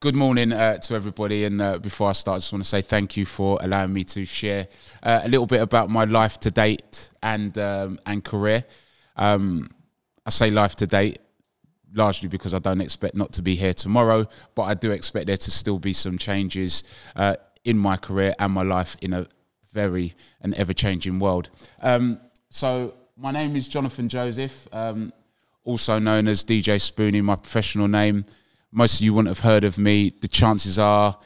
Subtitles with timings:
[0.00, 1.44] good morning uh, to everybody.
[1.44, 4.04] And uh, before I start, I just want to say thank you for allowing me
[4.04, 4.68] to share
[5.02, 8.64] uh, a little bit about my life to date and um, and career.
[9.16, 9.68] Um,
[10.24, 11.18] I say life to date
[11.94, 15.36] largely because I don't expect not to be here tomorrow, but I do expect there
[15.36, 16.84] to still be some changes
[17.16, 19.26] uh, in my career and my life in a
[19.72, 21.50] very and ever changing world.
[21.82, 22.20] Um,
[22.50, 25.12] so my name is Jonathan Joseph, um,
[25.64, 28.24] also known as DJ Spoony, my professional name.
[28.70, 30.12] Most of you wouldn't have heard of me.
[30.20, 31.18] The chances are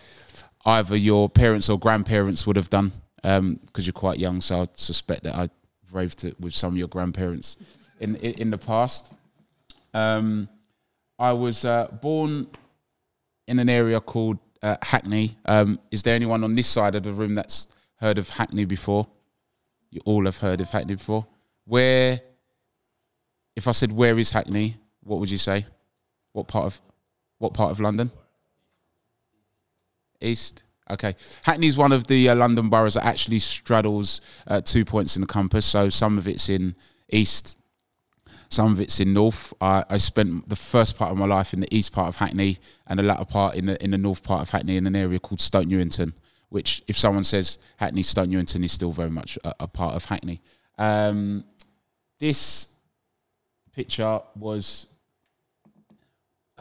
[0.64, 4.40] either your parents or grandparents would have done because um, you're quite young.
[4.40, 5.49] So I suspect that I
[5.93, 7.57] raved it with some of your grandparents
[8.00, 9.13] in in, in the past.
[9.94, 10.49] Um,
[11.18, 12.49] I was uh, born
[13.46, 15.36] in an area called uh, Hackney.
[15.44, 19.07] Um, is there anyone on this side of the room that's heard of Hackney before?
[19.90, 21.27] You all have heard of Hackney before.
[21.64, 22.21] Where,
[23.54, 25.66] if I said where is Hackney, what would you say?
[26.32, 26.80] What part of,
[27.42, 28.12] what part of London?
[30.20, 30.62] East.
[30.88, 31.16] Okay.
[31.42, 35.22] Hackney is one of the uh, London boroughs that actually straddles uh, two points in
[35.22, 35.66] the compass.
[35.66, 36.76] So some of it's in
[37.10, 37.58] East,
[38.48, 39.52] some of it's in North.
[39.60, 42.58] I, I spent the first part of my life in the east part of Hackney
[42.86, 45.18] and the latter part in the in the north part of Hackney in an area
[45.18, 46.14] called Stoke Newington.
[46.48, 50.04] Which, if someone says Hackney, Stoke Newington is still very much a, a part of
[50.04, 50.42] Hackney.
[50.78, 51.44] Um,
[52.18, 52.68] this
[53.74, 54.86] picture was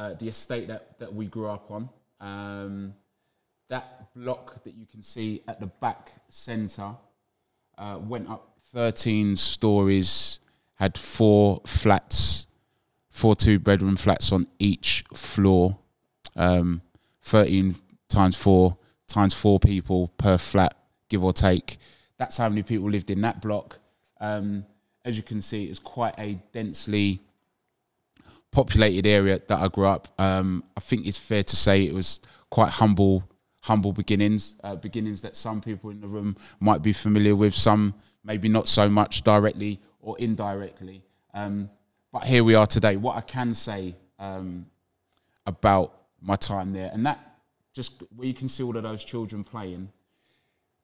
[0.02, 1.88] uh, the estate that, that we grew up on.
[2.20, 2.96] Um,
[3.70, 6.96] that block that you can see at the back centre
[7.78, 10.40] uh, went up 13 stories,
[10.76, 12.48] had four flats,
[13.12, 15.78] four two bedroom flats on each floor.
[16.36, 16.82] Um,
[17.24, 17.76] 13
[18.10, 20.74] times four times four people per flat,
[21.10, 21.78] give or take.
[22.18, 23.78] That's how many people lived in that block.
[24.20, 24.66] Um,
[25.06, 27.22] as you can see, it's quite a densely
[28.52, 30.08] populated area that I grew up.
[30.20, 33.24] Um, I think it's fair to say it was quite humble,
[33.62, 37.94] humble beginnings, uh, beginnings that some people in the room might be familiar with, some
[38.24, 41.02] maybe not so much directly or indirectly.
[41.34, 41.70] Um,
[42.12, 42.98] but here we are today.
[42.98, 44.66] What I can say um,
[45.46, 47.20] about my time there, and that
[47.74, 49.90] just where you can see all of those children playing,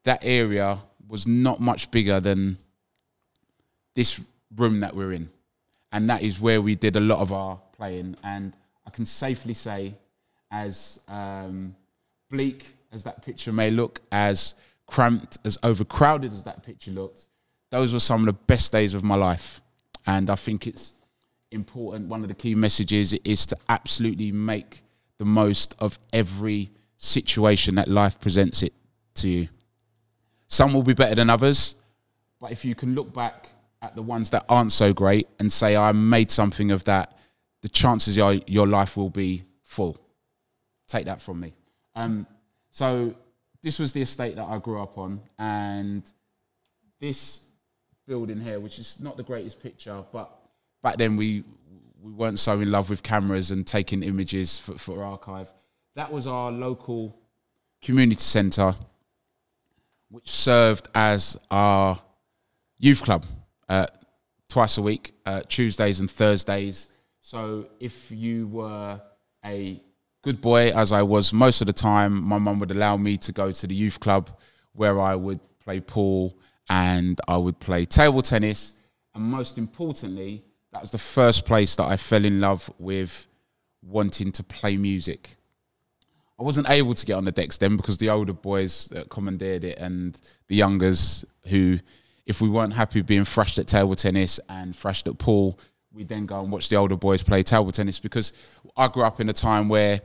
[0.06, 2.58] that area was not much bigger than
[3.94, 4.24] this
[4.56, 5.30] room that we're in.
[5.92, 8.18] And that is where we did a lot of our playing.
[8.24, 8.54] And
[8.86, 9.96] I can safely say,
[10.52, 11.76] as um,
[12.30, 14.56] bleak as that picture may look, as
[14.86, 17.28] cramped, as overcrowded as that picture looked,
[17.70, 19.62] those were some of the best days of my life.
[20.06, 20.94] And I think it's
[21.52, 22.08] important.
[22.08, 24.84] One of the key messages is to absolutely make
[25.18, 28.74] the most of every situation that life presents it
[29.16, 29.48] to you.
[30.48, 31.76] Some will be better than others,
[32.40, 33.50] but if you can look back
[33.82, 37.18] at the ones that aren't so great and say, I made something of that,
[37.62, 39.98] the chances are your life will be full.
[40.88, 41.54] Take that from me.
[41.96, 42.26] Um,
[42.72, 43.16] so,
[43.62, 46.04] this was the estate that I grew up on, and
[47.00, 47.42] this
[48.08, 50.32] building here, which is not the greatest picture, but
[50.84, 51.44] back then we
[52.02, 55.50] we weren't so in love with cameras and taking images for, for archive.
[55.96, 57.18] That was our local
[57.82, 58.76] community centre,
[60.10, 62.00] which served as our
[62.78, 63.26] youth club
[63.70, 63.88] uh,
[64.50, 66.88] twice a week, uh, Tuesdays and Thursdays.
[67.22, 69.02] So if you were
[69.46, 69.82] a
[70.24, 73.32] good boy, as I was most of the time, my mum would allow me to
[73.32, 74.30] go to the youth club
[74.74, 76.38] where I would play pool
[76.70, 78.74] and I would play table tennis.
[79.16, 83.28] And most importantly, that was the first place that I fell in love with
[83.82, 85.38] wanting to play music.
[86.40, 89.80] I wasn't able to get on the decks then because the older boys commandeered it
[89.80, 91.80] and the youngers who
[92.28, 95.58] if we weren't happy being thrashed at table tennis and thrashed at pool,
[95.94, 98.34] we'd then go and watch the older boys play table tennis because
[98.76, 100.02] I grew up in a time where,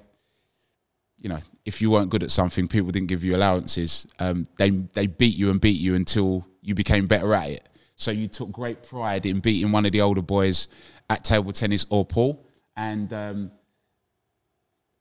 [1.19, 4.06] you know, if you weren't good at something, people didn't give you allowances.
[4.21, 7.69] Um, they they beat you and beat you until you became better at it.
[7.97, 10.69] So you took great pride in beating one of the older boys
[11.11, 12.47] at table tennis or pool.
[12.77, 13.50] And um,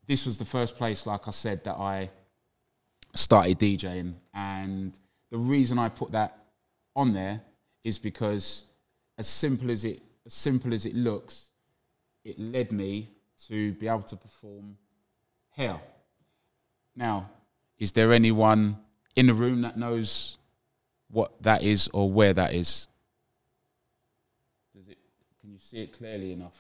[0.08, 2.10] this was the first place, like I said, that I
[3.14, 4.16] started DJing.
[4.34, 4.94] And
[5.30, 6.41] the reason I put that
[6.96, 7.42] on there
[7.84, 8.66] is because
[9.18, 11.50] as simple as it as simple as it looks,
[12.24, 13.10] it led me
[13.48, 14.78] to be able to perform
[15.56, 15.80] here.
[16.96, 17.30] Now,
[17.80, 18.78] is there anyone
[19.16, 20.38] in the room that knows
[21.10, 22.88] what that is or where that is?
[24.76, 24.98] Does it
[25.42, 26.60] can you see it clearly enough?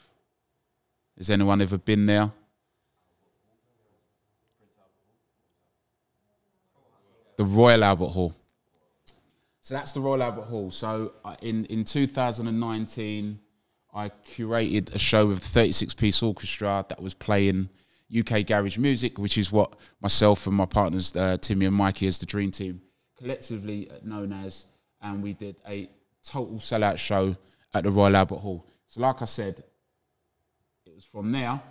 [1.17, 2.31] Has anyone ever been there?
[7.37, 8.35] The Royal Albert Hall.
[9.61, 10.71] So that's the Royal Albert Hall.
[10.71, 13.39] So uh, in in 2019,
[13.93, 17.69] I curated a show with a 36 piece orchestra that was playing
[18.17, 22.19] UK Garage Music, which is what myself and my partners uh, Timmy and Mikey as
[22.19, 22.81] the Dream Team
[23.21, 24.65] collectively known as,
[25.01, 25.87] and we did a
[26.25, 27.35] total sellout show
[27.73, 28.65] at the Royal Albert Hall.
[28.87, 29.63] So, like I said,
[30.85, 31.61] it was from there,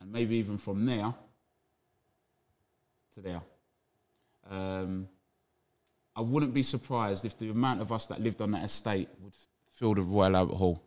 [0.00, 1.14] and maybe even from there
[3.14, 3.40] to there.
[4.50, 5.08] Um,
[6.18, 9.34] I wouldn't be surprised if the amount of us that lived on that estate would
[9.70, 10.82] fill the Royal Albert Hall.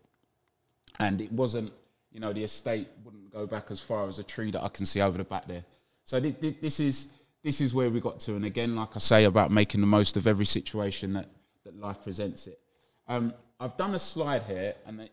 [0.99, 1.71] And it wasn't,
[2.11, 4.85] you know, the estate wouldn't go back as far as a tree that I can
[4.85, 5.63] see over the back there.
[6.03, 7.13] So this is
[7.43, 8.35] this is where we got to.
[8.35, 11.29] And again, like I say about making the most of every situation that,
[11.63, 12.59] that life presents it.
[13.07, 15.09] Um, I've done a slide here, and the,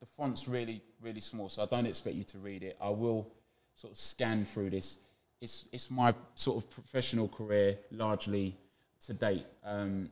[0.00, 2.78] the font's really really small, so I don't expect you to read it.
[2.80, 3.30] I will
[3.74, 4.96] sort of scan through this.
[5.42, 8.56] It's it's my sort of professional career largely
[9.06, 9.46] to date.
[9.64, 10.10] Um,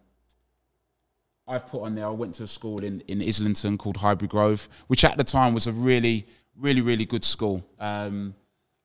[1.46, 2.06] I've put on there.
[2.06, 5.54] I went to a school in in Islington called Highbury Grove, which at the time
[5.54, 6.26] was a really,
[6.56, 7.64] really, really good school.
[7.78, 8.34] Um,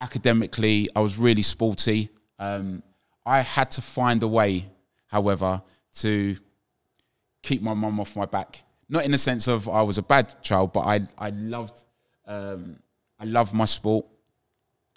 [0.02, 2.10] academically, I was really sporty.
[2.40, 2.84] Um,
[3.26, 4.70] I had to find a way,
[5.08, 5.62] however,
[5.96, 6.38] to
[7.42, 8.64] keep my mum off my back.
[8.90, 11.78] Not in the sense of I was a bad child, but I I loved
[12.26, 12.80] um,
[13.20, 14.06] I loved my sport.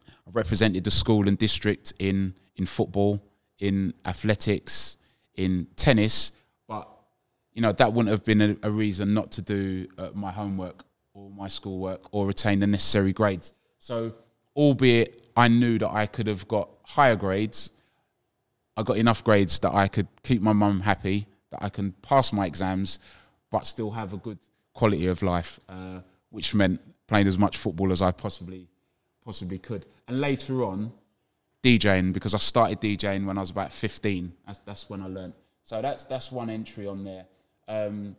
[0.09, 3.21] I represented the school and district in in football
[3.59, 4.99] in athletics,
[5.35, 6.33] in tennis,
[6.69, 6.89] but
[7.53, 10.85] you know that wouldn't have been a, a reason not to do uh, my homework
[11.15, 13.55] or my schoolwork or retain the necessary grades.
[13.79, 14.13] So,
[14.55, 17.73] albeit I knew that I could have got higher grades,
[18.77, 22.33] I got enough grades that I could keep my mum happy, that I can pass
[22.33, 22.99] my exams,
[23.51, 24.39] but still have a good
[24.75, 26.01] quality of life, uh,
[26.31, 28.69] which meant playing as much football as I possibly
[29.25, 29.87] possibly could.
[30.07, 30.93] And later on,
[31.67, 34.33] DJing because I started DJing when I was about 15.
[34.47, 35.33] That's, that's when I learned.
[35.65, 37.27] So that's that's one entry on there.
[37.67, 38.15] Um,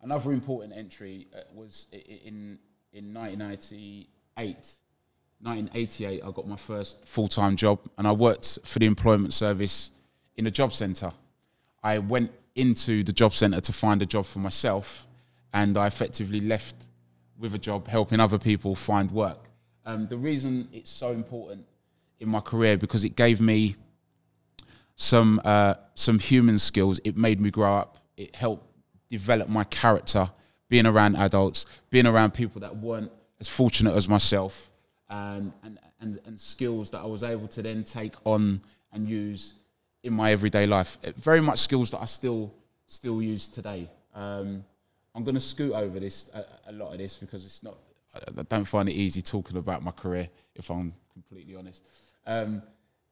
[0.00, 2.58] another important entry uh, was in
[2.94, 4.08] in 1998.
[5.42, 9.90] 1988, I got my first full time job, and I worked for the employment service
[10.36, 11.12] in a job centre.
[11.82, 15.06] I went into the job centre to find a job for myself,
[15.52, 16.76] and I effectively left
[17.38, 19.50] with a job helping other people find work.
[19.84, 21.66] Um, the reason it's so important
[22.20, 23.76] in my career because it gave me
[24.96, 27.00] some uh, some human skills.
[27.04, 27.98] It made me grow up.
[28.16, 28.66] It helped
[29.08, 30.30] develop my character.
[30.70, 34.70] Being around adults, being around people that weren't as fortunate as myself,
[35.08, 38.60] and and and, and skills that I was able to then take on
[38.92, 39.54] and use
[40.02, 40.98] in my everyday life.
[41.16, 42.52] Very much skills that I still
[42.86, 43.88] still use today.
[44.14, 44.64] Um,
[45.14, 47.76] I'm going to scoot over this a, a, lot of this because it's not.
[48.14, 51.86] I don't find it easy talking about my career if I'm completely honest.
[52.26, 52.62] Um,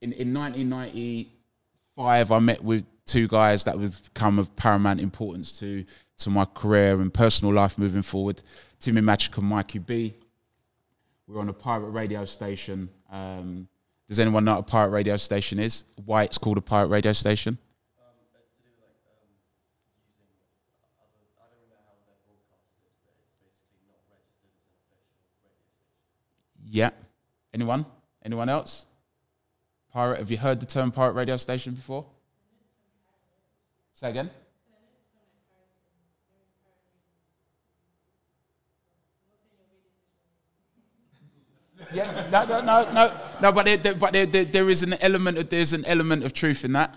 [0.01, 5.85] in, in 1995, I met with two guys that would become of paramount importance to,
[6.19, 8.43] to my career and personal life moving forward.
[8.79, 10.15] Timmy Magic and Mikey B.
[11.27, 12.89] We are on a pirate radio station.
[13.11, 13.69] Um,
[14.09, 15.85] does anyone know what a pirate radio station is?
[16.05, 17.59] Why it's called a pirate radio station?
[26.65, 26.91] Yeah.
[27.53, 27.85] Anyone?
[28.25, 28.87] Anyone else?
[29.93, 32.07] Pirate, have you heard the term pirate radio station before?
[33.93, 34.31] Say again?
[41.93, 43.53] yeah, no, no, no, no, no.
[43.53, 46.65] But there, but there, there, there is an element of there's an element of truth
[46.65, 46.97] in that.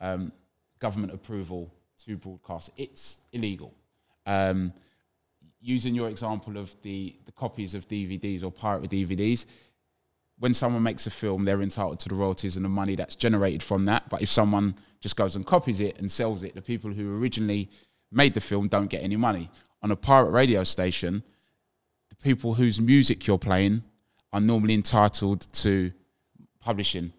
[0.00, 0.32] um,
[0.78, 1.72] government approval
[2.04, 2.70] to broadcast.
[2.76, 3.74] It's illegal.
[4.26, 4.72] Um,
[5.60, 9.46] using your example of the, the copies of DVDs or pirate DVDs,
[10.38, 13.62] when someone makes a film, they're entitled to the royalties and the money that's generated
[13.62, 14.08] from that.
[14.08, 17.68] But if someone just goes and copies it and sells it, the people who originally
[18.12, 19.50] made the film don't get any money.
[19.82, 21.22] On a pirate radio station,
[22.08, 23.82] the people whose music you're playing
[24.32, 25.92] are normally entitled to
[26.60, 27.12] publishing,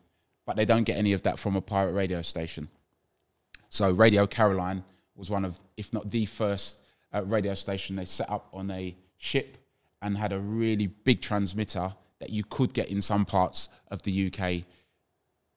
[0.49, 2.67] but they don't get any of that from a pirate radio station.
[3.69, 4.83] So Radio Caroline
[5.15, 6.79] was one of, if not the first
[7.13, 9.59] uh, radio station they set up on a ship
[10.01, 14.33] and had a really big transmitter that you could get in some parts of the
[14.33, 14.63] UK.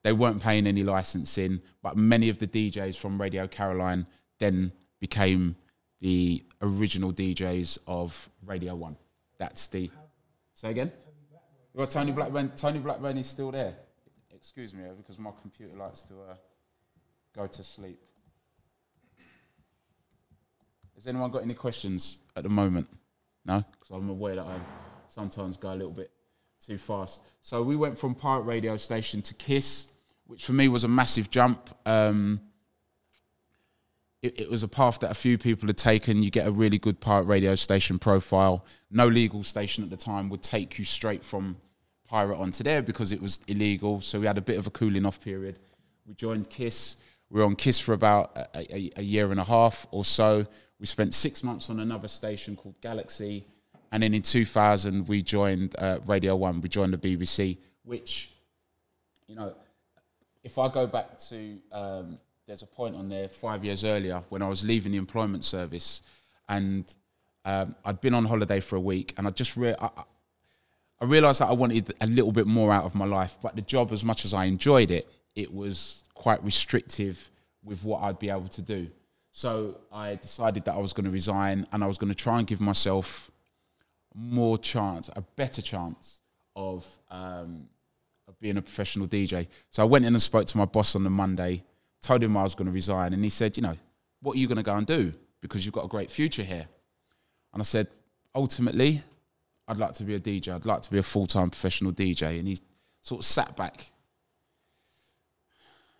[0.02, 4.06] They weren't paying any licensing, but many of the DJs from Radio Caroline
[4.40, 5.56] then became
[6.02, 8.98] the original DJs of Radio One.
[9.38, 9.90] That's the.
[10.52, 10.92] Say again.
[11.72, 12.52] Well, Tony Blackburn.
[12.56, 13.74] Tony Blackburn is still there.
[14.42, 16.34] Excuse me, because my computer likes to uh,
[17.32, 18.00] go to sleep.
[20.96, 22.88] Has anyone got any questions at the moment?
[23.46, 24.58] No, because I'm aware that I
[25.06, 26.10] sometimes go a little bit
[26.60, 27.22] too fast.
[27.40, 29.86] So we went from pirate radio station to Kiss,
[30.26, 31.70] which for me was a massive jump.
[31.86, 32.40] Um,
[34.22, 36.20] it, it, was a path that a few people had taken.
[36.20, 38.66] You get a really good pirate radio station profile.
[38.90, 41.58] No legal station at the time would take you straight from
[42.12, 43.98] pirate onto there because it was illegal.
[44.02, 45.58] So we had a bit of a cooling off period.
[46.06, 46.98] We joined Kiss.
[47.30, 50.46] We were on Kiss for about a, a, a year and a half or so.
[50.78, 53.46] We spent six months on another station called Galaxy.
[53.92, 56.60] And then in 2000, we joined uh, Radio 1.
[56.60, 58.30] We joined the BBC, which,
[59.26, 59.54] you know,
[60.44, 64.42] if I go back to um, there's a point on there five years earlier when
[64.42, 66.02] I was leaving the employment service,
[66.46, 66.94] and
[67.46, 69.88] um, I'd been on holiday for a week, and I just re- I,
[71.02, 73.36] I realized that I wanted a little bit more out of my life.
[73.42, 77.30] But the job, as much as I enjoyed it, it was quite restrictive
[77.64, 78.88] with what I'd be able to do.
[79.32, 82.38] So I decided that I was going to resign, and I was going to try
[82.38, 83.30] and give myself
[84.14, 86.20] more chance, a better chance
[86.54, 87.68] of um,
[88.28, 89.48] of being a professional DJ.
[89.70, 91.64] So I went in and spoke to my boss on the Monday
[92.02, 93.76] told him I was going to resign, and he said, you know,
[94.20, 95.14] what are you going to go and do?
[95.40, 96.66] Because you've got a great future here.
[97.52, 97.86] And I said,
[98.34, 99.02] ultimately,
[99.68, 100.54] I'd like to be a DJ.
[100.54, 102.38] I'd like to be a full time professional DJ.
[102.38, 102.58] And he
[103.00, 103.92] sort of sat back,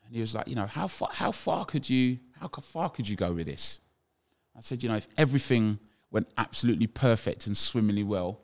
[0.05, 3.09] and he was like, you know, how far, how far could you, how far could
[3.09, 3.81] you go with this?
[4.57, 5.79] I said, you know, if everything
[6.11, 8.41] went absolutely perfect and swimmingly well,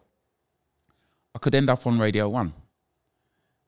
[1.34, 2.52] I could end up on Radio One.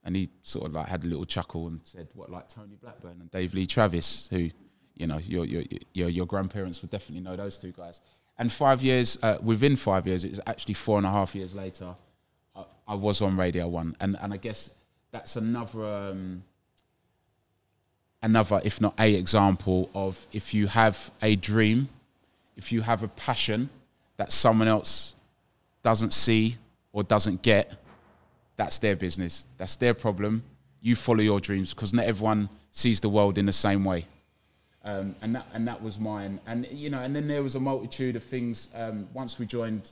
[0.03, 3.19] And he sort of like had a little chuckle and said, "What like Tony Blackburn
[3.21, 4.49] and Dave Lee Travis, who,
[4.95, 8.01] you know, your your your, your grandparents would definitely know those two guys."
[8.41, 11.55] And five years, uh, within five years, it was actually four and a half years
[11.55, 11.95] later,
[12.57, 14.71] I, I was on Radio One, and and I guess
[15.13, 15.85] that's another.
[15.85, 16.43] Um,
[18.23, 21.89] another, if not a example of if you have a dream,
[22.57, 23.69] if you have a passion
[24.17, 25.15] that someone else
[25.83, 26.57] doesn't see
[26.93, 27.77] or doesn't get,
[28.57, 29.47] that's their business.
[29.57, 30.43] That's their problem.
[30.81, 34.07] You follow your dreams because not everyone sees the world in the same way.
[34.85, 36.41] Um, and that and that was mine.
[36.47, 38.71] And you know, and then there was a multitude of things.
[38.75, 39.91] Um, once we joined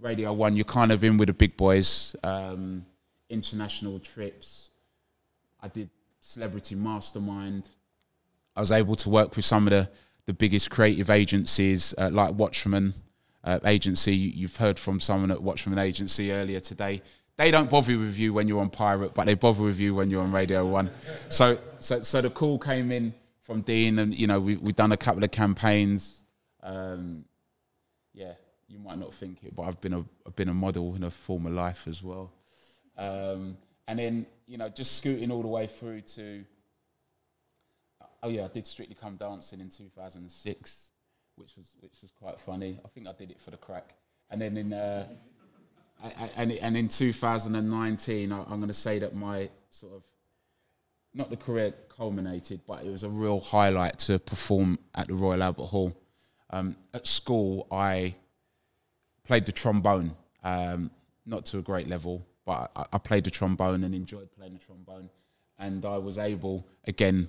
[0.00, 2.14] Radio One, you're kind of in with the big boys.
[2.22, 2.84] Um,
[3.30, 4.70] international trips.
[5.62, 5.88] I did
[6.20, 7.68] Celebrity Mastermind.
[8.56, 9.88] I was able to work with some of the
[10.26, 12.92] the biggest creative agencies uh, like Watchman
[13.42, 14.14] uh, Agency.
[14.14, 17.02] You've heard from someone at Watchman Agency earlier today
[17.38, 20.10] they don't bother with you when you're on Pirate, but they bother with you when
[20.10, 20.90] you're on Radio One.
[21.28, 23.14] So, so, so the call came in
[23.48, 26.22] from Dean, and you know we we've done a couple of campaigns.
[26.62, 27.24] Um,
[28.12, 28.34] yeah,
[28.68, 31.10] you might not think it, but I've been a I've been a model in a
[31.10, 32.30] former life as well.
[32.98, 33.56] Um,
[33.88, 36.44] and then you know just scooting all the way through to.
[38.22, 40.90] Oh yeah, I did Strictly Come Dancing in 2006,
[41.36, 42.78] which was which was quite funny.
[42.84, 43.94] I think I did it for the crack.
[44.30, 45.06] And then in uh,
[46.36, 50.02] and and in 2019, I'm going to say that my sort of
[51.14, 55.42] not the career culminated, but it was a real highlight to perform at the Royal
[55.42, 55.96] Albert Hall.
[56.50, 58.14] Um, at school, I
[59.24, 60.90] played the trombone, um,
[61.26, 64.58] not to a great level, but I, I, played the trombone and enjoyed playing the
[64.58, 65.10] trombone.
[65.58, 67.28] And I was able, again,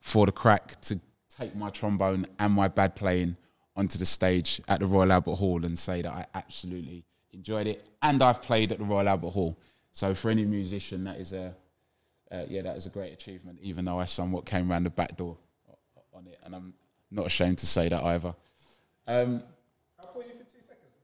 [0.00, 1.00] for the crack, to
[1.34, 3.36] take my trombone and my bad playing
[3.76, 7.86] onto the stage at the Royal Albert Hall and say that I absolutely enjoyed it,
[8.02, 9.58] and I've played at the Royal Albert Hall.
[9.92, 11.54] So for any musician, that is a
[12.30, 13.58] uh, yeah, that is a great achievement.
[13.62, 15.36] Even though I somewhat came around the back door
[16.12, 16.74] on it, and I'm
[17.10, 18.34] not ashamed to say that either.
[19.06, 19.42] Um,
[19.98, 20.94] I'll pause you for two seconds.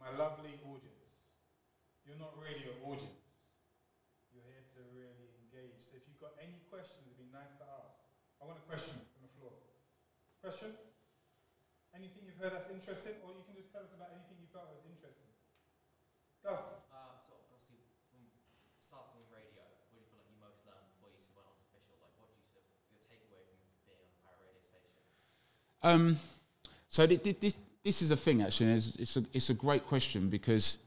[0.00, 1.12] My lovely audience,
[2.06, 3.26] you're not really radio audience.
[4.32, 5.84] You're here to really engage.
[5.84, 8.00] So if you've got any questions, it'd be nice to ask.
[8.40, 9.52] I want a question from the floor.
[10.40, 10.72] Question?
[11.92, 14.72] Anything you've heard that's interesting, or you can just tell us about anything you felt
[14.72, 15.28] was interesting.
[16.44, 16.80] Go.
[16.92, 18.24] Uh, so obviously, from
[18.78, 21.56] starting in radio, what do you feel like you most learned before you went on
[21.66, 21.96] official?
[21.98, 25.02] Like, what do you sort of your takeaway from being on a pirate radio station?
[25.86, 26.16] Um,
[26.88, 28.72] so this this is a thing actually.
[28.72, 30.78] It's, it's a it's a great question because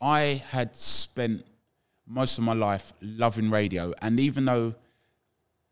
[0.00, 1.44] I had spent
[2.08, 4.74] most of my life loving radio, and even though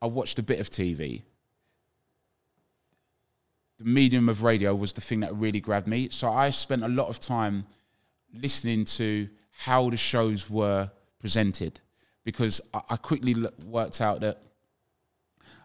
[0.00, 1.22] I watched a bit of TV,
[3.78, 6.08] the medium of radio was the thing that really grabbed me.
[6.10, 7.64] So I spent a lot of time
[8.32, 11.80] listening to how the shows were presented
[12.24, 14.38] because I, I quickly l- worked out that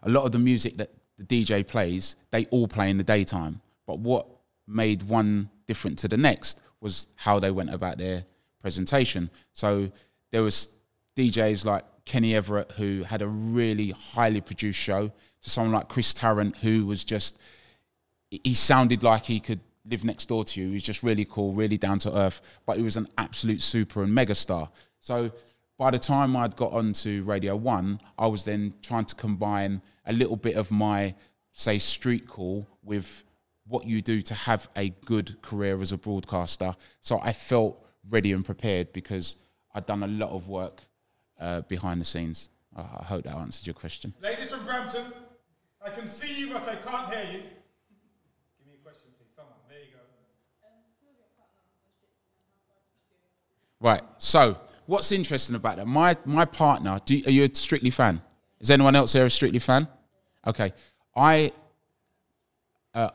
[0.02, 3.60] a lot of the music that the DJ plays, they all play in the daytime.
[3.86, 4.26] But what
[4.66, 8.24] made one different to the next was how they went about their
[8.60, 9.30] presentation.
[9.52, 9.90] So
[10.32, 10.70] there was
[11.16, 15.10] DJs like Kenny Everett who had a really highly produced show,
[15.42, 17.38] to someone like Chris Tarrant who was just
[18.30, 20.68] he sounded like he could live next door to you.
[20.68, 24.02] He was just really cool, really down to earth, but he was an absolute super
[24.02, 24.68] and mega star.
[25.00, 25.30] So
[25.78, 30.12] by the time I'd got onto Radio One, I was then trying to combine a
[30.12, 31.14] little bit of my,
[31.52, 33.24] say, street call with
[33.66, 36.74] what you do to have a good career as a broadcaster.
[37.00, 39.36] So I felt ready and prepared because
[39.74, 40.82] I'd done a lot of work
[41.40, 42.50] uh, behind the scenes.
[42.74, 44.14] I I hope that answered your question.
[44.22, 45.04] Ladies from Brampton,
[45.84, 47.42] I can see you, but I can't hear you.
[48.58, 49.32] Give me a question, please.
[49.34, 49.54] Someone.
[49.68, 50.00] There you go.
[53.80, 54.02] Right.
[54.18, 55.86] So, what's interesting about that?
[55.86, 57.00] My my partner.
[57.04, 58.20] Do, are you a Strictly fan?
[58.60, 59.86] Is anyone else here a Strictly fan?
[60.46, 60.72] Okay.
[61.14, 61.52] I.
[62.94, 63.10] Uh,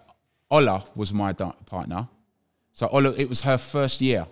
[0.52, 2.08] Ola was my partner.
[2.74, 4.28] So Ola, it was her first year.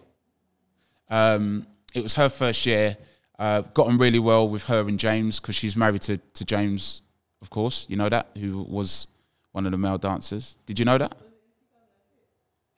[1.10, 2.98] Um, it was her first year.
[3.38, 7.01] Uh, got on really well with her and James because she's married to, to James,
[7.41, 7.88] of course.
[7.89, 9.08] You know that who was
[9.53, 10.58] one of the male dancers.
[10.65, 11.15] Did you know that?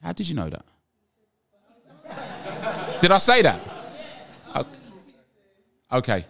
[0.00, 0.64] How did you know that?
[3.00, 3.81] Did I say that?
[5.92, 6.24] Okay.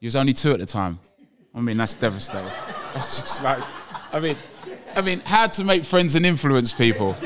[0.00, 0.98] You was only two at the time.
[1.54, 2.50] I mean, that's devastating.
[2.94, 3.62] That's just like,
[4.12, 4.36] I mean,
[4.94, 7.16] I mean, how to make friends and influence people.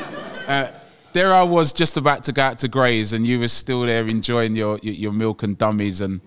[0.46, 0.70] Uh,
[1.12, 4.06] there I was just about to go out to Grays, and you were still there
[4.06, 6.22] enjoying your, your, your milk and dummies and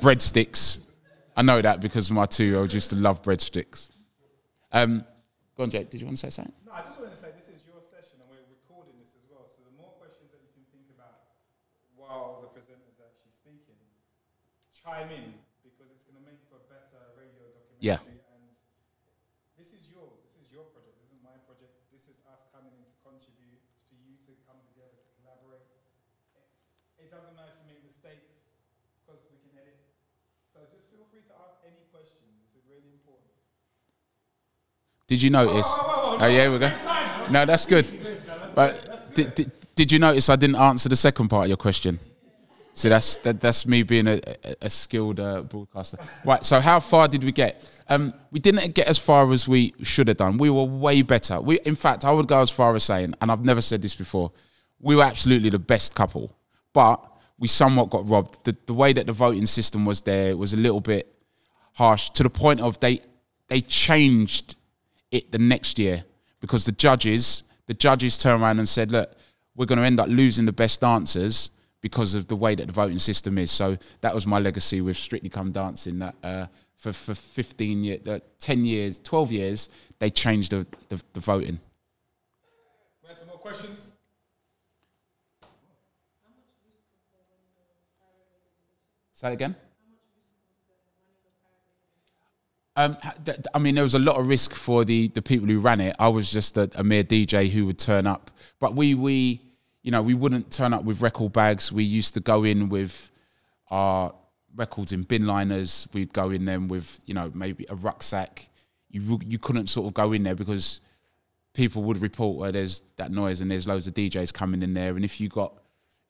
[0.00, 0.80] breadsticks.
[1.36, 3.90] I know that because my two year old used to love breadsticks.
[4.72, 5.04] Um,
[5.56, 5.90] go on, Jake.
[5.90, 6.54] Did you want to say something?
[6.64, 9.26] No, I just want to say this is your session and we're recording this as
[9.30, 9.50] well.
[9.50, 11.26] So the more questions that you can think about
[11.98, 13.78] while the presenter's actually speaking,
[14.96, 15.28] chime in
[15.60, 17.84] because it's going to make for a better radio documentary.
[17.84, 18.00] Yeah.
[18.32, 18.42] And
[19.60, 20.16] this is yours.
[20.24, 20.96] This is your project.
[21.04, 21.76] This is my project.
[21.92, 23.60] This is us coming in to contribute,
[23.92, 25.68] for you to come together to collaborate.
[26.32, 26.48] It,
[26.96, 28.40] it doesn't matter if you make mistakes
[29.04, 29.76] because we can edit.
[30.48, 32.56] So just feel free to ask any questions.
[32.56, 33.36] Is really important.
[35.12, 35.68] Did you oh, notice?
[35.76, 36.72] whoa, whoa, Oh, yeah, we go.
[37.28, 37.84] No, that's good.
[38.56, 42.00] But did, did, did you notice I didn't answer the second part of your question?
[42.76, 45.96] See, that's that, that's me being a, a, a skilled uh, broadcaster.
[46.26, 46.44] Right.
[46.44, 47.66] So, how far did we get?
[47.88, 50.36] Um, we didn't get as far as we should have done.
[50.36, 51.40] We were way better.
[51.40, 53.94] We, in fact, I would go as far as saying, and I've never said this
[53.94, 54.30] before,
[54.78, 56.36] we were absolutely the best couple,
[56.74, 57.02] but
[57.38, 58.44] we somewhat got robbed.
[58.44, 61.10] The, the way that the voting system was there was a little bit
[61.72, 63.00] harsh to the point of they
[63.48, 64.54] they changed
[65.10, 66.04] it the next year
[66.40, 69.14] because the judges the judges turned around and said, look,
[69.54, 71.50] we're going to end up losing the best dancers
[71.86, 73.52] because of the way that the voting system is.
[73.52, 76.00] So that was my legacy with Strictly Come Dancing.
[76.00, 76.46] That uh,
[76.76, 79.68] for for 15 years, uh, 10 years, 12 years,
[80.00, 81.60] they changed the the, the voting.
[83.04, 83.92] We have some more questions.
[89.12, 89.54] Say that again.
[92.74, 92.96] Um,
[93.54, 95.94] I mean, there was a lot of risk for the, the people who ran it.
[96.00, 99.45] I was just a, a mere DJ who would turn up, but we we
[99.86, 101.70] you know we wouldn't turn up with record bags.
[101.70, 103.08] We used to go in with
[103.70, 104.12] our
[104.56, 105.86] records in bin liners.
[105.92, 108.48] We'd go in them with you know maybe a rucksack.
[108.90, 110.80] You you couldn't sort of go in there because
[111.54, 114.96] people would report where there's that noise and there's loads of DJs coming in there.
[114.96, 115.56] And if you got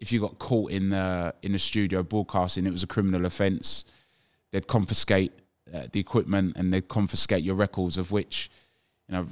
[0.01, 3.85] if you got caught in the in the studio broadcasting, it was a criminal offence.
[4.53, 5.33] They'd confiscate
[5.75, 8.51] uh, the equipment and they'd confiscate your records, of which
[9.07, 9.27] you know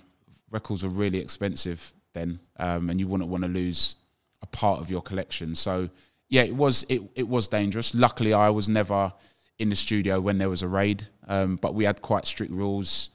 [0.51, 3.97] records were really expensive then, um, and you wouldn't want to lose
[4.45, 5.55] a part of your collection.
[5.55, 5.89] So
[6.29, 7.95] yeah, it was it it was dangerous.
[7.95, 9.13] Luckily, I was never
[9.59, 13.11] in the studio when there was a raid, um, but we had quite strict rules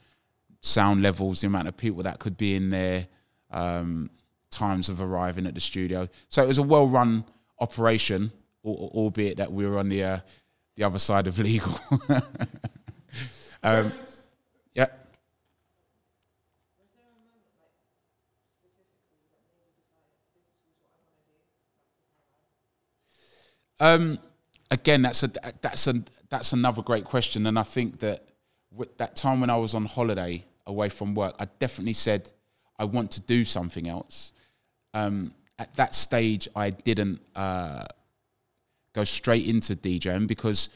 [0.62, 3.08] sound levels, the amount of people that could be in there,
[3.52, 4.10] um,
[4.52, 6.08] times of arriving at the studio.
[6.28, 7.24] So it was a well-run
[7.60, 8.32] operation,
[8.65, 10.20] albeit that we were on the uh,
[10.76, 11.80] the other side of legal.
[13.63, 13.92] um,
[14.74, 14.88] yeah.
[23.80, 24.20] Um,
[24.72, 28.28] again, that's a that's a that's another great question, and I think that
[28.72, 32.32] with that time when I was on holiday away from work, I definitely said
[32.78, 34.34] I want to do something else.
[34.94, 37.86] Um, at that stage, I didn't uh,
[38.94, 40.70] go straight into DJing because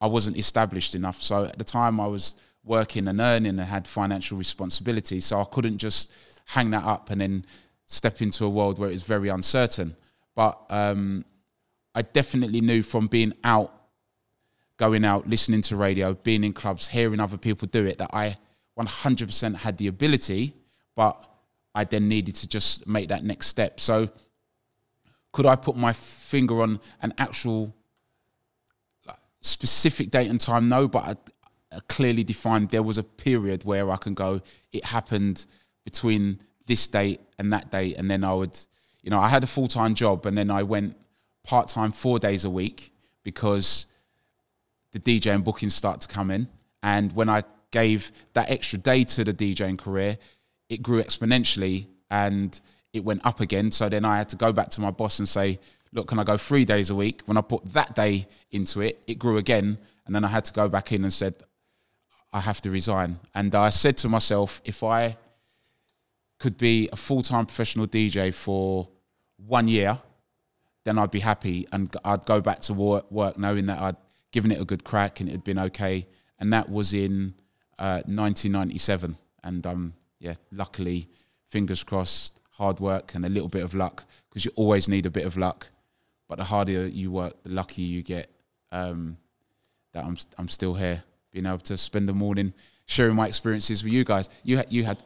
[0.00, 1.22] I wasn't established enough.
[1.22, 5.44] So at the time, I was working and earning and had financial responsibility, so I
[5.44, 6.12] couldn't just
[6.46, 7.44] hang that up and then
[7.86, 9.96] step into a world where it was very uncertain.
[10.34, 11.24] But um,
[11.94, 13.72] I definitely knew from being out,
[14.76, 18.36] going out, listening to radio, being in clubs, hearing other people do it, that I
[18.78, 20.54] 100% had the ability,
[20.94, 21.22] but
[21.74, 23.80] I then needed to just make that next step.
[23.80, 24.08] So,
[25.32, 27.74] could I put my finger on an actual
[29.40, 30.68] specific date and time?
[30.68, 34.40] No, but I, I clearly defined there was a period where I can go,
[34.72, 35.46] it happened
[35.84, 37.96] between this date and that date.
[37.96, 38.58] And then I would,
[39.02, 40.96] you know, I had a full time job and then I went
[41.44, 43.86] part time four days a week because
[44.92, 46.48] the DJ and bookings start to come in.
[46.82, 50.18] And when I gave that extra day to the DJing career,
[50.68, 52.60] it grew exponentially and
[52.92, 53.70] it went up again.
[53.70, 55.58] So then I had to go back to my boss and say,
[55.92, 57.22] look, can I go three days a week?
[57.26, 59.78] When I put that day into it, it grew again.
[60.06, 61.34] And then I had to go back in and said,
[62.32, 63.20] I have to resign.
[63.34, 65.16] And I said to myself, if I
[66.38, 68.88] could be a full time professional DJ for
[69.36, 69.98] one year,
[70.84, 73.96] then I'd be happy and I'd go back to work, work knowing that I'd
[74.32, 76.06] given it a good crack and it had been okay.
[76.38, 77.34] And that was in
[77.78, 79.16] uh, 1997.
[79.44, 81.08] And um, yeah, luckily,
[81.48, 85.10] fingers crossed, hard work and a little bit of luck because you always need a
[85.10, 85.70] bit of luck.
[86.28, 88.30] But the harder you work, the luckier you get.
[88.70, 89.18] Um,
[89.92, 92.54] that I'm I'm still here, being able to spend the morning
[92.86, 94.28] sharing my experiences with you guys.
[94.42, 95.02] You had you had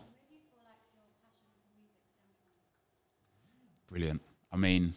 [3.88, 4.22] brilliant.
[4.52, 4.94] I mean,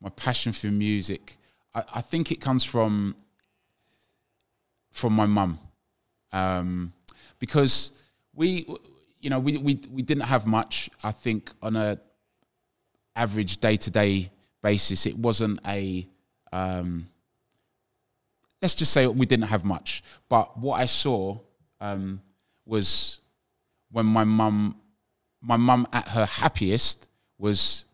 [0.00, 1.36] my passion for music.
[1.74, 3.16] I, I think it comes from
[4.90, 5.58] from my mum,
[6.32, 6.92] um,
[7.38, 7.92] because
[8.34, 8.66] we,
[9.20, 10.90] you know, we, we we didn't have much.
[11.02, 11.98] I think on a
[13.14, 14.30] average day to day
[14.62, 16.06] basis, it wasn't a.
[16.52, 17.08] Um,
[18.62, 21.38] let's just say we didn't have much, but what I saw
[21.80, 22.20] um,
[22.64, 23.20] was
[23.90, 24.76] when my mum,
[25.40, 27.08] my mum at her happiest
[27.38, 27.84] was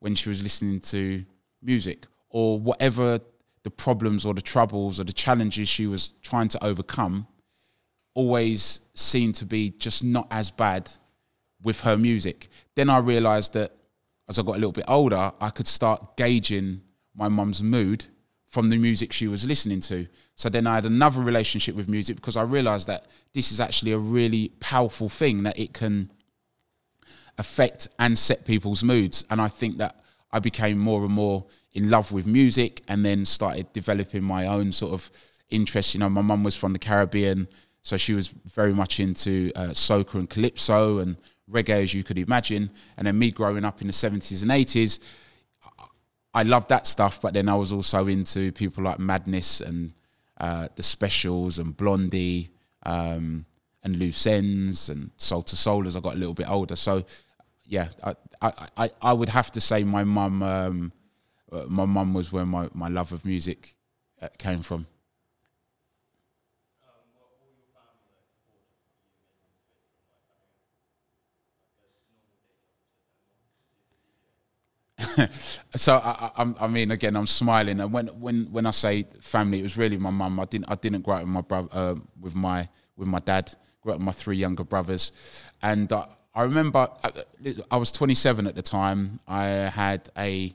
[0.00, 1.24] when she was listening to
[1.62, 3.20] music or whatever
[3.62, 7.26] the problems or the troubles or the challenges she was trying to overcome
[8.14, 10.90] always seemed to be just not as bad
[11.62, 12.48] with her music.
[12.74, 13.72] Then I realized that
[14.28, 16.82] as I got a little bit older, I could start gauging
[17.14, 18.04] my mum's mood
[18.48, 20.06] from the music she was listening to.
[20.34, 23.92] So then I had another relationship with music because I realized that this is actually
[23.92, 26.10] a really powerful thing that it can
[27.36, 29.24] affect and set people's moods.
[29.30, 33.24] And I think that I became more and more in love with music and then
[33.24, 35.10] started developing my own sort of
[35.50, 35.94] interest.
[35.94, 37.48] You know, my mum was from the Caribbean,
[37.82, 41.16] so she was very much into uh, soca and calypso and
[41.50, 42.70] reggae, as you could imagine.
[42.96, 44.98] And then me growing up in the 70s and 80s,
[46.34, 49.92] I loved that stuff, but then I was also into people like Madness and
[50.38, 52.50] uh, the Specials and Blondie
[52.84, 53.46] um,
[53.82, 56.76] and Loose Ends and Soul II Soul as I got a little bit older.
[56.76, 57.04] So,
[57.68, 60.92] yeah, I, I, I, I would have to say my mum, um,
[61.52, 63.76] uh, my mum was where my, my love of music
[64.22, 64.86] uh, came from.
[75.76, 79.60] so I, I, I mean, again, I'm smiling, and when when when I say family,
[79.60, 80.40] it was really my mum.
[80.40, 83.54] I didn't I didn't grow up with my brother, uh, with my with my dad.
[83.80, 85.12] Grew up with my three younger brothers,
[85.62, 86.06] and uh,
[86.38, 86.88] I remember
[87.68, 89.18] I was 27 at the time.
[89.26, 90.54] I had a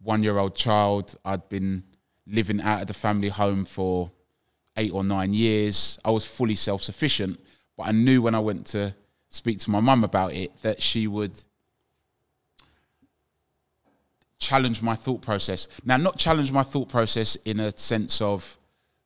[0.00, 1.16] one year old child.
[1.24, 1.82] I'd been
[2.28, 4.12] living out of the family home for
[4.76, 5.98] eight or nine years.
[6.04, 7.40] I was fully self sufficient,
[7.76, 8.94] but I knew when I went to
[9.30, 11.42] speak to my mum about it that she would
[14.38, 15.66] challenge my thought process.
[15.84, 18.56] Now, not challenge my thought process in a sense of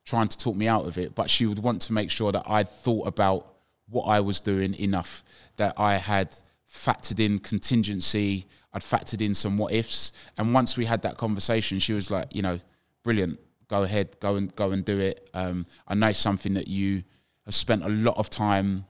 [0.05, 2.42] trying to talk me out of it, but she would want to make sure that
[2.47, 3.56] I'd thought about
[3.88, 5.22] what I was doing enough,
[5.57, 6.35] that I had
[6.70, 10.12] factored in contingency, I'd factored in some what ifs.
[10.37, 12.59] And once we had that conversation, she was like, you know,
[13.03, 15.31] brilliant, go ahead, go and go and do it.
[15.33, 17.03] Um, I know something that you
[17.44, 18.85] have spent a lot of time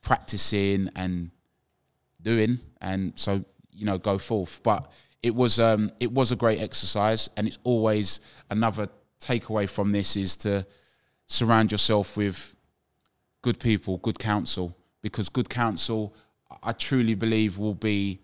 [0.00, 1.30] practicing and
[2.20, 4.60] doing, and so you know, go forth.
[4.62, 4.90] But
[5.22, 8.88] it was um, it was a great exercise, and it's always another
[9.20, 10.66] takeaway from this is to
[11.26, 12.56] surround yourself with
[13.42, 16.14] good people, good counsel, because good counsel,
[16.62, 18.20] I truly believe, will be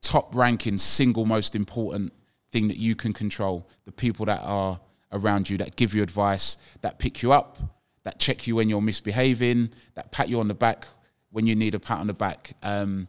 [0.00, 2.12] top ranking, single most important
[2.50, 3.68] thing that you can control.
[3.84, 4.80] The people that are
[5.12, 7.58] around you that give you advice, that pick you up,
[8.04, 10.86] that check you when you're misbehaving, that pat you on the back
[11.30, 12.52] when you need a pat on the back.
[12.62, 13.08] Um,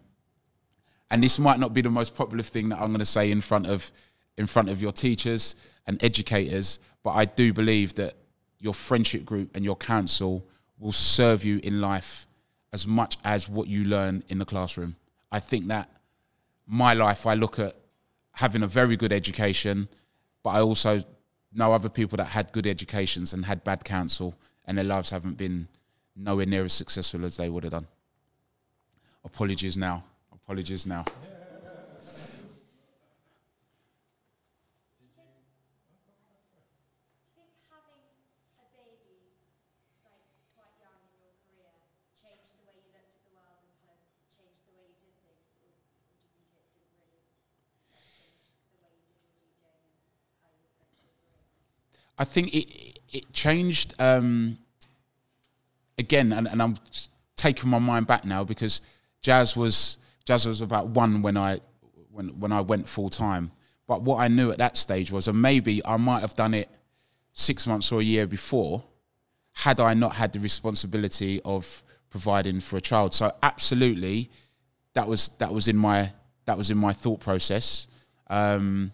[1.12, 3.42] and this might not be the most popular thing that I'm going to say in
[3.42, 3.92] front of
[4.36, 8.16] in front of your teachers and educators, but I do believe that
[8.64, 10.48] your friendship group and your council
[10.80, 12.26] will serve you in life
[12.72, 14.96] as much as what you learn in the classroom.
[15.32, 15.90] I think that
[16.66, 17.76] my life, I look at
[18.32, 19.90] having a very good education,
[20.44, 21.02] but I also
[21.54, 24.34] know other people that had good educations and had bad counsel,
[24.66, 25.68] and their lives haven't been
[26.16, 27.88] nowhere near as successful as they would have done.
[29.26, 30.04] Apologies now.
[30.32, 31.04] Apologies now.
[31.04, 31.12] Do
[35.04, 35.12] you
[37.36, 38.04] think having
[38.60, 39.34] a baby,
[40.04, 41.72] like quite young in your career,
[42.20, 45.00] changed the way you looked at the world and kind of changed the way you
[45.00, 47.24] did things, or, or do you think it didn't really
[47.96, 48.06] like,
[48.44, 51.40] change the way you did your DJing and how you approached your career?
[52.18, 54.58] I think it it changed um,
[55.98, 56.76] again, and, and I'm
[57.36, 58.82] taking my mind back now because
[59.22, 61.60] jazz was jazz was about one when I
[62.12, 63.52] when when I went full time.
[63.88, 66.70] But what I knew at that stage was, and maybe I might have done it
[67.34, 68.84] six months or a year before,
[69.52, 73.14] had I not had the responsibility of providing for a child.
[73.14, 74.30] So absolutely,
[74.94, 76.14] that was that was in my
[76.46, 77.88] that was in my thought process.
[78.30, 78.92] Um,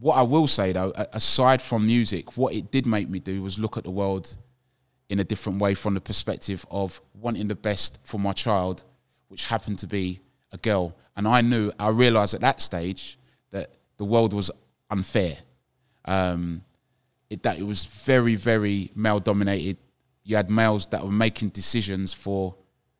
[0.00, 3.58] what I will say though, aside from music, what it did make me do was
[3.58, 4.36] look at the world
[5.10, 8.82] in a different way from the perspective of wanting the best for my child,
[9.28, 10.20] which happened to be
[10.52, 10.96] a girl.
[11.16, 13.18] And I knew, I realized at that stage
[13.50, 14.50] that the world was
[14.88, 15.36] unfair.
[16.06, 16.62] Um,
[17.28, 19.76] it, that it was very, very male dominated.
[20.24, 22.54] You had males that were making decisions for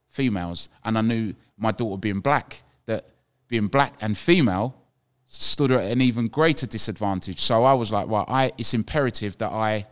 [0.08, 0.68] females.
[0.84, 3.08] And I knew my daughter being black, that
[3.48, 4.76] being black and female
[5.32, 7.40] stood at an even greater disadvantage.
[7.40, 9.86] So I was like, well, I, it's imperative that I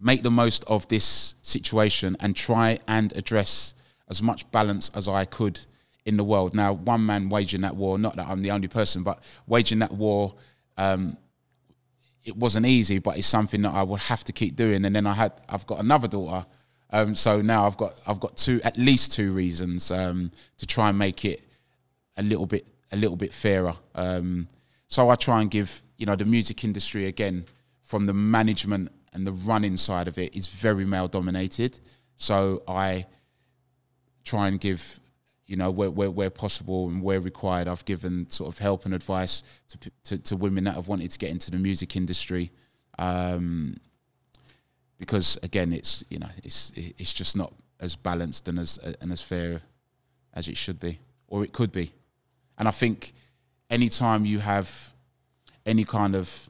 [0.00, 3.74] make the most of this situation and try and address
[4.10, 5.60] as much balance as I could
[6.04, 6.52] in the world.
[6.52, 9.92] Now, one man waging that war, not that I'm the only person, but waging that
[9.92, 10.34] war,
[10.76, 11.16] um,
[12.24, 14.84] it wasn't easy, but it's something that I would have to keep doing.
[14.84, 16.44] And then I had, I've got another daughter,
[16.90, 20.88] um, so now I've got, I've got two, at least two reasons um, to try
[20.88, 21.40] and make it
[22.16, 23.74] a little bit, a little bit fairer.
[23.94, 24.48] Um,
[24.86, 27.46] so I try and give, you know, the music industry again,
[27.82, 31.78] from the management and the running side of it is very male dominated.
[32.16, 33.06] So I
[34.24, 35.00] try and give,
[35.46, 38.94] you know, where, where, where possible and where required, I've given sort of help and
[38.94, 42.50] advice to, to, to women that have wanted to get into the music industry.
[42.98, 43.76] Um,
[44.98, 49.20] because again, it's, you know, it's, it's just not as balanced and as, and as
[49.20, 49.60] fair
[50.32, 51.92] as it should be, or it could be.
[52.62, 53.12] And I think
[53.70, 54.92] anytime you have
[55.66, 56.48] any kind of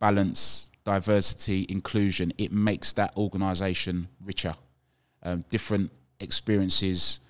[0.00, 4.56] balance, diversity, inclusion, it makes that organization richer.
[5.22, 7.20] Um, different experiences,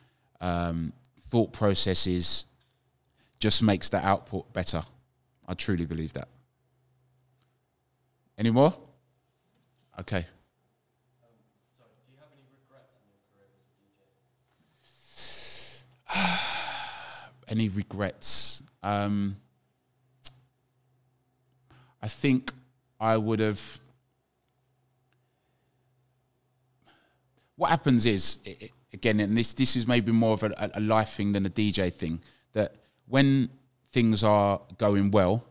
[0.40, 2.46] um, thought processes,
[3.38, 4.82] just makes that output better.
[5.46, 6.28] I truly believe that.
[8.38, 8.72] Any more?
[10.00, 10.24] Okay.
[11.76, 13.68] Sorry, do you have any regrets in your career as
[16.16, 16.38] a DJ?
[17.48, 18.62] any regrets?
[18.82, 19.36] Um,
[22.02, 22.52] I think
[23.00, 23.80] I would have.
[27.56, 30.80] What happens is, i- i- again, and this this is maybe more of a, a
[30.80, 32.20] life thing than a DJ thing.
[32.52, 32.74] That
[33.06, 33.50] when
[33.90, 35.44] things are going well,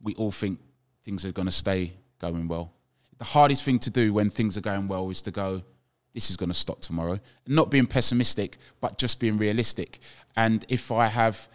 [0.00, 0.60] we all think
[1.04, 2.72] things are going to stay going well.
[3.18, 5.62] The hardest thing to do when things are going well is to go,
[6.14, 7.18] this is going to stop tomorrow.
[7.46, 9.98] Not being pessimistic, but just being realistic.
[10.36, 11.48] And if I have,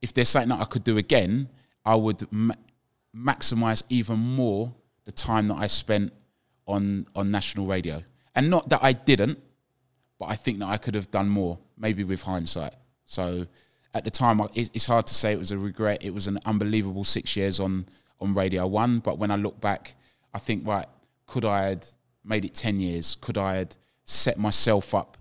[0.00, 1.48] if there's something that I could do again,
[1.84, 2.54] I would ma-
[3.14, 6.12] maximize even more the time that I spent
[6.66, 8.02] on on national radio.
[8.34, 9.38] And not that I didn't,
[10.18, 12.74] but I think that I could have done more, maybe with hindsight.
[13.04, 13.46] So
[13.94, 16.04] at the time, it's hard to say it was a regret.
[16.04, 17.86] It was an unbelievable six years on
[18.20, 18.98] on Radio One.
[19.00, 19.94] But when I look back,
[20.34, 20.86] I think, right,
[21.26, 21.86] could I had
[22.28, 23.16] made it ten years?
[23.20, 25.16] Could I had set myself up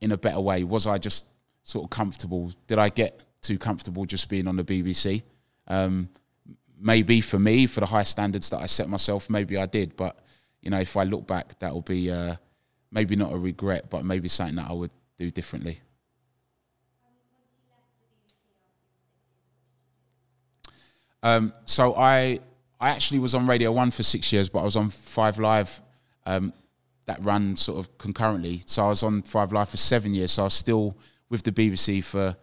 [0.00, 0.64] in a better way?
[0.64, 1.26] Was I just
[1.62, 2.52] sort of comfortable?
[2.66, 5.22] Did I get too comfortable just being on the BBC?
[5.66, 6.08] Um,
[6.78, 9.96] maybe for me, for the high standards that I set myself, maybe I did.
[9.96, 10.18] But
[10.62, 12.36] you know, if I look back, that will be uh,
[12.90, 15.80] maybe not a regret, but maybe something that I would do differently.
[21.22, 22.40] Um, so I
[22.80, 25.82] I actually was on Radio One for six years, but I was on Five Live
[26.26, 26.52] um,
[27.06, 28.62] that ran sort of concurrently.
[28.66, 30.32] So I was on Five Live for seven years.
[30.32, 30.96] So I was still
[31.28, 32.36] with the BBC for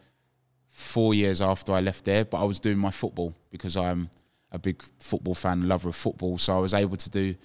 [0.69, 4.09] four years after I left there, but I was doing my football because I'm
[4.51, 6.37] a big football fan, lover of football.
[6.37, 7.35] So I was able to do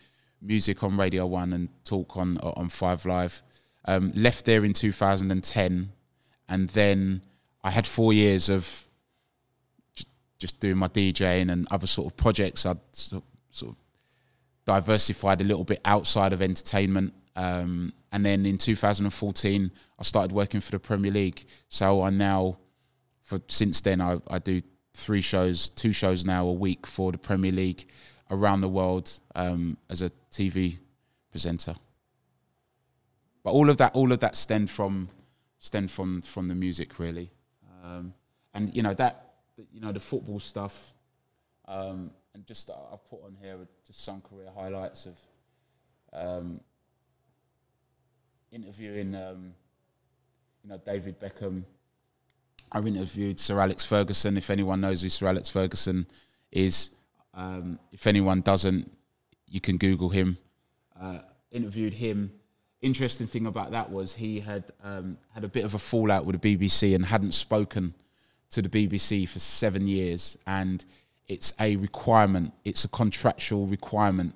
[0.41, 3.43] music on Radio One and talk on on Five Live.
[3.85, 5.93] Um, left there in 2010,
[6.49, 7.23] and then
[7.65, 8.89] I had four years of
[10.39, 12.67] just doing my DJing and other sort of projects.
[12.67, 13.82] I'd sort sort of
[14.65, 17.15] diversified a little bit outside of entertainment.
[17.35, 21.45] Um, and then in 2014, I started working for the Premier League.
[21.69, 22.59] So I now
[23.23, 24.61] for since then, I, I do
[24.95, 27.87] three shows, two shows now a week for the Premier League
[28.31, 30.79] around the world um, as a TV
[31.31, 31.75] presenter.
[33.43, 35.09] But all of that, all of that stemmed from
[35.59, 37.31] stemmed from from the music, really.
[37.85, 38.15] Um,
[38.55, 39.35] and you know that,
[39.73, 40.93] you know, the football stuff,
[41.67, 45.19] um, and just uh, I've put on here just some career highlights of
[46.13, 46.61] um,
[48.51, 49.55] interviewing, um,
[50.63, 51.65] you know, David Beckham.
[52.71, 54.37] I've interviewed Sir Alex Ferguson.
[54.37, 56.07] If anyone knows who Sir Alex Ferguson
[56.51, 56.91] is,
[57.35, 58.91] um, if anyone doesn't,
[59.47, 60.39] you can Google him.
[60.99, 61.19] Uh,
[61.51, 62.33] interviewed him.
[62.81, 66.41] Interesting thing about that was he had um, had a bit of a fallout with
[66.41, 67.95] the BBC and hadn't spoken
[68.51, 70.85] to the BBC for seven years, and
[71.29, 72.53] it's a requirement.
[72.65, 74.35] It's a contractual requirement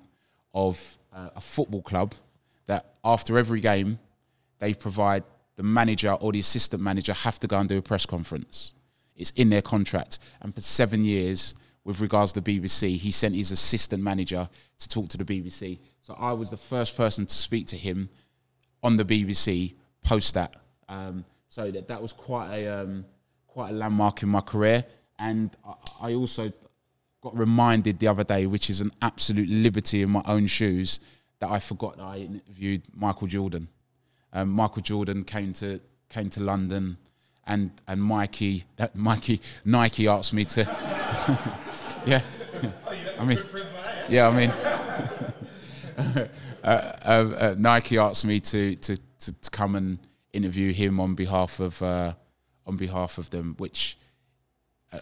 [0.53, 2.13] of uh, a football club
[2.65, 3.99] that after every game
[4.59, 5.23] they provide
[5.55, 8.73] the manager or the assistant manager have to go and do a press conference.
[9.15, 10.19] It's in their contract.
[10.41, 14.47] And for seven years, with regards to the BBC, he sent his assistant manager
[14.77, 15.79] to talk to the BBC.
[16.01, 18.09] So I was the first person to speak to him
[18.83, 20.55] on the BBC post that.
[20.87, 23.05] Um, so that, that was quite a um,
[23.47, 24.85] quite a landmark in my career.
[25.17, 26.51] And I, I also
[27.27, 31.01] got reminded the other day, which is an absolute liberty in my own shoes,
[31.39, 33.67] that I forgot that I interviewed Michael Jordan.
[34.31, 36.97] Um, Michael Jordan came to came to London,
[37.45, 40.61] and and Mikey that Mikey Nike asked me to,
[42.05, 42.21] yeah,
[43.19, 43.39] I mean,
[44.07, 44.49] yeah, I mean,
[46.07, 46.27] uh,
[46.63, 49.99] uh, uh, Nike asked me to, to to come and
[50.31, 52.13] interview him on behalf of uh,
[52.65, 53.97] on behalf of them, which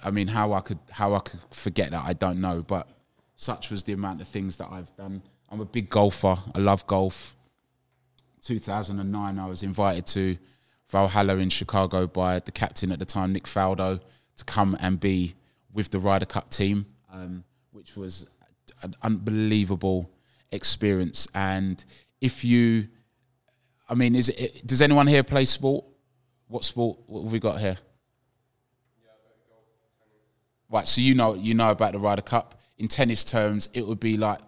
[0.04, 2.88] I mean, how I could how I could forget that I don't know, but
[3.36, 5.22] such was the amount of things that I've done.
[5.50, 6.38] I'm a big golfer.
[6.54, 7.36] I love golf.
[8.42, 10.38] 2009, I was invited to
[10.90, 14.00] Valhalla in Chicago by the captain at the time, Nick Faldo,
[14.38, 15.34] to come and be
[15.74, 18.28] with the Ryder Cup team, um, which was
[18.84, 20.12] an unbelievable
[20.52, 21.28] experience.
[21.34, 21.84] And
[22.22, 22.88] if you,
[23.90, 25.86] I mean, is it, does anyone here play sport?
[26.48, 27.00] What sport?
[27.08, 27.78] What have we got here?
[30.70, 32.60] Right, so you know you know about the Ryder Cup.
[32.78, 34.40] In tennis terms, it would be like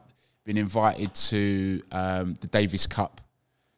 [0.43, 3.21] being invited to um, the Davis Cup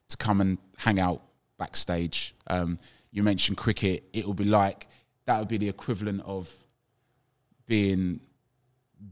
[0.10, 1.22] to come and hang out
[1.58, 2.36] backstage.
[2.48, 2.78] Um,
[3.12, 4.88] you mentioned cricket; it would be like
[5.26, 6.52] that would be the equivalent of
[7.66, 8.22] being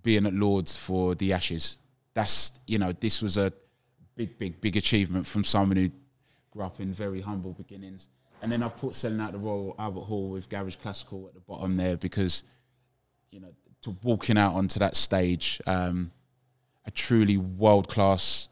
[0.04, 1.78] being at Lords for the Ashes.
[2.13, 3.52] That's you know this was a
[4.18, 5.90] big, big, big achievement from someone who
[6.52, 8.10] grew up in very humble beginnings.
[8.42, 11.40] And then I've put selling out the Royal Albert Hall with Garage Classical at the
[11.40, 12.44] bottom there because
[13.32, 16.12] you know to walking out onto that stage, um,
[16.86, 18.50] a truly world class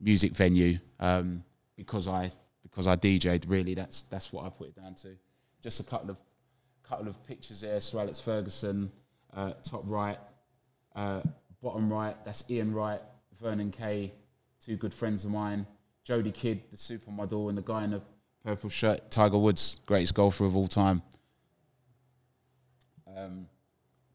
[0.00, 1.44] music venue um,
[1.76, 2.32] because I
[2.62, 3.46] because I DJ'd.
[3.48, 5.16] Really, that's that's what I put it down to.
[5.62, 6.16] Just a couple of
[6.82, 7.80] couple of pictures there.
[7.80, 8.90] Sir Alex Ferguson,
[9.34, 10.18] uh, top right,
[10.94, 11.20] uh,
[11.62, 12.16] bottom right.
[12.24, 13.00] That's Ian Wright,
[13.40, 14.12] Vernon Kay,
[14.64, 15.66] two good friends of mine.
[16.06, 18.02] Jodie Kidd, the supermodel, and the guy in the
[18.44, 21.02] purple shirt, Tiger Woods, greatest golfer of all time.
[23.16, 23.46] Um,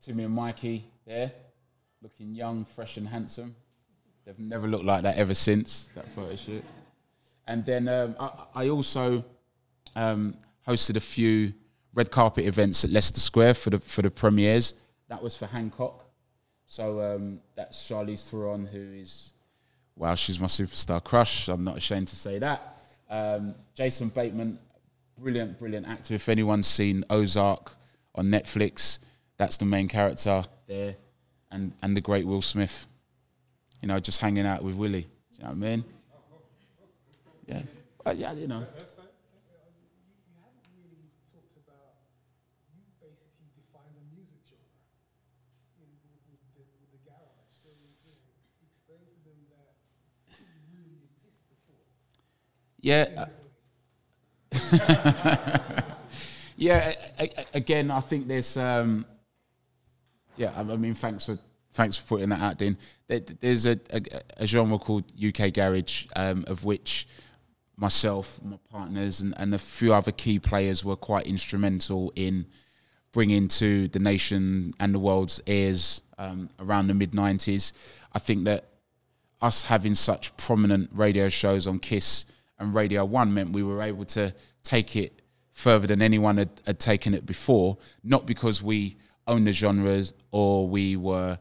[0.01, 1.31] Timmy and Mikey there,
[2.01, 3.55] looking young, fresh, and handsome.
[4.25, 6.63] They've never looked like that ever since that photo shoot.
[7.47, 9.25] And then um, I, I, also
[9.95, 10.35] um,
[10.67, 11.53] hosted a few
[11.95, 14.75] red carpet events at Leicester Square for the for the premieres.
[15.07, 16.05] That was for Hancock.
[16.67, 19.33] So um, that's Charlize Theron, who is,
[19.95, 21.47] well, she's my superstar crush.
[21.47, 22.77] I'm not ashamed to say that.
[23.09, 24.59] Um, Jason Bateman,
[25.17, 26.13] brilliant, brilliant actor.
[26.13, 27.71] If anyone's seen Ozark
[28.13, 28.99] on Netflix,
[29.39, 30.95] that's the main character there,
[31.49, 32.85] and and the great Will Smith.
[33.81, 35.03] You know, just hanging out with Willie.
[35.03, 35.85] Do you know what I mean?
[37.47, 37.61] Yeah,
[38.13, 38.65] yeah, you know.
[52.81, 53.07] Yeah.
[53.17, 53.25] uh,
[56.57, 56.93] yeah.
[57.53, 58.55] Again, I think there's.
[58.57, 59.05] Um,
[60.39, 61.37] yeah, I mean, thanks for
[61.73, 62.77] thanks for putting that out, Dean.
[63.07, 64.01] There- There's a, a,
[64.37, 67.07] a genre called UK garage, um, of which
[67.77, 72.45] myself, my partners, and, and a few other key players were quite instrumental in
[73.11, 77.73] bringing to the nation and the world's ears um, around the mid '90s.
[78.13, 78.65] I think that
[79.41, 82.25] us having such prominent radio shows on Kiss
[82.57, 84.33] and Radio One meant we were able to
[84.63, 85.21] take it
[85.51, 87.77] further than anyone had, had taken it before.
[88.03, 88.97] Not because we
[89.29, 91.37] own the genres or we were.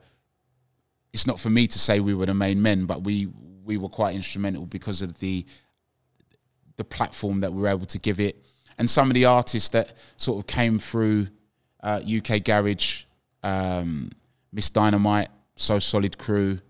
[1.12, 3.28] It's not for me to say we were the main men, but we
[3.64, 5.44] we were quite instrumental because of the
[6.76, 8.44] the platform that we were able to give it
[8.78, 11.26] and some of the artists that sort of came through
[11.82, 13.04] uh, UK Garage,
[13.42, 14.10] um,
[14.52, 14.70] Ms.
[14.70, 16.60] Dynamite, So Solid Crew,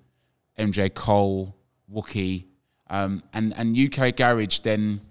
[0.59, 1.55] MJ Cole,
[1.93, 2.47] Wookie,
[2.91, 5.03] um, and and UK Garage then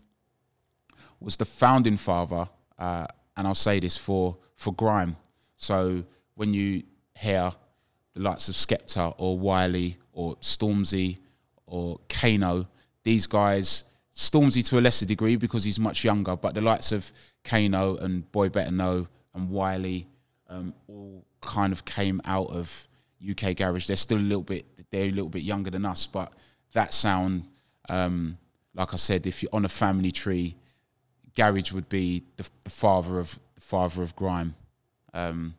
[1.20, 2.50] was the founding father,
[2.80, 3.06] uh,
[3.36, 5.16] and I'll say this for for grime.
[5.58, 6.04] So
[6.36, 6.84] when you
[7.16, 7.52] hear
[8.14, 11.18] the likes of Skepta or Wiley or Stormzy
[11.66, 12.68] or Kano,
[13.04, 13.84] these guys,
[14.16, 17.12] Stormzy to a lesser degree because he's much younger, but the likes of
[17.44, 20.08] Kano and Boy Better Know and Wiley
[20.50, 22.88] um, all kind of came out of
[23.28, 23.88] UK garage.
[23.88, 26.34] They're still a little bit, they're a little bit younger than us, but
[26.74, 27.46] that sound,
[27.90, 28.38] um,
[28.74, 30.56] like I said, if you're on a family tree,
[31.36, 34.56] garage would be the, the father of the father of grime,
[35.18, 35.56] um,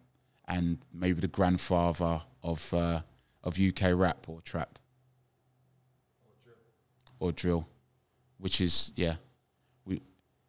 [0.47, 3.01] and maybe the grandfather of uh,
[3.43, 4.79] of UK rap or trap
[7.19, 7.69] or drill,
[8.39, 9.17] which is yeah,
[9.85, 10.01] we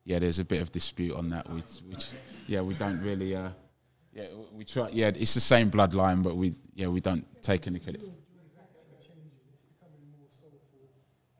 [0.03, 0.19] yeah.
[0.19, 1.49] There's a bit of dispute on that.
[1.49, 2.11] We, which
[2.47, 3.49] yeah, we don't really uh,
[4.13, 5.07] yeah we try yeah.
[5.07, 8.01] It's the same bloodline, but we yeah we don't take any credit.
[8.01, 8.13] Drill
[8.45, 9.41] is actually changing.
[9.49, 10.85] It's becoming more soulful,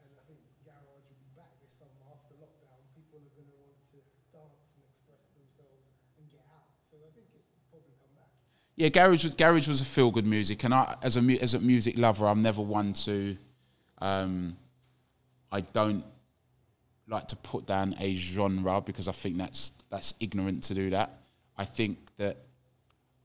[0.02, 2.82] and I think garage will be back this summer after lockdown.
[2.98, 4.00] People are going to want to
[4.34, 5.86] dance and express themselves
[6.18, 6.66] and get out.
[6.90, 8.34] So I think it will probably come back.
[8.80, 11.60] Yeah, garage was garage was a feel good music, and I as a as a
[11.60, 13.36] music lover, I'm never one to.
[13.98, 14.56] Um,
[15.52, 16.06] I don't
[17.06, 21.20] like to put down a genre because I think that's that's ignorant to do that.
[21.58, 22.38] I think that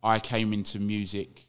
[0.02, 1.44] I came into music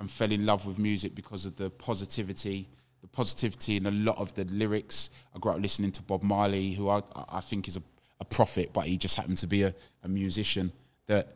[0.00, 2.66] and fell in love with music because of the positivity,
[3.02, 5.10] the positivity in a lot of the lyrics.
[5.36, 7.82] I grew up listening to Bob Marley, who I, I think is a,
[8.20, 10.72] a prophet, but he just happened to be a, a musician.
[11.08, 11.34] That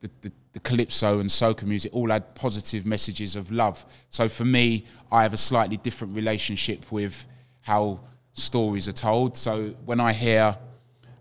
[0.00, 3.84] the, the, the calypso and soca music all had positive messages of love.
[4.08, 7.24] So for me, I have a slightly different relationship with
[7.62, 8.00] how
[8.32, 9.36] stories are told.
[9.36, 10.56] So when I hear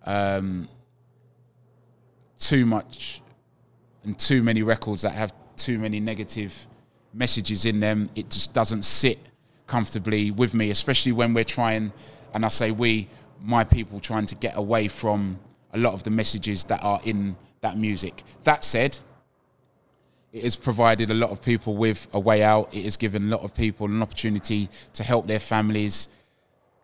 [0.06, 0.68] um,
[2.38, 3.22] too much
[4.04, 6.68] and too many records that have too many negative
[7.14, 9.20] messages in them, it just doesn't sit
[9.68, 11.94] comfortably with me, especially when we're trying,
[12.34, 13.08] and I say we,
[13.42, 15.40] my people, trying to get away from
[15.74, 18.24] a lot of the messages that are in that music.
[18.44, 18.98] That said,
[20.32, 22.74] it has provided a lot of people with a way out.
[22.74, 26.08] It has given a lot of people an opportunity to help their families,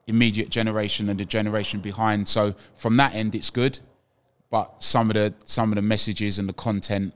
[0.07, 2.27] immediate generation and the generation behind.
[2.27, 3.79] So from that end, it's good.
[4.49, 7.13] But some of the some of the messages and the content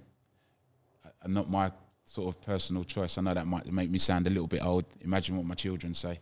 [1.24, 1.72] are not my
[2.06, 3.18] sort of personal choice.
[3.18, 4.86] I know that might make me sound a little bit old.
[5.02, 6.20] Imagine what my children say.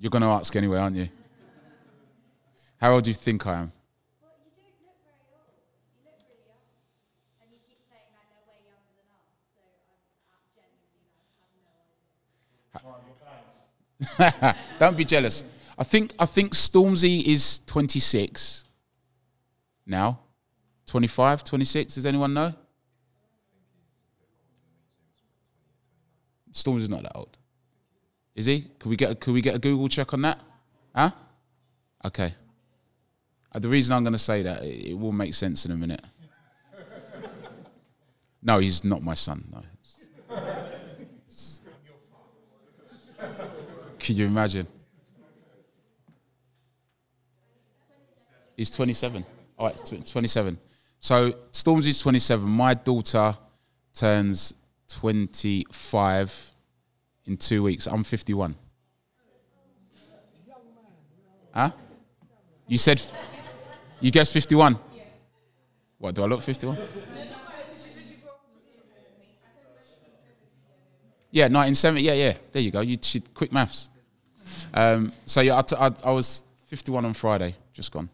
[0.00, 1.08] You're going to ask anyway, aren't you?
[2.80, 3.72] How old do you think I am?
[4.22, 5.50] Well, you don't look very old.
[5.90, 6.62] You look really young.
[7.42, 12.78] And you keep saying like they're way younger than us, so I, I genuinely like,
[12.78, 12.86] have
[14.30, 14.56] no idea.
[14.78, 15.42] Don't be jealous.
[15.76, 18.64] I think I think Stormzy is 26
[19.86, 20.20] now.
[20.86, 21.94] 25, 26.
[21.94, 22.54] Does anyone know?
[26.52, 27.36] Stormzy's not that old.
[28.34, 28.62] Is he?
[28.78, 30.40] Could we get a, could we get a Google check on that?
[30.94, 31.10] Huh?
[32.04, 32.34] Okay.
[33.52, 35.76] Uh, the reason I'm going to say that it, it will make sense in a
[35.76, 36.04] minute.
[38.42, 39.44] No, he's not my son.
[39.52, 39.62] No.
[43.98, 44.66] Can you imagine?
[48.56, 49.24] He's 27.
[49.58, 50.58] All right, tw- 27.
[51.00, 52.48] So Stormzy's 27.
[52.48, 53.36] My daughter
[53.94, 54.54] turns
[54.88, 56.52] 25
[57.26, 57.86] in two weeks.
[57.86, 58.54] I'm 51.
[61.52, 61.70] Huh?
[62.66, 63.02] You said
[64.00, 64.78] you guessed 51.
[65.98, 66.76] What do I look 51?
[71.30, 72.02] Yeah, 1970.
[72.02, 72.34] Yeah, yeah.
[72.52, 72.80] There you go.
[72.80, 73.90] You she, quick maths.
[74.72, 78.08] Um, so yeah, I, t- I, I was 51 on Friday, just gone.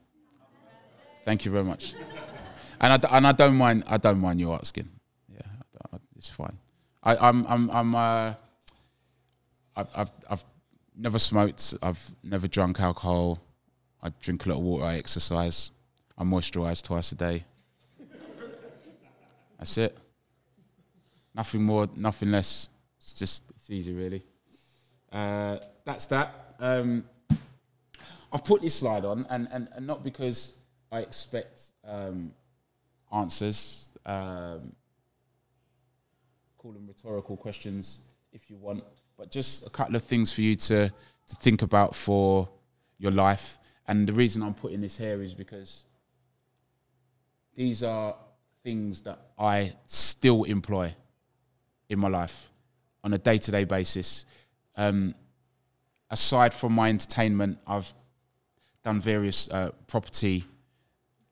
[1.25, 1.95] Thank you very much.
[2.81, 3.85] And I, and I don't mind.
[3.87, 4.89] I don't mind you asking.
[5.33, 5.41] Yeah,
[5.93, 6.59] I- I- it's fine.
[7.03, 7.95] I, I'm I'm I'm.
[7.95, 8.35] Uh,
[9.77, 10.45] I've, I've I've
[10.97, 11.75] never smoked.
[11.83, 13.39] I've never drunk alcohol.
[14.03, 14.85] I drink a lot of water.
[14.85, 15.71] I exercise.
[16.17, 17.45] I moisturise twice a day.
[19.59, 19.97] That's it.
[21.35, 21.89] Nothing more.
[21.97, 22.69] Nothing less.
[22.99, 24.23] It's just it's easy, really.
[25.11, 26.55] Uh, that's that.
[26.61, 27.05] Um,
[28.33, 30.55] I've put this slide on, and, and, and not because
[30.91, 32.33] I expect um,
[33.13, 33.93] answers.
[34.05, 34.73] Um,
[36.59, 38.01] call them rhetorical questions
[38.33, 38.83] if you want,
[39.17, 42.49] but just a couple of things for you to, to think about for
[42.99, 43.59] your life.
[43.87, 45.85] And the reason I'm putting this here is because
[47.55, 48.17] these are
[48.63, 50.95] things that I still employ
[51.89, 52.51] in my life
[53.03, 54.27] on a day to day basis.
[54.77, 55.15] Um,
[56.11, 57.93] aside from my entertainment, I've
[58.83, 60.45] done various uh, property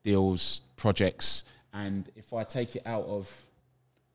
[0.02, 3.30] deals, projects, and if I take it out of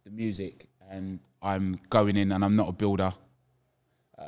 [0.04, 3.12] the music and I'm going in and I'm not a builder
[4.18, 4.26] um,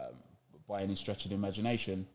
[0.67, 2.07] by any stretch of the imagination,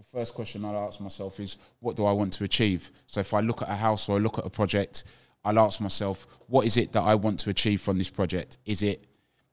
[0.00, 2.90] the first question I'll ask myself is, what do I want to achieve?
[3.06, 5.04] So if I look at a house or I look at a project,
[5.44, 8.56] I'll ask myself, what is it that I want to achieve from this project?
[8.64, 9.04] Is it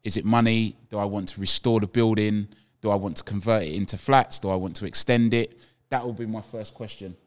[0.04, 0.78] is it money?
[0.90, 2.48] Do I want to restore the building?
[2.80, 4.40] Do I want to convert it into flats?
[4.40, 5.60] Do I want to extend it?
[5.90, 7.18] That will be my first question.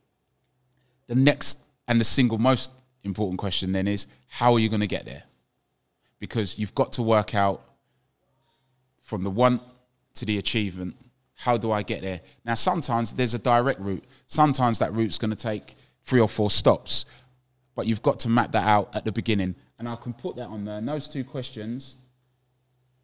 [1.06, 1.58] The next
[1.88, 2.70] and the single most
[3.04, 5.24] important question then is, how are you going to get there?
[6.20, 7.62] Because you've got to work out
[9.02, 9.60] from the want
[10.14, 10.96] to the achievement.
[11.40, 12.20] How do I get there?
[12.44, 14.04] Now, sometimes there's a direct route.
[14.26, 15.74] Sometimes that route's going to take
[16.04, 17.06] three or four stops,
[17.74, 19.54] but you've got to map that out at the beginning.
[19.78, 20.76] And I can put that on there.
[20.76, 21.96] And those two questions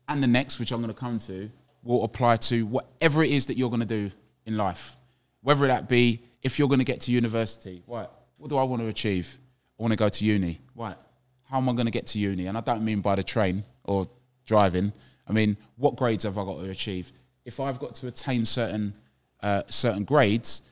[0.06, 1.50] and the next, which I'm going to come to,
[1.82, 4.10] will apply to whatever it is that you're going to do
[4.44, 4.96] in life.
[5.40, 8.10] Whether that be if you're going to get to university, right?
[8.36, 9.34] What do I want to achieve?
[9.80, 10.96] I want to go to uni, right?
[11.44, 12.48] How am I going to get to uni?
[12.48, 14.06] And I don't mean by the train or
[14.44, 14.92] driving.
[15.26, 17.10] I mean, what grades have I got to achieve?
[17.46, 18.92] If I've got to attain certain
[19.40, 20.62] uh, certain grades,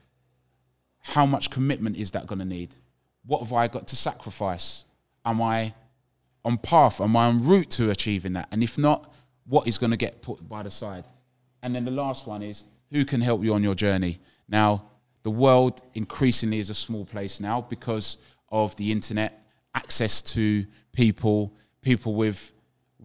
[1.01, 2.75] how much commitment is that going to need?
[3.25, 4.85] What have I got to sacrifice?
[5.23, 5.73] Am I
[6.43, 7.01] on path?
[7.01, 8.49] Am I en route to achieving that?
[8.51, 9.13] And if not,
[9.47, 11.05] what is going to get put by the side?
[11.63, 14.19] And then the last one is who can help you on your journey?
[14.47, 14.85] Now,
[15.23, 18.17] the world increasingly is a small place now because
[18.49, 22.51] of the internet, access to people, people with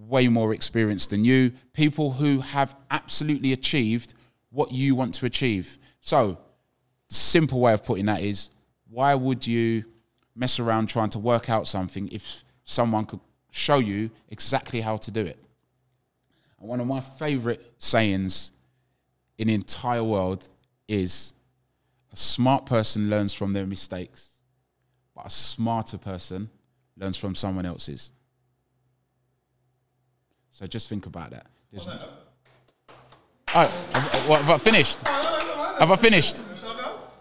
[0.09, 4.15] way more experience than you, people who have absolutely achieved
[4.51, 5.79] what you want to achieve.
[6.01, 6.39] So,
[7.09, 8.51] simple way of putting that is
[8.89, 9.85] why would you
[10.35, 13.21] mess around trying to work out something if someone could
[13.53, 15.39] show you exactly how to do it?
[16.59, 18.53] And one of my favorite sayings
[19.39, 20.49] in the entire world
[20.89, 21.35] is
[22.13, 24.41] a smart person learns from their mistakes,
[25.15, 26.51] but a smarter person
[26.97, 28.13] learns from someone else's.
[30.61, 31.47] So just think about that.
[31.73, 31.89] There's-
[33.53, 35.01] Oh, have, uh, what, have I finished?
[35.09, 36.43] Have I finished?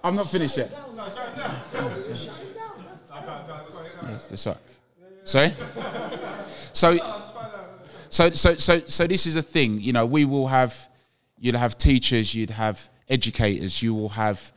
[0.03, 0.71] I'm not finished yet.
[4.09, 4.57] Yes, that's right.
[5.23, 5.51] Sorry?
[6.73, 6.97] So,
[8.09, 9.79] so, so, so, so this is a thing.
[9.79, 10.89] You know, we will have,
[11.39, 14.51] you'd have teachers, you'd have educators, you will have,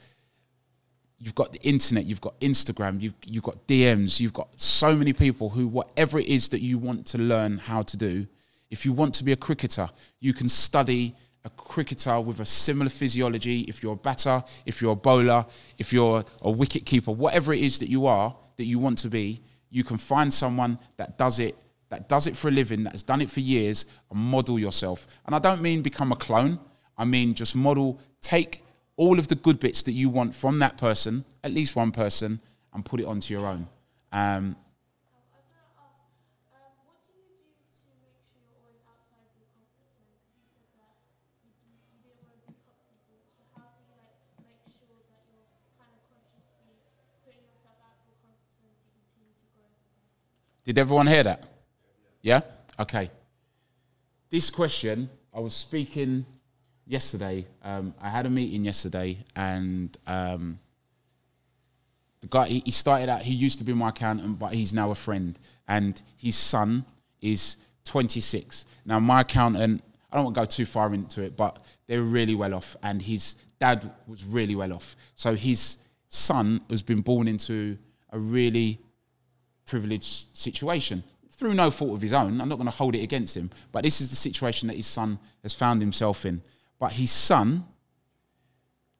[1.18, 5.12] you've got the internet, you've got Instagram, you've you've got DMs, you've got so many
[5.12, 8.26] people who, whatever it is that you want to learn how to do,
[8.72, 11.14] if you want to be a cricketer, you can study
[11.44, 13.60] a cricketer with a similar physiology.
[13.68, 15.44] If you're a batter, if you're a bowler,
[15.78, 19.08] if you're a wicket keeper, whatever it is that you are, that you want to
[19.08, 21.56] be, you can find someone that does it,
[21.90, 25.06] that does it for a living, that has done it for years, and model yourself.
[25.26, 26.58] And I don't mean become a clone.
[26.96, 28.64] I mean just model, take
[28.96, 32.40] all of the good bits that you want from that person, at least one person,
[32.72, 33.66] and put it onto your own.
[34.12, 34.56] Um,
[35.12, 36.04] I was going to ask,
[36.52, 40.12] um, what do you do to make sure you're always outside of your comfort zone?
[40.12, 40.92] Because you said that
[41.40, 43.24] you, d- you didn't want to be comfortable.
[43.32, 46.76] So how do you like make sure that you're s- kind of consciously
[47.24, 50.51] putting yourself out of your comfort zone so you continue to grow as a person?
[50.64, 51.44] Did everyone hear that?
[52.20, 52.40] Yeah?
[52.78, 53.10] Okay.
[54.30, 56.24] This question, I was speaking
[56.86, 57.46] yesterday.
[57.62, 60.60] Um, I had a meeting yesterday, and um,
[62.20, 64.92] the guy, he, he started out, he used to be my accountant, but he's now
[64.92, 65.36] a friend.
[65.66, 66.84] And his son
[67.20, 68.64] is 26.
[68.84, 69.82] Now, my accountant,
[70.12, 73.02] I don't want to go too far into it, but they're really well off, and
[73.02, 74.94] his dad was really well off.
[75.16, 77.76] So his son has been born into
[78.10, 78.80] a really
[79.72, 82.42] privileged situation through no fault of his own.
[82.42, 84.86] I'm not going to hold it against him, but this is the situation that his
[84.86, 86.42] son has found himself in.
[86.78, 87.64] But his son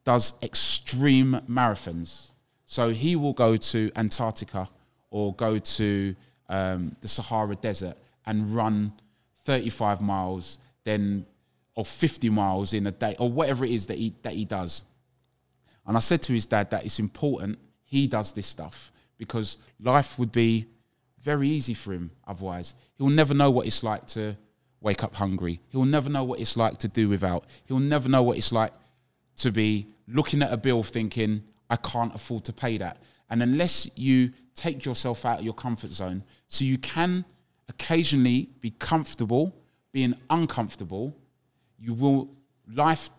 [0.03, 2.31] does extreme marathons.
[2.65, 4.67] So he will go to Antarctica
[5.11, 6.17] or go to
[6.49, 8.95] um, the Sahara Desert and run
[9.45, 11.27] 35 miles, then
[11.75, 14.85] or 50 miles in a day, or whatever it is that he that he does.
[15.87, 18.92] And I said to his dad that it's important he does this stuff
[19.27, 20.67] because life would be
[21.21, 22.75] very easy for him otherwise.
[22.99, 24.37] He'll never know what it's like to
[24.81, 25.61] wake up hungry.
[25.69, 27.45] He'll never know what it's like to do without.
[27.67, 28.73] He'll never know what it's like
[29.37, 32.99] to be looking at a bill thinking, I can't afford to pay that.
[33.31, 37.25] And unless you take yourself out of your comfort zone, so you can
[37.69, 39.57] occasionally be comfortable
[39.93, 41.17] being uncomfortable,
[41.79, 42.29] you will,
[42.75, 43.11] life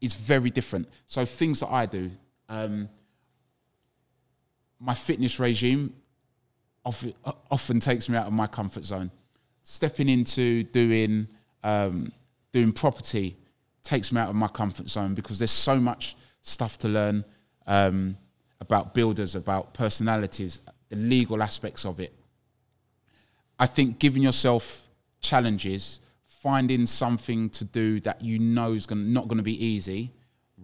[0.00, 0.88] is very different.
[1.06, 2.10] So things that I do,
[2.48, 2.88] um,
[4.82, 5.94] my fitness regime
[6.84, 7.14] often,
[7.50, 9.10] often takes me out of my comfort zone.
[9.62, 11.28] Stepping into doing
[11.62, 12.12] um,
[12.52, 13.36] doing property
[13.84, 17.24] takes me out of my comfort zone because there's so much stuff to learn
[17.66, 18.16] um,
[18.60, 22.12] about builders, about personalities, the legal aspects of it.
[23.58, 24.88] I think giving yourself
[25.20, 30.10] challenges, finding something to do that you know is gonna, not going to be easy,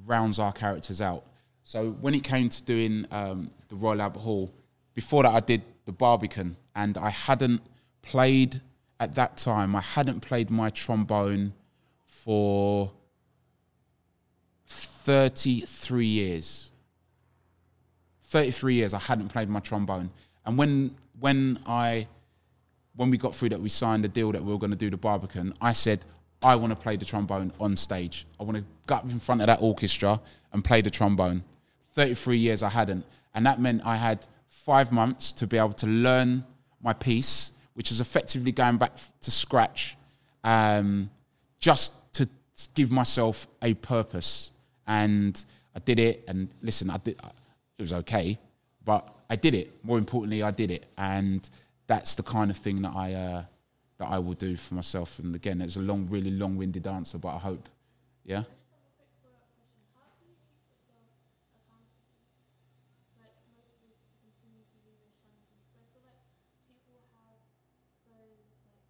[0.05, 1.25] rounds our characters out.
[1.69, 4.51] So when it came to doing um, the Royal Albert Hall,
[4.95, 7.61] before that I did the Barbican, and I hadn't
[8.01, 8.63] played
[8.99, 9.77] at that time.
[9.77, 11.53] I hadn't played my trombone
[12.07, 12.91] for
[14.67, 16.73] 33 years.
[18.23, 20.09] 33 years I hadn't played my trombone.
[20.47, 22.09] And when when I
[22.97, 24.89] when we got through that we signed the deal that we were going to do
[24.89, 26.03] the Barbican, I said
[26.41, 28.27] I want to play the trombone on stage.
[28.41, 30.19] I want to go up in front of that orchestra
[30.55, 31.45] and play the trombone.
[31.99, 33.05] 33 years I hadn't.
[33.35, 34.19] And that meant I had
[34.49, 36.45] 5 months to be able to learn
[36.81, 39.97] my piece, which is effectively going back to scratch
[40.45, 41.11] um,
[41.59, 42.29] just to
[42.75, 44.53] give myself a purpose.
[44.87, 45.35] And
[45.75, 46.25] I did it.
[46.29, 47.17] And listen, I did.
[47.79, 48.39] It was okay,
[48.85, 49.67] but I did it.
[49.85, 51.49] More importantly, I did it, and
[51.87, 53.43] that's the kind of thing that I uh,
[53.99, 55.19] that I will do for myself.
[55.21, 57.69] And again, it's a long, really long-winded answer, but I hope,
[58.25, 58.43] yeah.
[58.43, 59.83] I just have a quick follow-up question.
[59.95, 61.07] How do you keep yourself
[61.55, 62.07] accountable,
[63.23, 65.63] like motivated to continue to do those challenges?
[65.71, 66.23] 'Cause I feel like
[66.71, 66.99] people
[67.31, 67.39] have
[68.11, 68.83] those like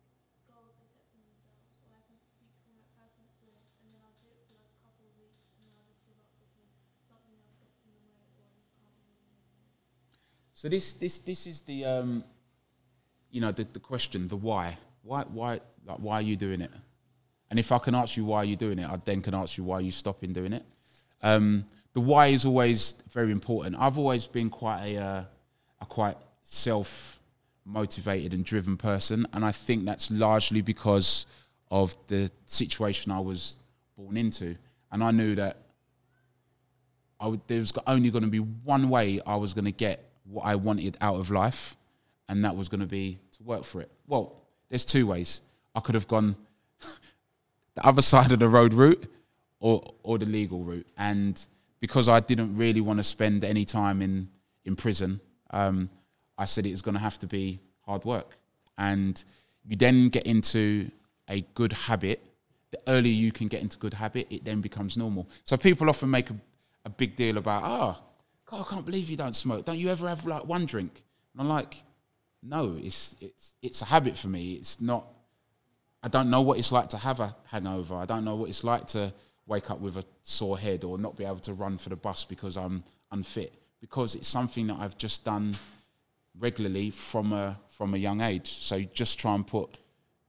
[0.49, 4.01] goals they set for themselves, or I can speak from like personal experience, and then
[4.05, 6.33] I'll do it for like a couple of weeks, and then I'll just give up
[6.41, 6.73] because
[7.05, 9.57] something else gets in the way, or I just can't do it anymore.
[10.59, 12.25] So this this this is the um,
[13.31, 14.77] you know the, the question, the why.
[15.05, 16.73] Why why like why are you doing it?
[17.49, 19.57] And if I can ask you why are you're doing it, I then can ask
[19.57, 20.65] you why are you stopping doing it.
[21.23, 23.77] Um, the why is always very important.
[23.79, 25.23] I've always been quite a uh,
[25.81, 27.21] a quite self
[27.65, 31.29] motivated and driven person, and I think that's largely because
[31.71, 33.59] of the situation I was
[33.97, 34.57] born into,
[34.91, 35.59] and I knew that
[37.21, 40.08] I would, there was only going to be one way I was going to get
[40.31, 41.77] what I wanted out of life,
[42.29, 43.91] and that was going to be to work for it.
[44.07, 44.37] Well,
[44.69, 45.43] there's two ways.
[45.75, 46.37] I could have gone
[47.75, 49.11] the other side of the road route
[49.61, 51.45] or or the legal route, and
[51.81, 54.29] because I didn't really want to spend any time in
[54.65, 55.21] in prison,
[55.51, 55.89] um,
[56.37, 58.37] I said it was going to have to be hard work,
[58.77, 59.23] and
[59.65, 60.91] you then get into
[61.29, 62.25] a good habit.
[62.71, 65.29] The earlier you can get into good habit, it then becomes normal.
[65.45, 66.37] So people often make a,
[66.85, 67.97] a big deal about, oh,
[68.51, 69.67] God, I can't believe you don't smoke.
[69.67, 71.03] Don't you ever have like one drink?
[71.33, 71.83] And I'm like,
[72.43, 74.55] no, it's it's it's a habit for me.
[74.55, 75.07] It's not.
[76.03, 77.97] I don't know what it's like to have a hangover.
[77.97, 79.13] I don't know what it's like to
[79.47, 82.25] wake up with a sore head or not be able to run for the bus
[82.25, 83.53] because I'm unfit.
[83.81, 85.57] Because it's something that I've just done
[86.39, 88.49] regularly from a from a young age.
[88.51, 89.79] So just try and put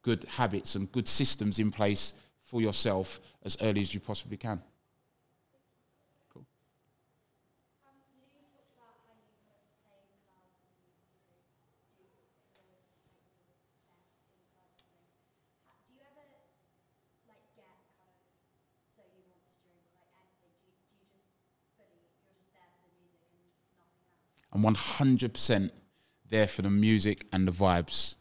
[0.01, 2.13] good habits and good systems in place
[2.43, 4.61] for yourself as early as you possibly can.
[6.33, 6.45] Cool.
[7.85, 10.95] Um, you know, you talked about how you kind of play in clubs and you
[11.99, 12.23] do the
[12.57, 12.89] like the
[13.85, 15.21] sets in clubs and things.
[15.67, 16.25] Ha- Do you ever
[17.27, 18.25] like get kind of
[18.95, 20.57] so you want to drink like anything?
[20.63, 21.29] Do you, do you just
[21.77, 24.48] fully you're just there for the music and nothing else?
[24.65, 25.71] I'm 100%
[26.29, 28.15] there for the music and the vibes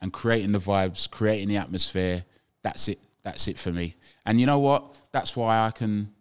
[0.00, 2.24] and creating the vibes, creating the atmosphere.
[2.62, 2.98] That's it.
[3.22, 3.96] That's it for me.
[4.24, 4.96] And you know what?
[5.12, 6.12] That's why I can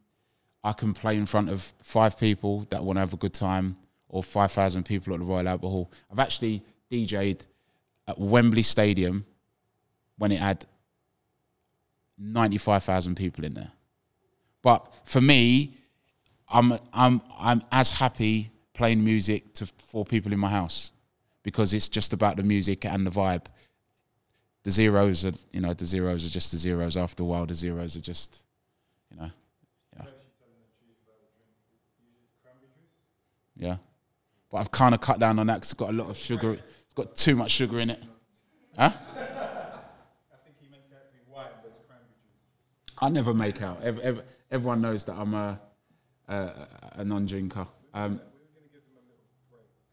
[0.63, 3.77] I can play in front of five people that want to have a good time
[4.09, 5.89] or 5,000 people at the Royal Albert Hall.
[6.11, 7.45] I've actually DJ'd
[8.09, 9.25] at Wembley Stadium
[10.17, 10.65] when it had
[12.17, 13.71] 95,000 people in there.
[14.61, 15.75] But for me,
[16.49, 20.93] I'm I'm I'm as happy playing music to four people in my house
[21.43, 23.45] because it's just about the music and the vibe.
[24.63, 26.95] The zeros are you know the zeros are just the zeros.
[26.95, 28.45] After a while, the zeros are just
[29.11, 29.31] you know
[29.97, 30.05] yeah
[33.57, 33.75] yeah.
[34.49, 36.53] But I've kind of cut down on that because it's got a lot of sugar.
[36.53, 38.01] It's got too much sugar in it.
[38.77, 38.91] Huh?
[43.01, 43.81] I never make out.
[43.83, 45.59] Ev ev everyone knows that I'm a
[46.29, 47.67] a, a non-drinker.
[47.93, 48.21] Um,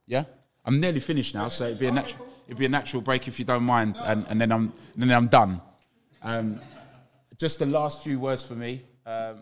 [0.06, 0.24] yeah,
[0.64, 3.38] I'm nearly finished now, so it'd be a natural it'd be a natural break if
[3.38, 5.60] you don't mind, and, and then I'm and then I'm done.
[6.22, 6.60] Um,
[7.36, 8.82] just the last few words for me.
[9.04, 9.40] Um,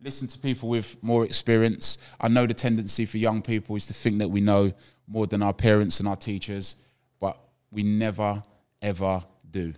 [0.00, 1.98] listen to people with more experience.
[2.20, 4.72] I know the tendency for young people is to think that we know
[5.06, 6.76] more than our parents and our teachers,
[7.20, 7.38] but
[7.70, 8.42] we never
[8.82, 9.72] ever do.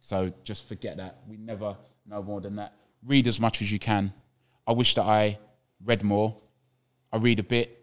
[0.00, 1.18] So just forget that.
[1.28, 1.76] We never
[2.06, 2.74] know more than that.
[3.04, 4.12] Read as much as you can.
[4.66, 5.38] I wish that I
[5.84, 6.36] read more.
[7.12, 7.75] I read a bit,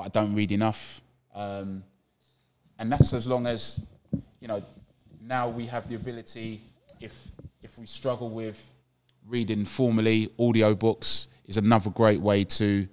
[0.00, 1.02] but I don't read enough.
[1.34, 1.84] Um,
[2.78, 3.84] and that's as long as,
[4.40, 4.62] you know,
[5.20, 6.62] now we have the ability,
[7.00, 7.12] if
[7.62, 8.58] if we struggle with
[9.28, 12.88] reading formally, audio books is another great way to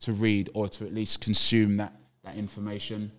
[0.00, 1.92] to read or to at least consume that
[2.24, 3.12] that information.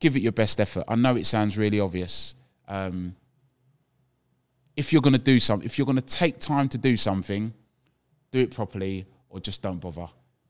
[0.00, 0.82] Give it your best effort.
[0.88, 2.34] I know it sounds really obvious.
[2.66, 3.14] Um,
[4.76, 7.52] if you're going to do something, if you're going to take time to do something,
[8.32, 10.08] do it properly or just don't bother.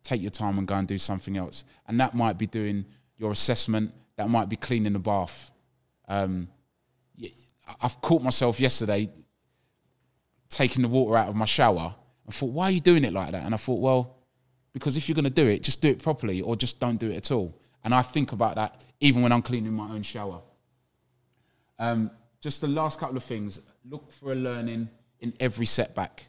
[0.09, 1.67] Take your time and go and do something else.
[1.87, 2.87] And that might be doing
[3.19, 5.51] your assessment, that might be cleaning the bath.
[6.09, 6.49] Um,
[7.83, 9.11] I've caught myself yesterday
[10.49, 11.95] taking the water out of my shower.
[12.27, 13.45] I thought, why are you doing it like that?
[13.45, 14.17] And I thought, well,
[14.73, 17.11] because if you're going to do it, just do it properly or just don't do
[17.11, 17.61] it at all.
[17.85, 20.41] And I think about that even when I'm cleaning my own shower.
[21.79, 24.89] Um, just the last couple of things look for a learning
[25.21, 26.27] in every setback.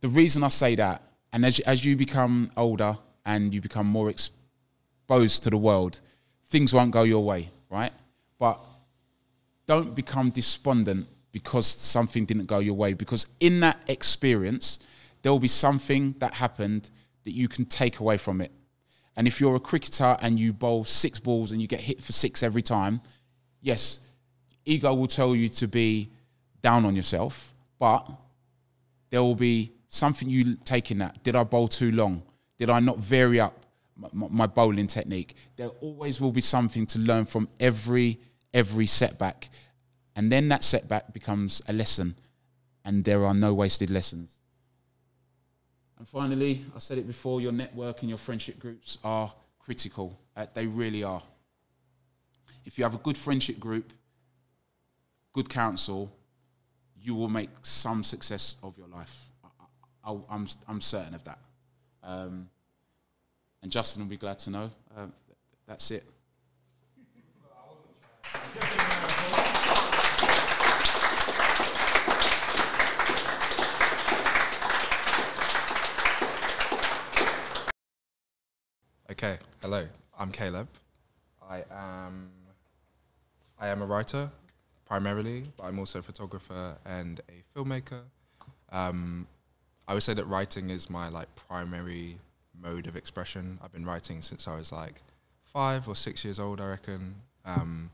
[0.00, 1.02] The reason I say that,
[1.32, 6.00] and as, as you become older and you become more exposed to the world,
[6.48, 7.92] things won't go your way, right?
[8.38, 8.60] But
[9.66, 14.80] don't become despondent because something didn't go your way because in that experience
[15.22, 16.90] there will be something that happened
[17.24, 18.50] that you can take away from it
[19.16, 22.10] and if you're a cricketer and you bowl six balls and you get hit for
[22.12, 23.00] six every time
[23.60, 24.00] yes
[24.64, 26.10] ego will tell you to be
[26.62, 28.10] down on yourself but
[29.10, 32.22] there will be something you take in that did i bowl too long
[32.58, 33.66] did i not vary up
[33.96, 38.18] my, my bowling technique there always will be something to learn from every
[38.54, 39.50] every setback
[40.20, 42.14] and then that setback becomes a lesson,
[42.84, 44.38] and there are no wasted lessons.
[45.98, 50.18] And finally, I said it before your network and your friendship groups are critical.
[50.36, 51.22] Uh, they really are.
[52.66, 53.94] If you have a good friendship group,
[55.32, 56.14] good counsel,
[57.00, 59.29] you will make some success of your life.
[60.04, 61.38] I, I, I'm, I'm certain of that.
[62.02, 62.48] Um,
[63.62, 64.70] and Justin will be glad to know.
[64.96, 65.06] Uh,
[65.66, 66.04] that's it.
[79.10, 79.86] Okay, hello.
[80.18, 80.68] I'm Caleb.
[81.42, 82.30] I am
[83.58, 84.30] I am a writer
[84.86, 88.00] primarily, but I'm also a photographer and a filmmaker.
[88.72, 89.26] Um,
[89.90, 92.20] I would say that writing is my like primary
[92.56, 93.58] mode of expression.
[93.60, 95.02] I've been writing since I was like
[95.42, 97.16] five or six years old, I reckon.
[97.44, 97.90] Um,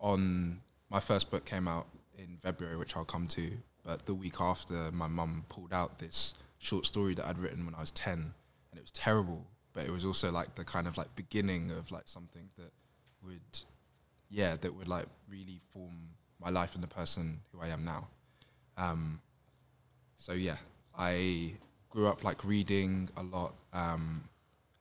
[0.00, 1.86] on my first book came out
[2.18, 3.50] in February, which I'll come to.
[3.86, 7.74] But the week after, my mum pulled out this short story that I'd written when
[7.74, 8.34] I was ten,
[8.70, 9.46] and it was terrible.
[9.72, 12.70] But it was also like the kind of like beginning of like something that
[13.24, 13.62] would,
[14.28, 18.08] yeah, that would like really form my life and the person who I am now.
[18.76, 19.22] Um,
[20.18, 20.56] so yeah,
[20.98, 21.52] I
[21.90, 23.54] grew up like reading a lot.
[23.72, 24.28] Um,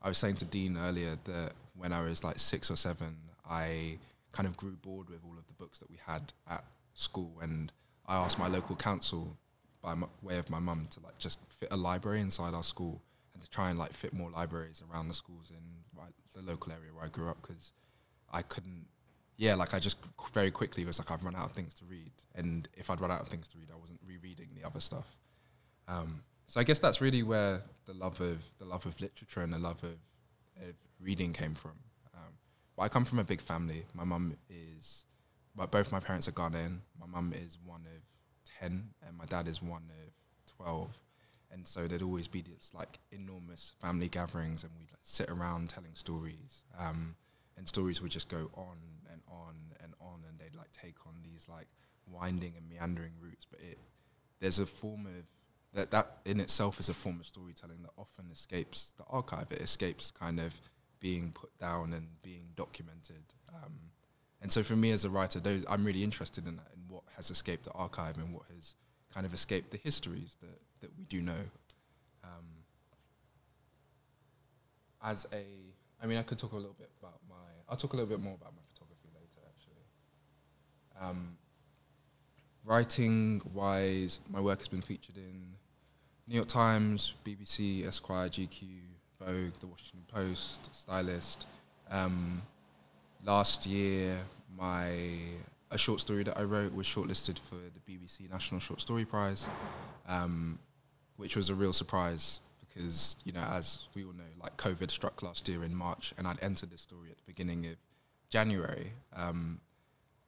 [0.02, 3.16] I was saying to Dean earlier that when I was like six or seven,
[3.50, 4.00] I
[4.32, 6.64] kind of grew bored with all of the books that we had at
[6.94, 7.72] school, and
[8.08, 9.38] I asked my local council,
[9.82, 13.02] by m- way of my mum, to like just fit a library inside our school
[13.34, 16.72] and to try and like fit more libraries around the schools in like, the local
[16.72, 17.72] area where I grew up because
[18.32, 18.86] I couldn't.
[19.38, 19.98] Yeah, like I just
[20.34, 23.12] very quickly was like I've run out of things to read, and if I'd run
[23.12, 25.06] out of things to read, I wasn't rereading the other stuff.
[25.88, 29.54] Um, so I guess that's really where the love of the love of literature and
[29.54, 29.98] the love of,
[30.68, 31.74] of reading came from.
[32.16, 32.34] Um,
[32.76, 33.86] but I come from a big family.
[33.94, 35.06] My mum is,
[35.56, 36.80] but both my parents are Ghanaian.
[37.00, 38.02] My mum is one of
[38.60, 40.98] ten, and my dad is one of twelve.
[41.52, 45.70] And so there'd always be these like enormous family gatherings, and we'd like, sit around
[45.70, 46.64] telling stories.
[46.78, 47.16] Um,
[47.58, 48.78] and stories would just go on
[49.12, 51.68] and on and on, and they'd like take on these like
[52.06, 53.46] winding and meandering routes.
[53.50, 53.80] But it
[54.40, 55.24] there's a form of
[55.78, 59.52] that that in itself is a form of storytelling that often escapes the archive.
[59.52, 60.60] It escapes kind of
[61.00, 63.24] being put down and being documented.
[63.54, 63.74] Um,
[64.42, 67.30] and so for me as a writer, those I'm really interested in that, what has
[67.30, 68.74] escaped the archive and what has
[69.14, 71.44] kind of escaped the histories that, that we do know.
[72.24, 72.46] Um,
[75.04, 75.44] as a,
[76.02, 77.36] I mean, I could talk a little bit about my,
[77.70, 81.08] I'll talk a little bit more about my photography later, actually.
[81.08, 81.38] Um,
[82.66, 85.54] writing wise, my work has been featured in
[86.28, 88.64] New York Times, BBC, Esquire, GQ,
[89.22, 91.46] Vogue, The Washington Post, Stylist.
[91.90, 92.42] Um,
[93.24, 94.18] last year,
[94.58, 94.92] my
[95.72, 99.48] a short story that I wrote was shortlisted for the BBC National Short Story Prize,
[100.08, 100.60] um,
[101.16, 105.24] which was a real surprise because you know, as we all know, like COVID struck
[105.24, 107.76] last year in March, and I'd entered this story at the beginning of
[108.30, 108.92] January.
[109.16, 109.62] Um,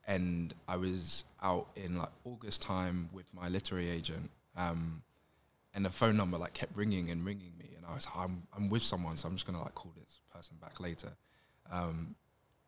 [0.08, 5.04] and I was out in like August time with my literary agent, um,
[5.74, 8.43] and the phone number like kept ringing and ringing me, and I was like, I'm
[8.55, 11.11] I'm with someone, so I'm just gonna like call this person back later.
[11.72, 12.15] Um,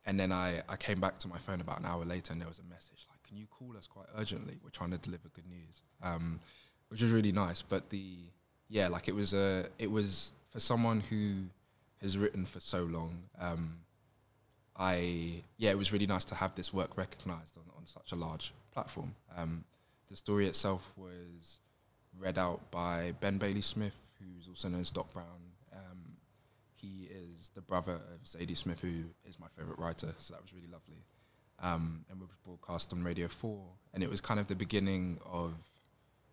[0.06, 2.48] and then I, I came back to my phone about an hour later, and there
[2.48, 4.58] was a message like, "Can you call us quite urgently?
[4.64, 6.40] We're trying to deliver good news." Um,
[6.90, 7.62] which was really nice.
[7.62, 8.18] But the
[8.70, 11.46] yeah, like it was a it was for someone who
[12.02, 13.24] has written for so long.
[13.40, 13.78] Um,
[14.76, 18.16] I yeah, it was really nice to have this work recognised on, on such a
[18.16, 19.16] large platform.
[19.38, 19.64] Um,
[20.10, 21.60] the story itself was
[22.18, 25.26] read out by Ben Bailey Smith, who's also known as Doc Brown.
[25.74, 26.18] Um,
[26.76, 30.54] he is the brother of Zadie Smith, who is my favourite writer, so that was
[30.54, 31.04] really lovely.
[31.60, 33.60] Um, and it was broadcast on Radio 4,
[33.94, 35.54] and it was kind of the beginning of,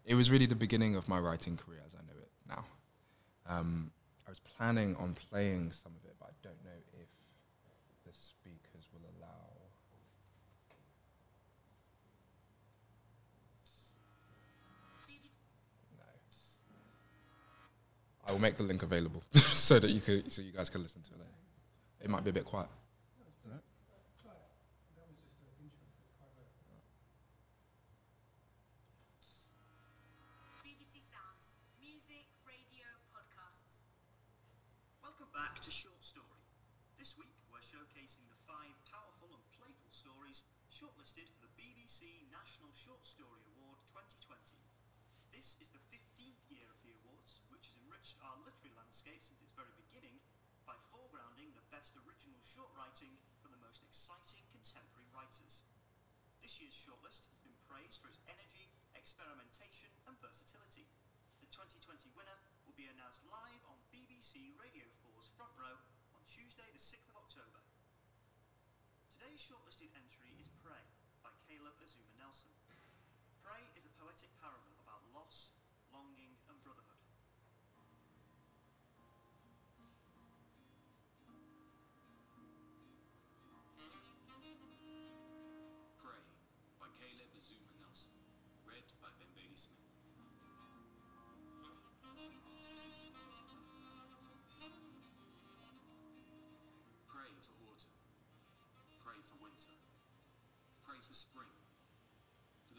[0.04, 2.64] it was really the beginning of my writing career as I know it now.
[3.48, 3.90] Um,
[4.26, 7.08] I was planning on playing some of it, but I don't know if
[8.04, 9.47] the speakers will allow.
[18.28, 19.24] I will make the link available
[19.56, 21.24] so that you could, so you guys can listen to it.
[22.04, 22.68] It might be a bit quiet.
[24.20, 24.52] Try it.
[25.00, 26.84] That was just the intro, so it's quite good.
[30.60, 33.88] BBC Sounds, music, radio, podcasts.
[35.00, 36.44] Welcome back to Short Story.
[37.00, 42.68] This week we're showcasing the five powerful and playful stories shortlisted for the BBC National
[42.76, 44.60] Short Story Award 2020.
[45.32, 48.74] This is the 15th year of the awards, which has enriched our literary
[49.08, 50.20] landscape since its very beginning
[50.68, 55.64] by foregrounding the best original short writing from the most exciting contemporary writers.
[56.44, 60.84] This year's shortlist has been praised for its energy, experimentation, and versatility.
[61.40, 62.36] The 2020 winner
[62.68, 65.80] will be announced live on BBC Radio 4's Front Row
[66.12, 67.64] on Tuesday, the 6th of October.
[69.08, 70.27] Today's shortlisted entry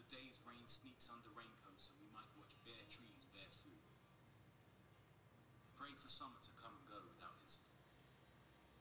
[0.09, 3.85] days rain sneaks under raincoats and we might watch bare trees bear fruit.
[5.77, 7.77] Pray for summer to come and go without incident.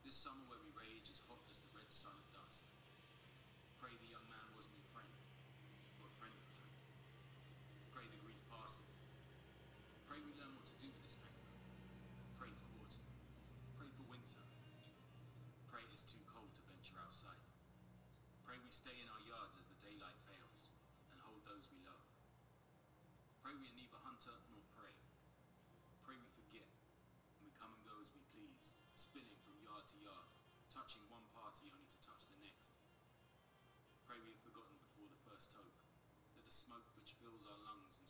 [0.00, 2.64] This summer where we rage as hot as the red sun at dusk.
[3.76, 5.12] Pray the young man wasn't your friend,
[6.00, 6.74] or a friend of a friend.
[7.92, 8.96] Pray the grief passes.
[10.08, 11.52] Pray we learn what to do with this anger.
[12.40, 13.04] Pray for autumn.
[13.76, 14.44] Pray for winter.
[15.68, 17.44] Pray it's too cold to venture outside.
[18.48, 19.67] Pray we stay in our yards as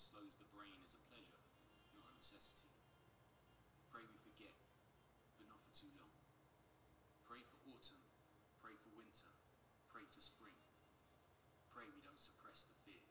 [0.08, 1.44] slows the brain is a pleasure,
[1.92, 2.72] not a necessity.
[3.92, 4.56] Pray we forget,
[5.36, 6.16] but not for too long.
[7.28, 8.00] Pray for autumn,
[8.64, 9.28] pray for winter,
[9.92, 10.56] pray for spring.
[11.68, 13.04] Pray we don't suppress the fear.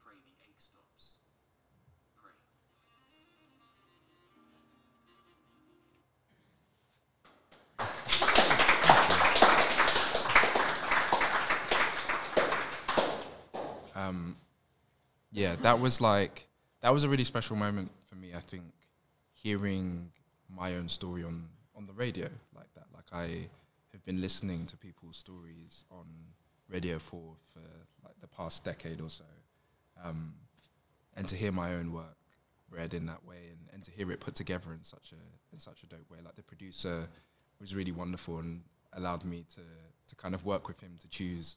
[0.00, 1.21] Pray the ache stops.
[15.32, 16.46] Yeah, that was like
[16.80, 18.32] that was a really special moment for me.
[18.36, 18.64] I think
[19.32, 20.10] hearing
[20.54, 22.84] my own story on on the radio like that.
[22.94, 23.48] Like I
[23.92, 26.06] have been listening to people's stories on
[26.68, 27.60] Radio Four for
[28.04, 29.24] like the past decade or so,
[30.04, 30.34] um,
[31.16, 32.16] and to hear my own work
[32.70, 35.58] read in that way, and, and to hear it put together in such a in
[35.58, 36.18] such a dope way.
[36.22, 37.08] Like the producer
[37.58, 38.62] was really wonderful and
[38.92, 39.62] allowed me to
[40.08, 41.56] to kind of work with him to choose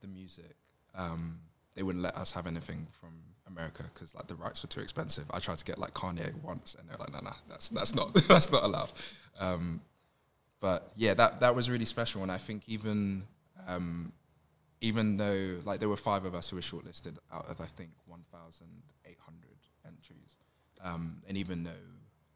[0.00, 0.54] the music.
[0.94, 1.40] Um,
[1.78, 3.10] they wouldn't let us have anything from
[3.46, 5.24] America because like the rights were too expensive.
[5.30, 8.12] I tried to get like Kanye once, and they're like, "No, no, that's that's not
[8.28, 8.90] that's not allowed."
[9.38, 9.80] Um,
[10.58, 13.22] but yeah, that that was really special, and I think even
[13.68, 14.12] um,
[14.80, 17.90] even though like there were five of us who were shortlisted out of I think
[18.06, 19.48] 1,800
[19.86, 20.36] entries,
[20.82, 21.86] um, and even though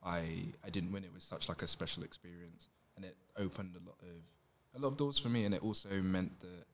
[0.05, 0.21] I
[0.65, 3.99] I didn't win, it was such like a special experience, and it opened a lot
[4.03, 6.65] of a lot of doors for me, and it also meant that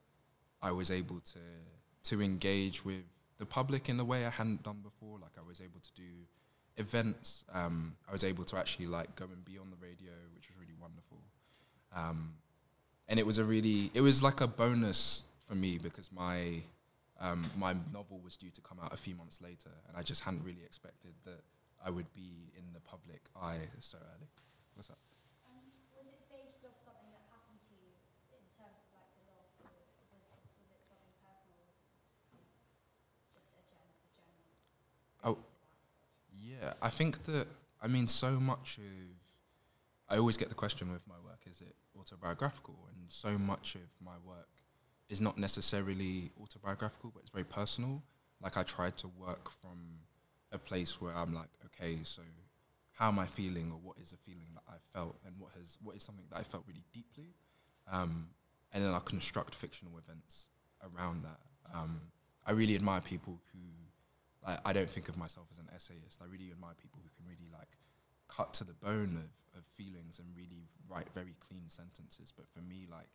[0.60, 1.38] I was able to
[2.10, 3.04] to engage with
[3.38, 5.18] the public in a way I hadn't done before.
[5.18, 6.10] Like I was able to do
[6.76, 7.44] events.
[7.52, 10.56] Um, I was able to actually like go and be on the radio, which was
[10.58, 11.18] really wonderful.
[11.94, 12.34] Um,
[13.08, 16.60] and it was a really, it was like a bonus for me because my
[17.20, 20.22] um, my novel was due to come out a few months later, and I just
[20.22, 21.42] hadn't really expected that
[21.84, 24.28] I would be in the public eye so early.
[24.74, 24.98] What's up?
[25.50, 25.66] Um,
[25.98, 27.90] was it based off something that happened to you
[28.30, 31.74] in terms of like the loss, or was, was it something personal, or
[32.38, 32.54] was it
[33.34, 34.54] just a, gen- a general?
[35.26, 35.42] Oh,
[36.82, 37.46] I think that
[37.82, 38.84] I mean so much of
[40.08, 42.76] I always get the question with my work is it autobiographical?
[42.94, 44.48] And so much of my work
[45.08, 48.02] is not necessarily autobiographical but it's very personal.
[48.42, 49.78] Like I tried to work from
[50.52, 52.22] a place where I'm like okay so
[52.92, 55.78] how am I feeling or what is a feeling that I felt and what has
[55.82, 57.34] what is something that I felt really deeply?
[57.90, 58.30] Um,
[58.72, 60.48] and then I construct fictional events
[60.82, 61.38] around that.
[61.74, 62.00] Um,
[62.46, 63.58] I really admire people who
[64.46, 66.20] like I don't think of myself as an essayist.
[66.22, 67.76] I really admire people who can really like
[68.28, 72.32] cut to the bone of, of feelings and really write very clean sentences.
[72.34, 73.08] But for me, like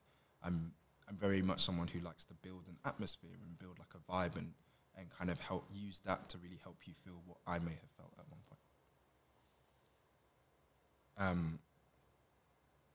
[0.43, 0.74] I'm
[1.07, 4.38] I'm very much someone who likes to build an atmosphere and build like a vibe
[4.38, 4.51] and
[4.97, 7.91] and kind of help use that to really help you feel what I may have
[7.97, 8.59] felt at one point.
[11.17, 11.59] Um,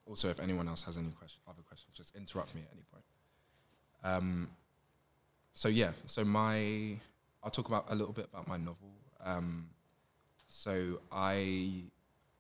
[0.07, 3.05] also, if anyone else has any question, other questions, just interrupt me at any point.
[4.05, 4.49] Um,
[5.55, 6.99] so yeah, so my
[7.49, 8.93] I'll talk about a little bit about my novel.
[9.25, 9.71] Um,
[10.49, 11.85] so I,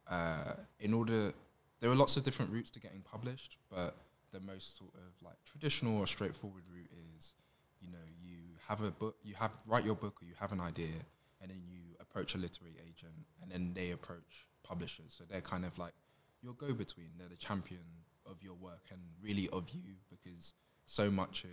[0.07, 1.33] uh, in order,
[1.81, 3.97] there are lots of different routes to getting published, but
[4.33, 7.33] the most sort of like traditional or straightforward route is,
[7.81, 8.37] you know, you
[8.69, 10.99] have a book, you have write your book, or you have an idea,
[11.41, 15.15] and then you approach a literary agent, and then they approach publishers.
[15.17, 15.95] So they're kind of like
[16.43, 17.13] your go-between.
[17.19, 20.53] They're the champion of your work and really of you, because
[20.85, 21.51] so much of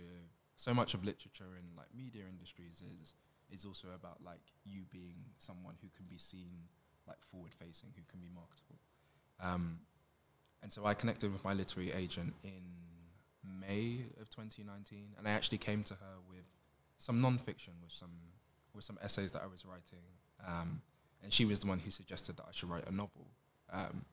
[0.56, 3.14] so much of literature and like media industries is
[3.50, 6.68] is also about like you being someone who can be seen
[7.06, 8.78] like forward facing, who can be marketable.
[9.40, 9.80] Um,
[10.62, 12.62] and so I connected with my literary agent in
[13.60, 16.44] May of 2019, and I actually came to her with
[16.98, 18.10] some non-fiction, with some
[18.74, 20.04] with some essays that I was writing,
[20.46, 20.82] um,
[21.22, 23.26] and she was the one who suggested that I should write a novel.
[23.72, 24.04] Um,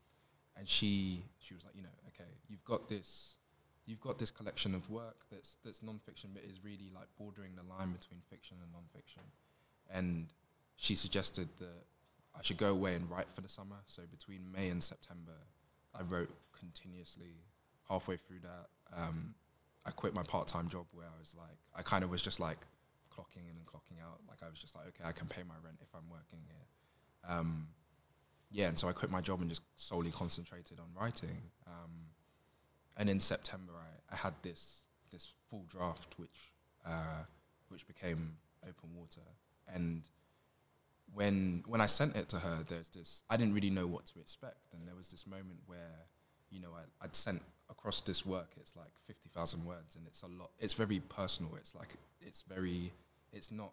[0.57, 3.37] and she she was like, you know, okay, you've got this
[3.85, 7.63] you've got this collection of work that's that's non-fiction but is really like bordering the
[7.63, 9.23] line between fiction and non-fiction.
[9.93, 10.27] And
[10.77, 11.83] she suggested that
[12.37, 13.75] I should go away and write for the summer.
[13.85, 15.37] So between May and September
[15.97, 17.43] I wrote continuously.
[17.89, 18.67] Halfway through that
[18.97, 19.35] um,
[19.85, 22.59] I quit my part-time job where I was like I kind of was just like
[23.11, 24.19] clocking in and clocking out.
[24.27, 27.35] Like I was just like okay I can pay my rent if I'm working here.
[27.37, 27.67] Um,
[28.49, 31.51] yeah and so I quit my job and just solely concentrated on writing.
[31.67, 31.91] Um,
[32.97, 36.51] and in September I, I had this this full draft which
[36.85, 37.23] uh,
[37.69, 39.21] which became open water.
[39.73, 40.03] And
[41.13, 44.19] when when I sent it to her there's this I didn't really know what to
[44.19, 44.73] expect.
[44.73, 46.07] And there was this moment where
[46.49, 48.51] you know I, I'd sent across this work.
[48.57, 51.55] It's like 50,000 words and it's a lot it's very personal.
[51.55, 52.91] It's like it's very
[53.31, 53.71] it's not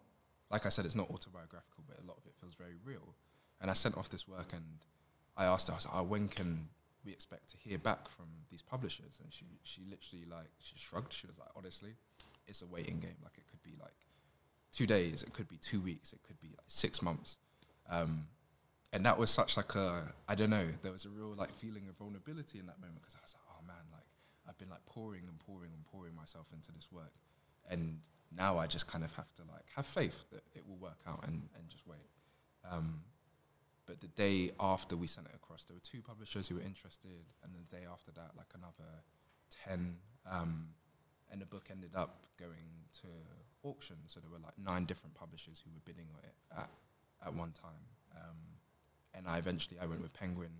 [0.49, 3.15] like I said it's not autobiographical but a lot of it feels very real.
[3.61, 4.63] And I sent off this work and
[5.37, 6.67] I asked her I was oh, when can
[7.05, 9.19] we expect to hear back from these publishers?
[9.23, 11.13] And she, she literally like, she shrugged.
[11.13, 11.91] She was like, honestly,
[12.47, 13.17] it's a waiting game.
[13.23, 13.93] Like it could be like
[14.71, 17.37] two days, it could be two weeks, it could be like six months.
[17.89, 18.27] Um,
[18.93, 21.87] and that was such like a, I don't know, there was a real like feeling
[21.89, 24.03] of vulnerability in that moment because I was like, oh man, like
[24.47, 27.13] I've been like pouring and pouring and pouring myself into this work.
[27.69, 27.99] And
[28.35, 31.25] now I just kind of have to like have faith that it will work out
[31.27, 32.09] and, and just wait.
[32.69, 33.01] Um,
[33.91, 37.27] but the day after we sent it across, there were two publishers who were interested,
[37.43, 38.89] and the day after that, like another
[39.67, 39.97] ten.
[40.25, 40.69] Um,
[41.29, 45.61] and the book ended up going to auction, so there were like nine different publishers
[45.63, 46.69] who were bidding on it at,
[47.27, 47.83] at one time.
[48.15, 48.37] Um,
[49.13, 50.55] and I eventually I went with Penguin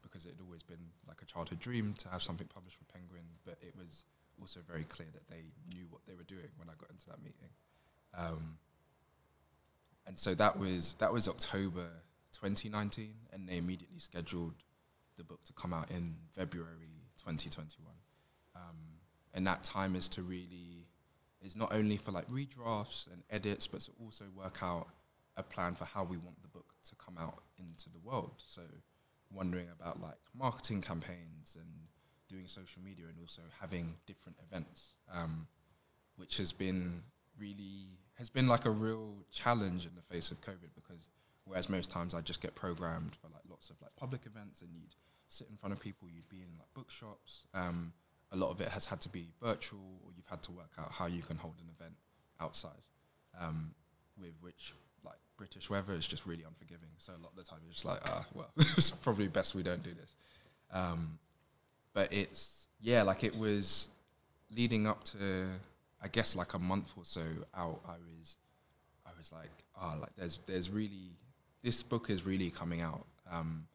[0.00, 3.26] because it had always been like a childhood dream to have something published with Penguin,
[3.44, 4.04] but it was
[4.40, 7.18] also very clear that they knew what they were doing when I got into that
[7.24, 7.50] meeting.
[8.16, 8.56] Um,
[10.06, 11.90] and so that was that was October
[12.40, 14.54] 2019, and they immediately scheduled
[15.16, 17.92] the book to come out in February 2021.
[18.54, 18.76] Um,
[19.34, 20.86] and that time is to really
[21.40, 24.88] is not only for like redrafts and edits, but to also work out
[25.36, 28.34] a plan for how we want the book to come out into the world.
[28.44, 28.62] So
[29.32, 31.68] wondering about like marketing campaigns and
[32.28, 35.46] doing social media and also having different events, um,
[36.16, 37.02] which has been
[37.38, 41.08] really has been like a real challenge in the face of COVID because
[41.48, 44.70] whereas most times I just get programmed for like lots of like public events and
[44.72, 44.94] you'd
[45.26, 47.46] sit in front of people, you'd be in like bookshops.
[47.54, 47.92] Um,
[48.32, 50.90] a lot of it has had to be virtual, or you've had to work out
[50.92, 51.94] how you can hold an event
[52.40, 52.86] outside,
[53.40, 53.70] um,
[54.20, 54.74] with which
[55.04, 56.90] like British weather is just really unforgiving.
[56.98, 59.62] So a lot of the time it's just like, ah, well, it's probably best we
[59.62, 60.14] don't do this.
[60.72, 61.18] Um,
[61.94, 63.88] but it's yeah, like it was
[64.54, 65.46] leading up to
[66.02, 67.22] I guess like a month or so
[67.56, 67.80] out.
[67.86, 68.36] I was
[69.06, 71.12] I was like, ah, oh, like there's there's really
[71.68, 73.04] this book is really coming out.
[73.30, 73.66] Um,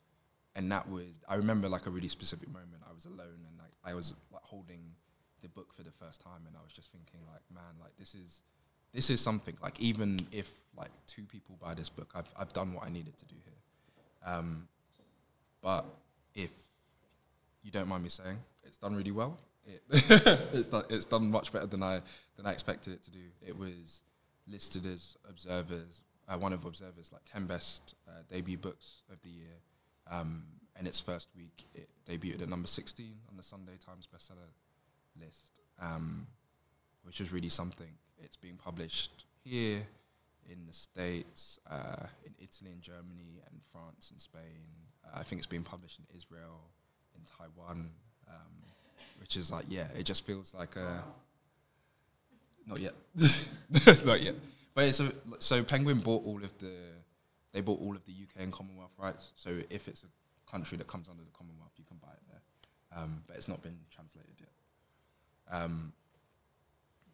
[0.55, 2.81] and that was I remember like a really specific moment.
[2.89, 4.81] I was alone and like I was like holding
[5.43, 8.15] the book for the first time, and I was just thinking like, man, like this
[8.15, 8.41] is
[8.93, 9.55] this is something.
[9.61, 13.15] Like even if like two people buy this book, I've I've done what I needed
[13.19, 14.33] to do here.
[14.33, 14.67] Um,
[15.61, 15.85] but
[16.33, 16.51] if
[17.61, 19.37] you don't mind me saying, it's done really well.
[19.67, 19.83] It
[20.53, 22.01] it's done it's done much better than I
[22.37, 23.25] than I expected it to do.
[23.45, 24.01] It was
[24.47, 29.29] listed as observers uh, one of observers like ten best uh, debut books of the
[29.29, 29.55] year.
[30.09, 30.43] Um,
[30.75, 34.49] and its first week, it debuted at number sixteen on the Sunday Times bestseller
[35.19, 35.51] list,
[35.81, 36.27] um,
[37.03, 37.91] which was really something.
[38.17, 39.81] It's being published here
[40.49, 44.65] in the States, uh, in Italy and Germany and France and Spain.
[45.05, 46.61] Uh, I think it's being published in Israel,
[47.15, 47.89] in Taiwan,
[48.27, 48.53] um,
[49.19, 51.03] which is like, yeah, it just feels like a.
[52.65, 52.93] Not yet.
[54.05, 54.35] Not yet.
[54.75, 56.73] But it's a, so Penguin bought all of the,
[57.51, 59.31] they bought all of the UK and Commonwealth rights.
[59.35, 62.41] So if it's a country that comes under the Commonwealth, you can buy it there.
[63.01, 64.49] Um, but it's not been translated yet.
[65.53, 65.93] Um,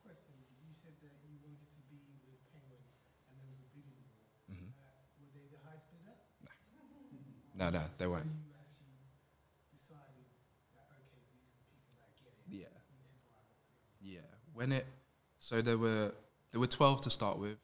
[0.03, 2.80] Question, you said that you wanted to be with Penguin
[3.28, 4.16] and there was a bidding war.
[4.55, 4.72] Mhm.
[4.80, 6.16] Uh, were they the highest bidder?
[7.60, 8.32] no, no, they So weren't.
[8.47, 8.95] you actually
[9.76, 10.28] decided
[10.80, 12.32] that, okay, these the people that get.
[12.47, 12.72] Yeah.
[12.72, 13.99] This is why I want to go.
[13.99, 14.88] Yeah, when it
[15.39, 16.12] so there were
[16.52, 17.58] there were twelve to start with.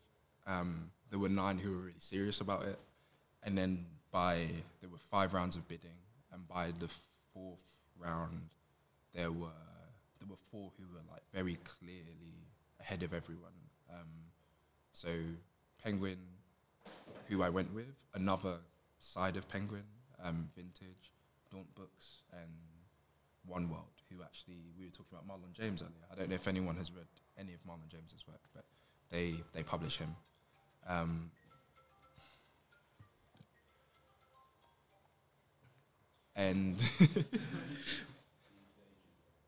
[0.48, 2.80] Um, there were nine who were really serious about it,
[3.44, 4.48] and then by
[4.82, 5.98] there were five rounds of bidding,
[6.32, 6.90] and by the
[7.34, 7.66] fourth
[8.00, 8.50] round,
[9.14, 9.48] there were
[10.20, 13.52] there were four who were like very clearly ahead of everyone.
[13.92, 14.10] Um,
[14.92, 15.10] so
[15.84, 16.18] Penguin,
[17.28, 18.58] who I went with, another
[18.98, 19.84] side of Penguin,
[20.24, 21.12] um, Vintage,
[21.52, 22.52] Daunt Books, and
[23.46, 26.06] One World, who actually we were talking about Marlon James earlier.
[26.12, 27.08] I don't know if anyone has read
[27.38, 28.66] any of Marlon James's work, but
[29.16, 30.16] they they publish him.
[30.88, 31.32] Um,
[36.36, 36.78] and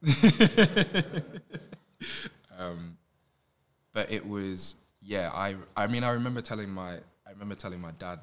[2.58, 2.98] um,
[3.94, 5.30] but it was yeah.
[5.34, 8.20] I I mean I remember telling my I remember telling my dad.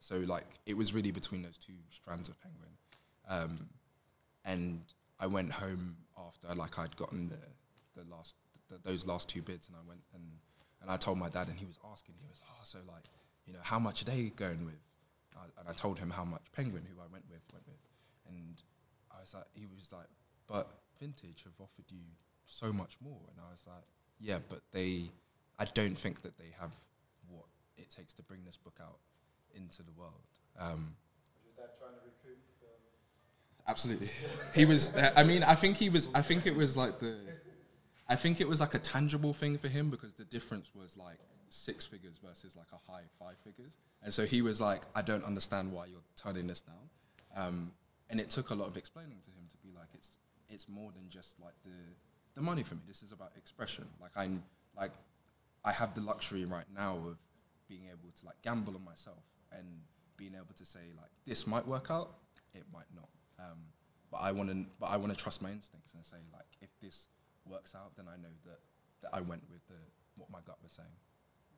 [0.00, 2.70] So like it was really between those two strands of penguin,
[3.28, 3.68] um,
[4.44, 4.80] and
[5.18, 7.38] I went home after like I'd gotten the
[8.00, 8.34] the last
[8.68, 10.22] the, those last two bids, and I went and
[10.82, 13.04] and I told my dad, and he was asking, he was oh so like
[13.46, 14.80] you know how much are they going with,
[15.36, 17.80] I, and I told him how much penguin who I went with went with,
[18.28, 18.56] and
[19.10, 20.08] I was like he was like
[20.48, 20.68] but
[21.00, 22.04] vintage have offered you
[22.46, 23.84] so much more, and I was like
[24.20, 25.10] yeah, but they
[25.58, 26.72] I don't think that they have
[27.28, 27.44] what
[27.76, 28.98] it takes to bring this book out
[29.54, 30.24] into the world.
[30.58, 32.38] Um, Was your dad trying to recoup
[33.68, 34.08] Absolutely.
[34.54, 34.94] he was.
[34.94, 36.08] Uh, I mean, I think he was.
[36.14, 37.16] I think it was like the.
[38.08, 41.18] I think it was like a tangible thing for him because the difference was like
[41.48, 45.24] six figures versus like a high five figures, and so he was like, "I don't
[45.24, 46.90] understand why you're turning this down,"
[47.36, 47.72] um,
[48.10, 50.92] and it took a lot of explaining to him to be like, "It's it's more
[50.92, 51.70] than just like the
[52.34, 52.82] the money for me.
[52.86, 53.86] This is about expression.
[54.00, 54.42] Like I'm
[54.76, 54.92] like
[55.64, 57.18] I have the luxury right now of
[57.68, 59.66] being able to like gamble on myself and
[60.16, 62.14] being able to say like this might work out,
[62.54, 63.08] it might not.
[63.38, 63.58] Um,
[64.10, 66.70] but I want to, but I want to trust my instincts and say like if
[66.80, 67.08] this
[67.48, 68.60] works out, then I know that
[69.02, 69.78] that I went with the
[70.16, 70.96] what my gut was saying.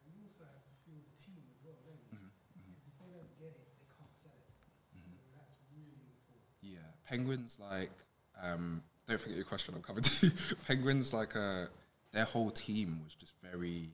[0.05, 2.19] And you also have to feel the team as well, don't you?
[2.19, 4.51] Mhm, Because if they don't get it, they can't sell it.
[4.97, 5.17] Mhm.
[5.23, 6.51] So that's really important.
[6.63, 7.95] Yeah, penguins like
[8.43, 9.75] um, don't forget your question.
[9.75, 10.33] I'm coming to you.
[10.67, 11.67] penguins like uh,
[12.13, 13.91] their whole team was just very.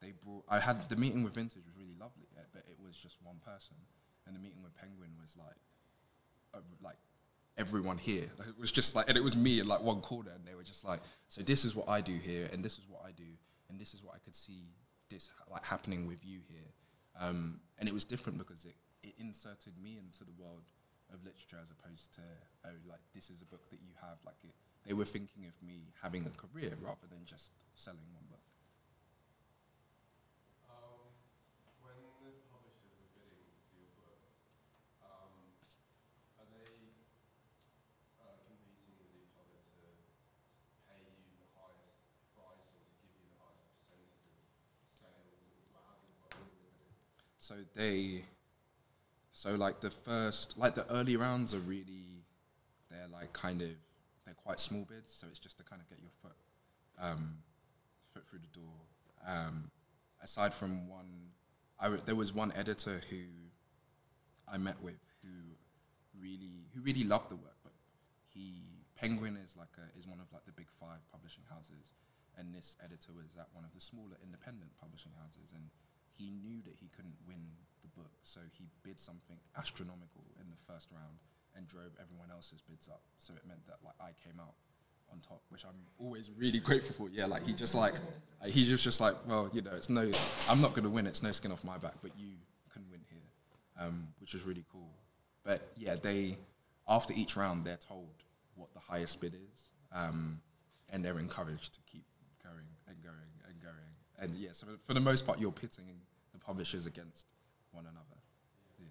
[0.00, 0.44] They brought.
[0.48, 3.76] I had the meeting with Vintage was really lovely, but it was just one person,
[4.26, 5.56] and the meeting with Penguin was like,
[6.82, 6.96] like
[7.56, 8.26] everyone here.
[8.38, 10.54] Like, it was just like, and it was me in like one corner, and they
[10.54, 13.12] were just like, so this is what I do here, and this is what I
[13.12, 13.28] do,
[13.68, 14.64] and this is what I could see
[15.10, 16.70] this like happening with you here,
[17.20, 20.62] um, and it was different because it it inserted me into the world
[21.12, 22.22] of literature as opposed to
[22.64, 24.54] oh like this is a book that you have like it,
[24.86, 28.40] they were thinking of me having a career rather than just selling one book.
[30.70, 31.12] Um,
[31.84, 34.22] when the publishers are bidding for your book,
[35.04, 35.34] um,
[36.40, 36.96] are they
[38.18, 42.02] uh, competing with each other to, to pay you the highest
[42.34, 45.38] price or to give you the highest percentage of sales?
[45.76, 46.96] Or how does it work when you're bidding?
[47.52, 48.24] So they,
[49.32, 52.24] so like the first, like the early rounds are really,
[52.90, 53.68] they're like kind of,
[54.24, 55.12] they're quite small bids.
[55.12, 56.36] So it's just to kind of get your foot,
[56.98, 57.36] um,
[58.14, 58.72] foot through the door.
[59.28, 59.70] Um,
[60.22, 61.28] aside from one,
[61.78, 63.20] I w- there was one editor who
[64.50, 65.28] I met with who
[66.18, 67.74] really, who really loved the work, but
[68.32, 68.62] he
[68.96, 71.92] Penguin is like a, is one of like the big five publishing houses,
[72.38, 75.68] and this editor was at one of the smaller independent publishing houses, and
[76.16, 77.42] he knew that he couldn't win
[77.82, 81.18] the book, so he bid something astronomical in the first round
[81.56, 83.02] and drove everyone else's bids up.
[83.18, 84.54] So it meant that like I came out
[85.12, 87.10] on top, which I'm always really grateful for.
[87.12, 87.94] Yeah, like he just like
[88.46, 90.10] he just just like well, you know, it's no,
[90.48, 91.06] I'm not going to win.
[91.06, 92.28] It's no skin off my back, but you
[92.72, 93.86] can win here.
[93.86, 94.90] um, which was really cool.
[95.44, 96.38] But yeah, they
[96.88, 98.08] after each round they're told
[98.54, 100.40] what the highest bid is, um,
[100.90, 102.04] and they're encouraged to keep
[102.42, 103.16] going and going
[104.20, 106.00] and yeah, so for the most part, you're pitting
[106.32, 107.26] the publishers against
[107.72, 108.20] one another.
[108.78, 108.86] Yeah.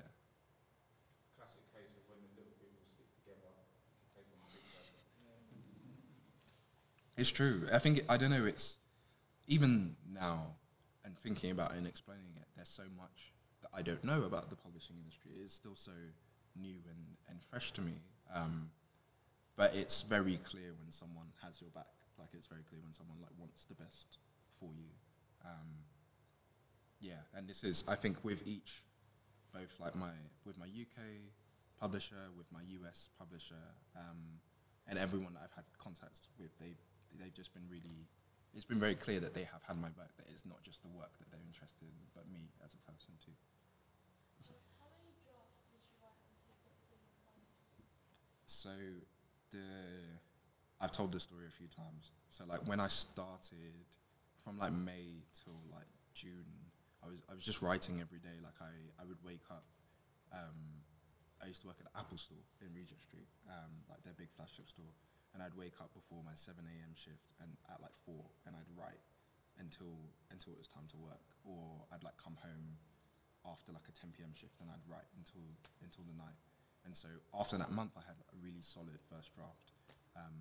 [1.37, 3.51] Classic case of when the little people stick together,
[4.01, 4.65] you take on a big.
[7.17, 7.67] It's true.
[7.71, 8.45] I think I don't know.
[8.45, 8.77] It's
[9.47, 10.55] even now
[11.05, 12.47] and thinking about it and explaining it.
[12.55, 15.31] There's so much that I don't know about the publishing industry.
[15.35, 15.91] It is still so
[16.55, 17.93] new and, and fresh to me.
[18.33, 18.69] Um,
[19.55, 21.85] but it's very clear when someone has your back.
[22.17, 24.17] Like it's very clear when someone like wants the best
[24.59, 24.89] for you.
[25.45, 25.81] Um,
[26.99, 28.83] yeah, and this is I think with each,
[29.53, 30.13] both like my
[30.45, 31.01] with my UK
[31.79, 33.65] publisher, with my US publisher,
[33.97, 34.39] um,
[34.87, 36.73] and everyone that I've had contacts with, they
[37.19, 38.07] they've just been really.
[38.53, 40.11] It's been very clear that they have had my back.
[40.17, 43.15] That it's not just the work that they're interested in, but me as a person
[43.23, 43.31] too.
[44.43, 45.07] The final?
[48.45, 48.69] So
[49.51, 49.63] the
[50.81, 52.11] I've told this story a few times.
[52.29, 53.85] So like when I started
[54.43, 56.69] from like May till like June,
[57.03, 58.37] I was I was just writing every day.
[58.41, 59.65] Like I, I would wake up.
[60.33, 60.81] Um,
[61.41, 64.29] I used to work at the Apple store in Regent Street, um, like their big
[64.37, 64.93] flagship store,
[65.33, 66.93] and I'd wake up before my 7 a.m.
[66.93, 69.01] shift and at like four, and I'd write
[69.57, 72.77] until until it was time to work, or I'd like come home
[73.45, 74.33] after like a 10 p.m.
[74.37, 75.41] shift and I'd write until
[75.81, 76.37] until the night.
[76.85, 79.73] And so after that month, I had a really solid first draft,
[80.17, 80.33] um,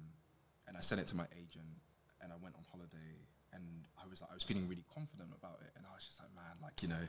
[0.68, 1.80] and I sent it to my agent,
[2.24, 3.12] and I went on holiday,
[3.52, 3.64] and
[3.98, 6.30] I was like, I was feeling really confident about it, and I was just like,
[6.34, 7.04] man, like you know,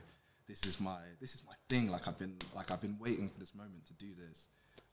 [0.48, 1.90] this is my this is my thing.
[1.90, 4.48] Like I've been like I've been waiting for this moment to do this.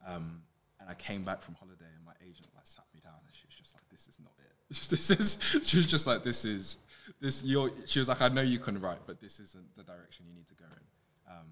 [0.06, 0.42] Um,
[0.80, 3.46] and I came back from holiday, and my agent like sat me down, and she
[3.46, 4.52] was just like, "This is not it.
[4.90, 6.78] this is." She was just like, "This is
[7.20, 7.70] this." You're.
[7.84, 10.48] She was like, "I know you can write, but this isn't the direction you need
[10.48, 10.86] to go in."
[11.30, 11.48] Um,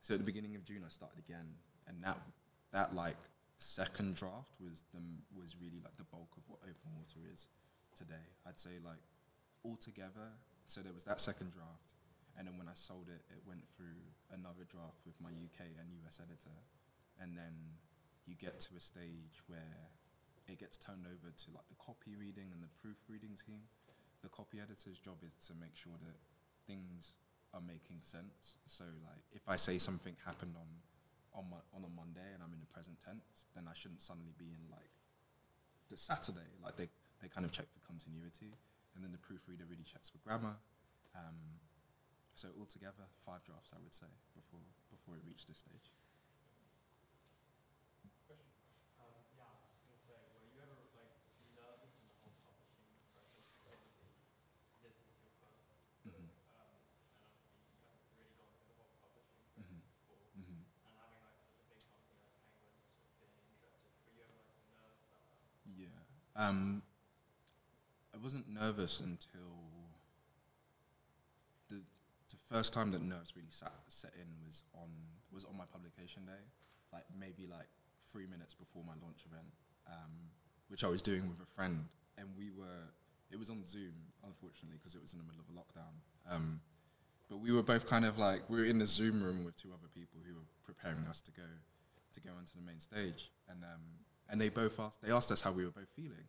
[0.00, 1.46] so at the beginning of June, I started again,
[1.86, 2.18] and that
[2.72, 3.16] that like
[3.58, 5.00] second draft was the
[5.36, 7.48] was really like the bulk of what Open Water is
[7.94, 8.24] today.
[8.46, 9.00] I'd say like
[9.66, 10.30] altogether.
[10.66, 11.94] So there was that second draft,
[12.38, 13.98] and then when I sold it, it went through
[14.30, 16.54] another draft with my UK and US editor,
[17.18, 17.54] and then
[18.26, 19.90] you get to a stage where
[20.46, 23.62] it gets turned over to like the copy reading and the proofreading team.
[24.22, 26.18] The copy editor's job is to make sure that
[26.66, 27.14] things
[27.54, 28.58] are making sense.
[28.66, 30.66] So like if I say something happened on
[31.36, 34.32] on my, on a Monday and I'm in the present tense, then I shouldn't suddenly
[34.38, 34.90] be in like
[35.90, 36.50] the Saturday.
[36.62, 36.88] Like they
[37.22, 38.54] they kind of check for continuity,
[38.96, 40.56] and then the proofreader really checks for grammar.
[41.14, 41.60] Um,
[42.34, 45.92] so altogether, five drafts I would say before before it reached this stage.
[66.36, 66.82] Um,
[68.26, 69.54] wasn't nervous until
[71.68, 74.90] the the first time that nerves really sat, set in was on
[75.30, 76.42] was on my publication day,
[76.92, 77.70] like maybe like
[78.10, 79.46] three minutes before my launch event,
[79.86, 80.10] um,
[80.66, 81.86] which I was doing with a friend,
[82.18, 82.90] and we were.
[83.30, 83.94] It was on Zoom,
[84.26, 85.94] unfortunately, because it was in the middle of a lockdown.
[86.28, 86.60] Um,
[87.28, 89.70] but we were both kind of like we were in the Zoom room with two
[89.70, 91.46] other people who were preparing us to go
[92.14, 93.82] to go onto the main stage, and um,
[94.28, 96.26] and they both asked they asked us how we were both feeling,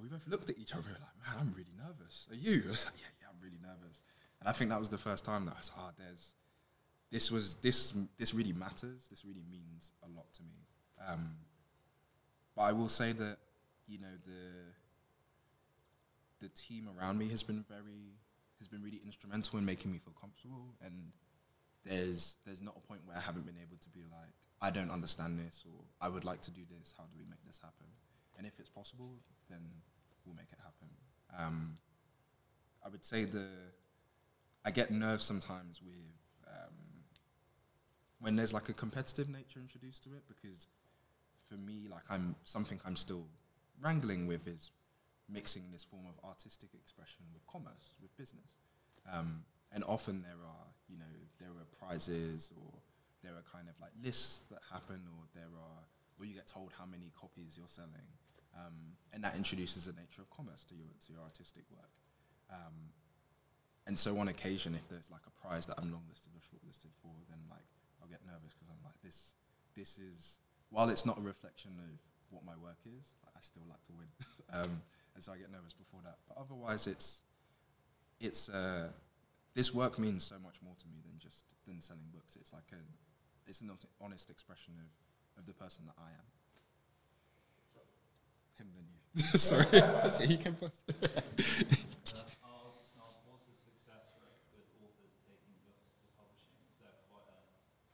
[0.00, 2.26] we both looked at each other like, man, I'm really nervous.
[2.30, 2.62] Are you?
[2.66, 4.02] I was like, yeah, yeah, I'm really nervous.
[4.40, 6.34] And I think that was the first time that I was, like, ah, there's
[7.10, 9.06] this was this this really matters.
[9.10, 10.66] This really means a lot to me.
[11.06, 11.36] Um,
[12.56, 13.36] but I will say that
[13.86, 14.72] you know the
[16.40, 18.16] the team around me has been very
[18.58, 21.12] has been really instrumental in making me feel comfortable and
[21.84, 24.90] there's there's not a point where I haven't been able to be like I don't
[24.90, 27.86] understand this or I would like to do this how do we make this happen
[28.38, 29.14] and if it's possible
[29.50, 29.60] then
[30.24, 30.88] we'll make it happen
[31.38, 31.76] um,
[32.84, 33.46] I would say the
[34.64, 35.94] I get nerves sometimes with
[36.46, 36.74] um,
[38.20, 40.68] when there's like a competitive nature introduced to it because
[41.48, 43.26] for me like I'm something I'm still
[43.80, 44.70] wrangling with is
[45.28, 48.46] mixing this form of artistic expression with commerce, with business.
[49.12, 52.70] Um, and often there are, you know, there are prizes or
[53.22, 55.82] there are kind of like lists that happen or there are,
[56.22, 58.06] or you get told how many copies you're selling.
[58.54, 61.90] Um, and that introduces the nature of commerce to your, to your artistic work.
[62.46, 62.94] Um,
[63.90, 67.10] and so on occasion, if there's like a prize that I'm longlisted or shortlisted for,
[67.26, 67.66] then like
[67.98, 69.34] I'll get nervous because I'm like, this,
[69.74, 70.38] this is,
[70.70, 71.98] while it's not a reflection of
[72.30, 74.10] what my work is, like, I still like to win.
[74.54, 74.82] um,
[75.14, 76.22] and so I get nervous before that.
[76.28, 77.22] But otherwise, it's
[78.20, 78.88] it's uh,
[79.54, 82.36] this work means so much more to me than just than selling books.
[82.36, 82.80] It's like a
[83.46, 83.70] it's an
[84.00, 84.88] honest expression of,
[85.38, 86.26] of the person that I am.
[88.58, 89.38] Him than you.
[89.38, 89.66] Sorry,
[90.12, 90.84] so he came first.
[90.88, 90.92] Uh,
[92.44, 96.52] I was just gonna ask, what's the success rate with authors taking books to publishing?
[96.68, 97.40] Is there quite a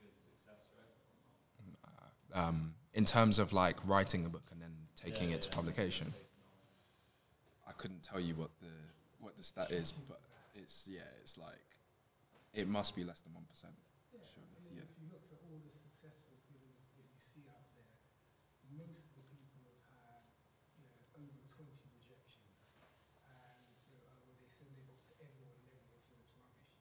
[0.02, 0.98] good success rate
[1.62, 1.78] or not?
[2.35, 5.55] um, in terms of like writing a book and then taking Yeah, it to yeah,
[5.56, 6.15] publication.
[7.69, 8.74] I couldn't tell you what the
[9.20, 10.20] what the stat is, but
[10.55, 11.62] it's yeah, it's like
[12.52, 13.74] it must be less than one percent.
[14.10, 14.82] Surely, I mean, yeah.
[14.90, 17.86] if you look at all the successful films that you see out there,
[18.74, 20.27] most of the people have had,
[20.74, 22.59] you know, over 20 rejections.
[23.28, 23.55] And
[23.86, 26.74] so, uh, well, they send it off to everyone and everyone says it's rubbish.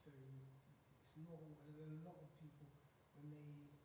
[0.00, 0.08] So
[1.04, 2.70] it's not, and then a lot of people,
[3.18, 3.76] when they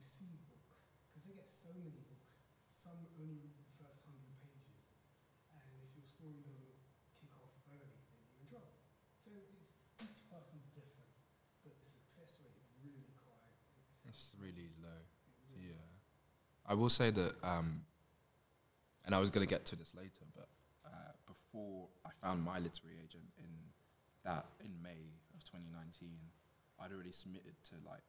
[0.00, 0.72] receive books,
[1.12, 2.26] because they get so many books,
[2.74, 4.82] some only read the first 100 pages.
[5.54, 6.74] And if your story doesn't
[7.22, 8.74] kick off early, then you're in trouble.
[9.22, 9.70] So it's,
[10.02, 11.06] each person's different
[11.62, 13.46] but the success rate is really quite.
[14.10, 15.06] It's really low.
[15.54, 15.86] Yeah,
[16.66, 17.86] I will say that, um,
[19.06, 20.50] and I was going to get to this later, but
[20.82, 23.54] uh, before I found my literary agent in
[24.26, 26.10] that in May of 2019,
[26.82, 28.02] I'd already submitted to like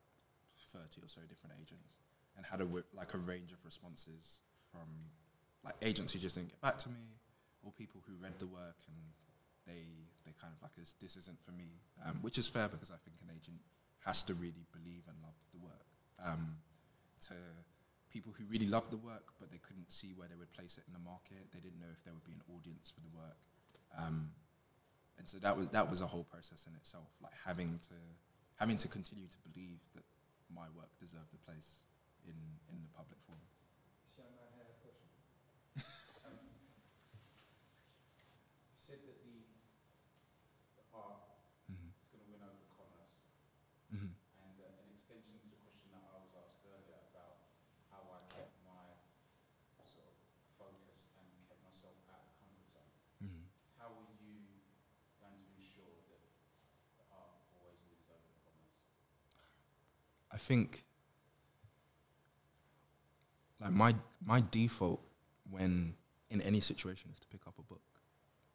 [0.74, 2.03] 30 or so different agents
[2.36, 4.40] and had a like a range of responses
[4.72, 4.88] from
[5.64, 7.06] like agents who just didn't get back to me,
[7.64, 8.98] or people who read the work and
[9.66, 9.86] they
[10.26, 13.00] they kind of like this this isn't for me, um, which is fair because I
[13.04, 13.60] think an agent
[14.06, 15.88] has to really believe and love the work.
[16.24, 16.58] Um,
[17.28, 17.34] to
[18.12, 20.84] people who really loved the work but they couldn't see where they would place it
[20.88, 23.40] in the market, they didn't know if there would be an audience for the work,
[23.98, 24.30] um,
[25.18, 27.96] and so that was that was a whole process in itself, like having to
[28.56, 30.04] having to continue to believe that
[30.54, 31.86] my work deserved a place
[32.26, 32.38] in
[32.72, 33.42] in the public forum.
[38.74, 39.36] You said that the,
[40.76, 41.24] the art
[41.72, 41.90] Mhm.
[42.04, 43.16] is going to win over commerce,
[43.92, 44.12] Mhm.
[44.44, 47.48] and uh, an extension to the question that I was asked earlier about
[47.90, 48.84] how I kept my
[49.88, 50.16] sort of
[50.60, 52.92] focus and kept myself out of the comfort zone.
[53.24, 53.44] Mhm.
[53.80, 54.44] How are you
[55.20, 56.22] going to ensure that
[57.00, 58.76] the art always wins over commerce?
[60.32, 60.84] I think
[63.64, 63.96] like my
[64.26, 65.02] my default
[65.50, 65.94] when
[66.30, 67.82] in any situation is to pick up a book.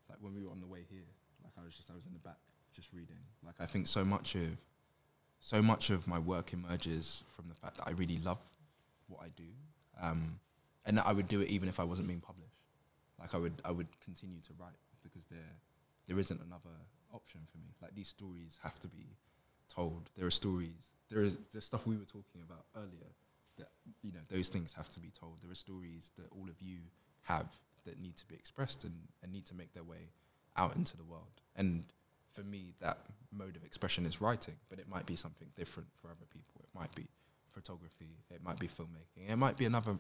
[0.09, 1.09] Like when we were on the way here,
[1.43, 2.39] like I was just I was in the back
[2.75, 3.17] just reading.
[3.45, 4.59] Like I think so much of
[5.41, 8.39] so much of my work emerges from the fact that I really love
[9.09, 9.49] what I do,
[10.03, 10.39] um,
[10.85, 12.61] and that I would do it even if I wasn't being published.
[13.19, 15.53] Like I would I would continue to write because there
[16.07, 16.77] there isn't another
[17.15, 17.69] option for me.
[17.81, 19.07] Like these stories have to be
[19.75, 20.11] told.
[20.17, 20.93] There are stories.
[21.11, 23.13] There is the stuff we were talking about earlier.
[23.59, 23.69] That
[24.03, 25.35] you know, those things have to be told.
[25.43, 26.79] There are stories that all of you
[27.23, 27.47] have
[27.85, 30.11] that need to be expressed and, and need to make their way
[30.57, 31.41] out into the world.
[31.57, 31.85] And
[32.33, 32.99] for me, that
[33.33, 36.61] mode of expression is writing, but it might be something different for other people.
[36.63, 37.07] It might be
[37.51, 38.11] photography.
[38.31, 39.29] It might be filmmaking.
[39.31, 39.99] It might be another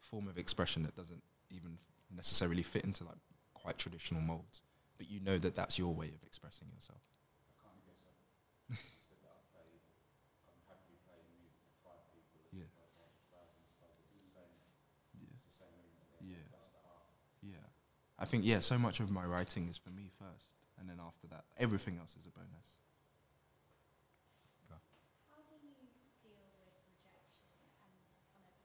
[0.00, 1.78] form of expression that doesn't even
[2.14, 3.18] necessarily fit into like
[3.54, 4.60] quite traditional molds.
[4.98, 7.02] But you know that that's your way of expressing yourself.
[7.46, 8.16] I can't guess it.
[8.70, 9.68] you said that I play,
[10.48, 12.40] I'm happily playing music for five people.
[12.48, 12.70] It's Yeah.
[12.80, 14.00] like a thousand suppose.
[14.08, 14.56] It's the same.
[15.20, 15.30] Yeah.
[15.36, 16.08] It's the same movement.
[16.16, 16.24] there.
[16.32, 16.46] Yeah.
[16.48, 17.06] That's the art.
[17.44, 17.66] Yeah.
[18.18, 20.48] I think, yeah, so much of my writing is for me first.
[20.78, 22.76] And then after that, everything else is a bonus.
[25.30, 25.72] How do you
[26.24, 28.00] deal with rejection and
[28.32, 28.56] kind of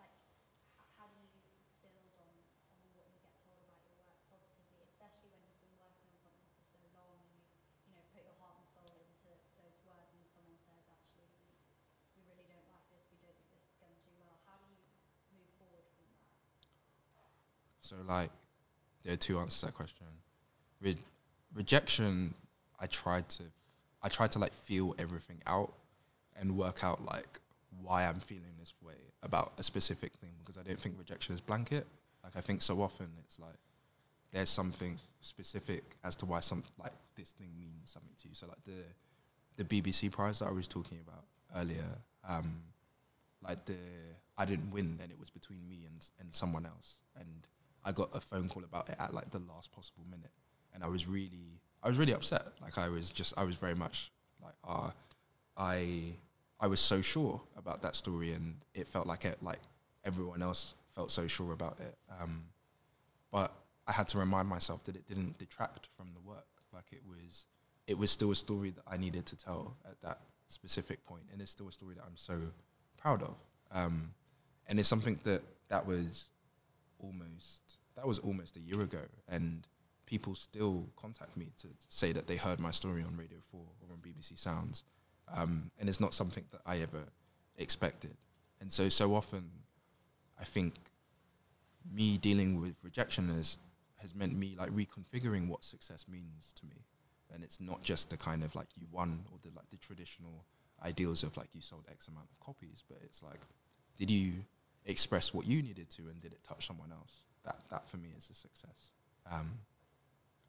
[0.00, 0.12] like
[0.76, 1.28] h- how do you
[1.84, 2.34] build on,
[2.72, 6.16] on what you get told about your work positively, especially when you've been working on
[6.24, 7.44] something for so long and you
[7.88, 11.52] you know put your heart and soul into those words and someone says actually we,
[12.16, 14.36] we really don't like this, we don't think this is going to do well.
[14.44, 14.80] How do you
[15.36, 16.26] move forward from that?
[17.88, 18.28] So, like,
[19.02, 20.06] there are two answers to that question.
[20.82, 20.98] Re-
[21.54, 22.34] rejection,
[22.78, 23.44] I tried to,
[24.02, 25.72] I tried to like feel everything out
[26.38, 27.40] and work out like
[27.82, 31.40] why I'm feeling this way about a specific thing because I don't think rejection is
[31.40, 31.86] blanket.
[32.22, 33.56] Like, I think so often it's like
[34.32, 38.34] there's something specific as to why some like this thing means something to you.
[38.34, 38.84] So, like the
[39.56, 41.24] the BBC prize that I was talking about
[41.56, 41.88] earlier,
[42.28, 42.60] um,
[43.42, 43.78] like the
[44.36, 47.46] I didn't win and it was between me and and someone else and
[47.84, 50.30] I got a phone call about it at like the last possible minute
[50.74, 52.42] and I was really I was really upset.
[52.60, 54.10] Like I was just I was very much
[54.42, 54.92] like ah
[55.56, 56.14] I
[56.60, 59.60] I was so sure about that story and it felt like it like
[60.04, 61.96] everyone else felt so sure about it.
[62.20, 62.44] Um,
[63.30, 63.52] but
[63.86, 66.46] I had to remind myself that it didn't detract from the work.
[66.72, 67.46] Like it was
[67.86, 71.40] it was still a story that I needed to tell at that specific point and
[71.40, 72.38] it's still a story that I'm so
[72.96, 73.34] proud of.
[73.72, 74.12] Um,
[74.66, 76.28] and it's something that that was
[76.98, 79.66] almost that was almost a year ago and
[80.06, 83.92] people still contact me to say that they heard my story on Radio 4 or
[83.92, 84.84] on BBC Sounds
[85.34, 87.04] um, and it's not something that I ever
[87.56, 88.16] expected.
[88.60, 89.50] And so, so often,
[90.40, 90.74] I think
[91.92, 93.58] me dealing with rejection has
[94.00, 96.84] has meant me like reconfiguring what success means to me,
[97.32, 100.44] and it's not just the kind of like you won or the like the traditional
[100.84, 103.40] ideals of like you sold X amount of copies, but it's like,
[103.96, 104.32] did you
[104.88, 107.22] express what you needed to, and did it touch someone else?
[107.44, 108.90] That that for me is a success.
[109.30, 109.60] Um,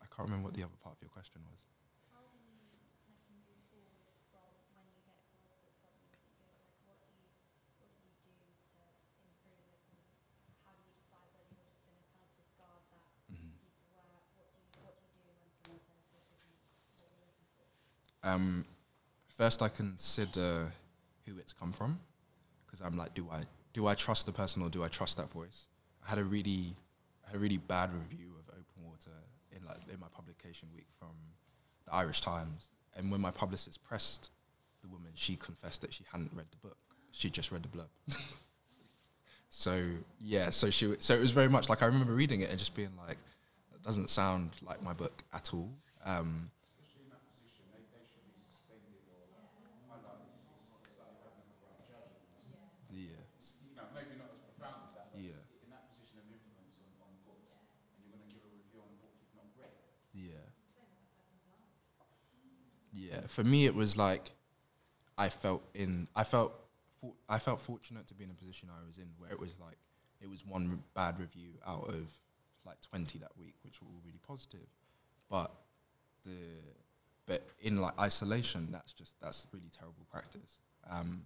[0.02, 1.68] I can't remember what the other part of your question was.
[2.10, 2.88] How do you like
[3.36, 3.60] move
[4.32, 6.56] forward from when you get told that something isn't good?
[6.88, 7.30] Like what do you
[7.68, 9.84] what do you do to improve it?
[10.48, 13.44] And how do you decide whether you're just going to kind of discard that piece
[13.44, 14.24] of work?
[14.40, 16.64] What do you what do you do when someone says this isn't
[16.96, 17.68] what you're looking for?
[18.24, 18.64] Um,
[19.28, 20.72] first, I consider
[21.28, 22.00] who it's come from,
[22.66, 23.44] because I'm like, do I
[23.74, 25.68] do I trust the person or do I trust that voice?
[26.06, 26.74] I had a really,
[27.26, 29.12] had a really bad review of Open Water
[29.52, 31.10] in like in my publication week from
[31.86, 34.32] the Irish Times, and when my publicist pressed
[34.82, 36.78] the woman, she confessed that she hadn't read the book;
[37.12, 37.90] she just read the blurb.
[39.50, 39.82] so
[40.22, 42.76] yeah, so she, so it was very much like I remember reading it and just
[42.76, 43.18] being like,
[43.72, 45.70] that doesn't sound like my book at all.
[46.06, 46.50] Um,
[52.90, 53.22] Yeah.
[53.70, 55.38] You know, maybe not as profound as that, but Yeah.
[55.64, 57.54] in that position of influence on, on books,
[57.96, 59.74] and you're going to give a review on a book you've not read.
[60.14, 60.46] Yeah.
[63.22, 63.28] Yeah.
[63.28, 64.32] For me, it was like
[65.18, 66.08] I felt in.
[66.16, 66.54] I felt.
[67.00, 69.56] For, I felt fortunate to be in a position I was in where it was
[69.60, 69.78] like
[70.22, 72.12] it was one re- bad review out of
[72.66, 74.68] like twenty that week, which were all really positive.
[75.30, 75.52] But
[76.26, 76.36] the
[77.26, 80.60] but in like isolation, that's just that's really terrible practice.
[80.90, 81.24] Um,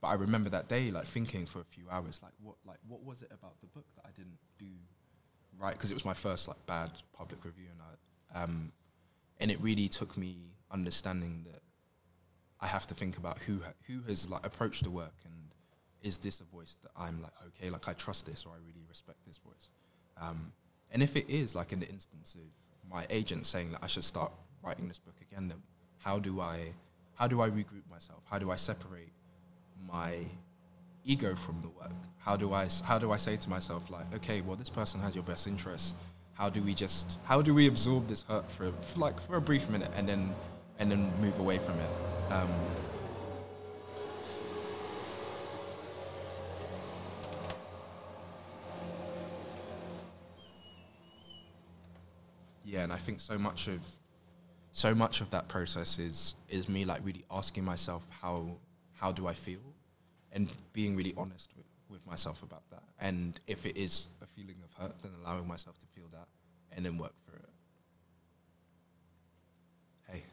[0.00, 3.04] but I remember that day, like thinking for a few hours, like what, like what
[3.04, 4.66] was it about the book that I didn't do
[5.58, 5.72] right?
[5.72, 8.72] Because it was my first like bad public review, and I, um,
[9.40, 10.36] and it really took me
[10.74, 11.62] understanding that
[12.60, 15.34] I have to think about who who has like approached the work, and
[16.02, 18.84] is this a voice that I'm like okay, like I trust this, or I really
[18.88, 19.70] respect this voice,
[20.20, 20.52] um,
[20.90, 24.04] and if it is like in the instance of my agent saying that I should
[24.04, 24.32] start
[24.62, 25.62] writing this book again, then
[25.98, 26.72] how do I
[27.14, 28.22] how do I regroup myself?
[28.30, 29.12] How do I separate
[29.88, 30.18] my
[31.04, 31.92] ego from the work?
[32.18, 35.14] How do I how do I say to myself like, okay, well, this person has
[35.14, 35.94] your best interests.
[36.34, 39.40] How do we just how do we absorb this hurt for, for like for a
[39.40, 40.34] brief minute and then
[40.78, 41.90] and then move away from it?
[42.32, 42.50] Um,
[52.64, 53.80] yeah, and I think so much of
[54.72, 58.56] so much of that process is is me like really asking myself how
[58.94, 59.60] how do I feel,
[60.32, 62.82] and being really honest with, with myself about that.
[63.00, 66.26] And if it is a feeling of hurt, then allowing myself to feel that,
[66.72, 67.50] and then work through it.
[70.10, 70.24] Hey.
[70.24, 70.26] I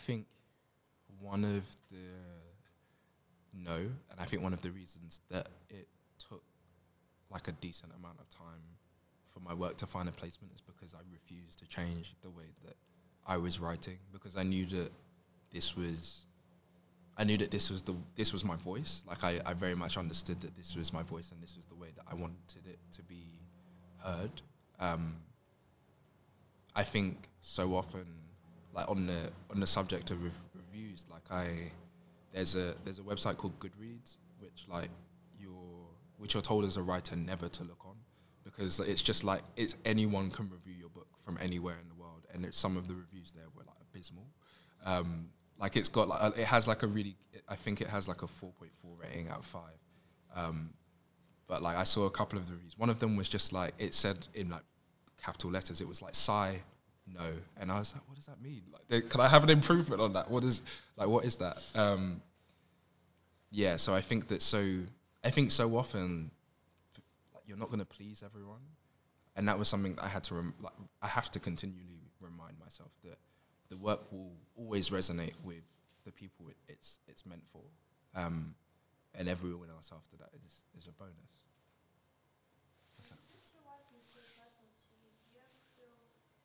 [0.00, 0.26] think
[1.20, 1.98] one of the
[3.52, 6.42] no, and I think one of the reasons that it took
[7.30, 8.62] like a decent amount of time
[9.28, 12.46] for my work to find a placement is because I refused to change the way
[12.64, 12.74] that
[13.26, 14.90] I was writing because I knew that
[15.52, 16.26] this was
[17.16, 19.02] I knew that this was the this was my voice.
[19.06, 21.74] Like I, I very much understood that this was my voice and this was the
[21.74, 23.24] way that I wanted it to be
[24.02, 24.30] heard.
[24.78, 25.16] Um,
[26.74, 28.06] I think so often,
[28.72, 31.72] like on the on the subject of rev- reviews, like I
[32.32, 34.90] there's a there's a website called Goodreads, which like
[35.38, 35.88] you're
[36.18, 37.96] which you're told as a writer never to look on
[38.44, 42.26] because it's just like it's anyone can review your book from anywhere in the world,
[42.32, 44.26] and it's, some of the reviews there were like abysmal.
[44.84, 45.28] Um,
[45.58, 47.16] like it's got like a- it has like a really
[47.48, 49.78] I think it has like a 4.4 rating out of five.
[50.34, 50.70] Um,
[51.46, 52.78] but like I saw a couple of the reviews.
[52.78, 54.62] One of them was just like it said in like
[55.22, 55.80] capital letters.
[55.80, 56.62] It was like sigh,
[57.14, 57.26] no,
[57.58, 58.62] and I was like, what does that mean?
[58.72, 60.30] Like, they- can I have an improvement on that?
[60.30, 60.62] What is
[60.96, 61.62] like what is that?
[61.74, 62.20] Um,
[63.50, 64.78] yeah, so I think that so
[65.24, 66.30] I think so often
[67.34, 68.60] like you're not going to please everyone,
[69.36, 70.72] and that was something that I had to rem- like
[71.02, 73.18] I have to continually remind myself that
[73.68, 75.62] the work will always resonate with
[76.04, 77.62] the people it, it's it's meant for,
[78.14, 78.54] um,
[79.14, 81.14] and everyone else after that is is a bonus.
[83.00, 85.96] Since your writing is so personal to you, do you ever feel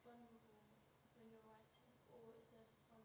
[0.07, 0.63] vulnerable
[1.19, 3.03] when you're writing, or is there some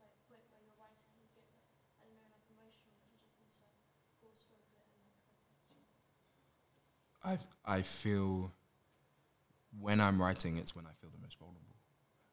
[0.00, 1.68] like point where you're writing and you get like
[2.00, 3.70] I don't know like emotional and you just need to
[4.22, 5.34] pause for a bit and like
[7.24, 8.52] I I feel
[9.80, 11.60] when I'm writing, it's when I feel the most vulnerable.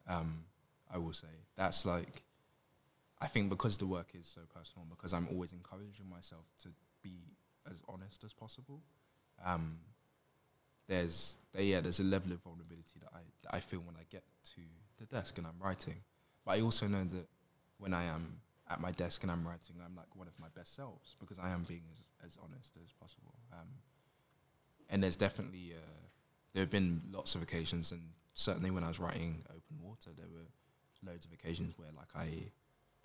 [0.08, 0.44] Um,
[0.92, 2.22] I will say that's like
[3.20, 6.68] I think because the work is so personal, because I'm always encouraging myself to
[7.02, 7.20] be
[7.70, 8.82] as honest as possible.
[9.44, 9.78] Um,
[10.88, 14.04] there's there, yeah, there's a level of vulnerability that I that I feel when I
[14.10, 14.24] get
[14.54, 14.60] to
[14.98, 15.96] the desk and I'm writing.
[16.44, 17.26] But I also know that
[17.78, 20.74] when I am at my desk and I'm writing, I'm like one of my best
[20.74, 23.34] selves because I am being as, as honest as possible.
[23.52, 23.68] Um,
[24.90, 26.00] and there's definitely uh,
[26.52, 28.00] there have been lots of occasions, and
[28.34, 30.46] certainly when I was writing Open Water, there were
[31.10, 32.28] loads of occasions where like I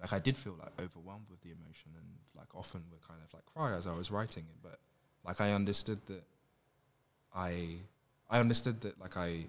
[0.02, 2.06] like I did feel like overwhelmed with the emotion, and
[2.36, 4.58] like often would kind of like cry as I was writing it.
[4.62, 4.80] But
[5.26, 6.24] like I understood that
[7.34, 7.78] I
[8.30, 9.46] I understood that like I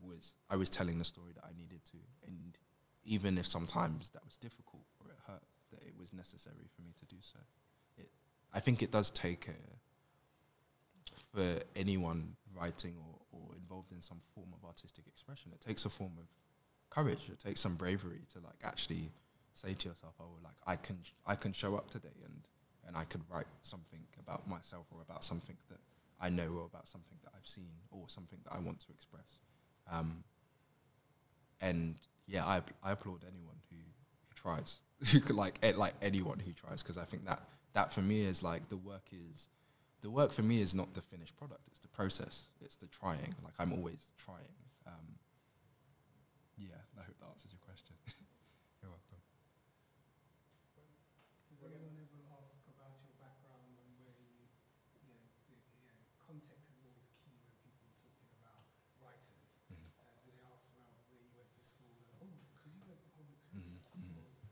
[0.00, 2.56] was I was telling the story that I needed to, and
[3.04, 6.92] even if sometimes that was difficult or it hurt, that it was necessary for me
[6.98, 7.38] to do so.
[7.96, 8.10] It
[8.52, 9.52] I think it does take a
[11.34, 15.90] for anyone writing or, or involved in some form of artistic expression, it takes a
[15.90, 16.26] form of
[16.90, 17.28] courage.
[17.30, 19.12] It takes some bravery to like actually
[19.52, 22.46] say to yourself, "Oh, like I can, I can show up today and
[22.86, 25.78] and I could write something about myself or about something that
[26.20, 29.38] I know or about something that I've seen or something that I want to express."
[29.90, 30.24] Um,
[31.60, 34.76] and yeah, I I applaud anyone who, who tries,
[35.10, 37.42] who could like eh, like anyone who tries, because I think that
[37.74, 39.48] that for me is like the work is
[40.00, 43.34] the work for me is not the finished product; it's the process, it's the trying.
[43.44, 44.54] Like I'm always trying.
[44.86, 45.18] Um,
[46.56, 47.94] yeah, I hope that answers your question.
[48.82, 49.22] You're welcome.
[51.50, 54.46] Does anyone ever ask about your background and where you,
[55.02, 55.18] yeah,
[55.50, 58.62] the, yeah, context is always key when people are talking about
[59.02, 59.46] writers.
[59.70, 59.90] Mhm.
[59.98, 63.02] Uh, do they ask about where you went to school and, oh, because you went
[63.02, 64.06] to public school?
[64.18, 64.46] Or, mhm.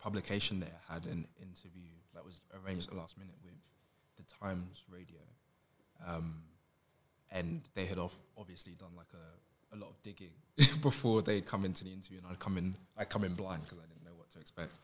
[0.00, 3.54] publication there had an interview that was arranged at the last minute with
[4.16, 5.20] the Times Radio,
[6.06, 6.42] um,
[7.30, 10.32] and they had off obviously done like a, a lot of digging
[10.82, 13.78] before they come into the interview, and I'd come in I come in blind because
[13.78, 14.74] I didn't know what to expect,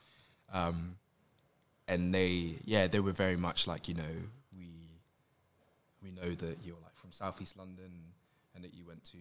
[0.52, 0.96] um,
[1.88, 4.14] and they yeah they were very much like you know
[4.56, 5.00] we
[6.02, 7.90] we know that you're like from southeast London
[8.54, 9.18] and that you went to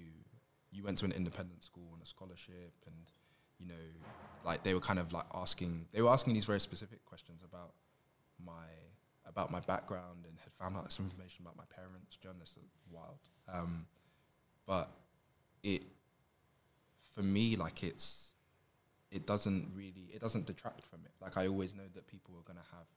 [0.71, 2.95] you went to an independent school on a scholarship and
[3.59, 3.73] you know
[4.45, 7.73] like they were kind of like asking they were asking these very specific questions about
[8.43, 8.67] my
[9.25, 12.61] about my background and had found out some information about my parents journalists are
[12.91, 13.17] wild.
[13.51, 13.85] Um,
[14.65, 14.89] but
[15.63, 15.83] it
[17.13, 18.33] for me like it's
[19.11, 21.11] it doesn't really it doesn't detract from it.
[21.21, 22.87] Like i always know that people are going to have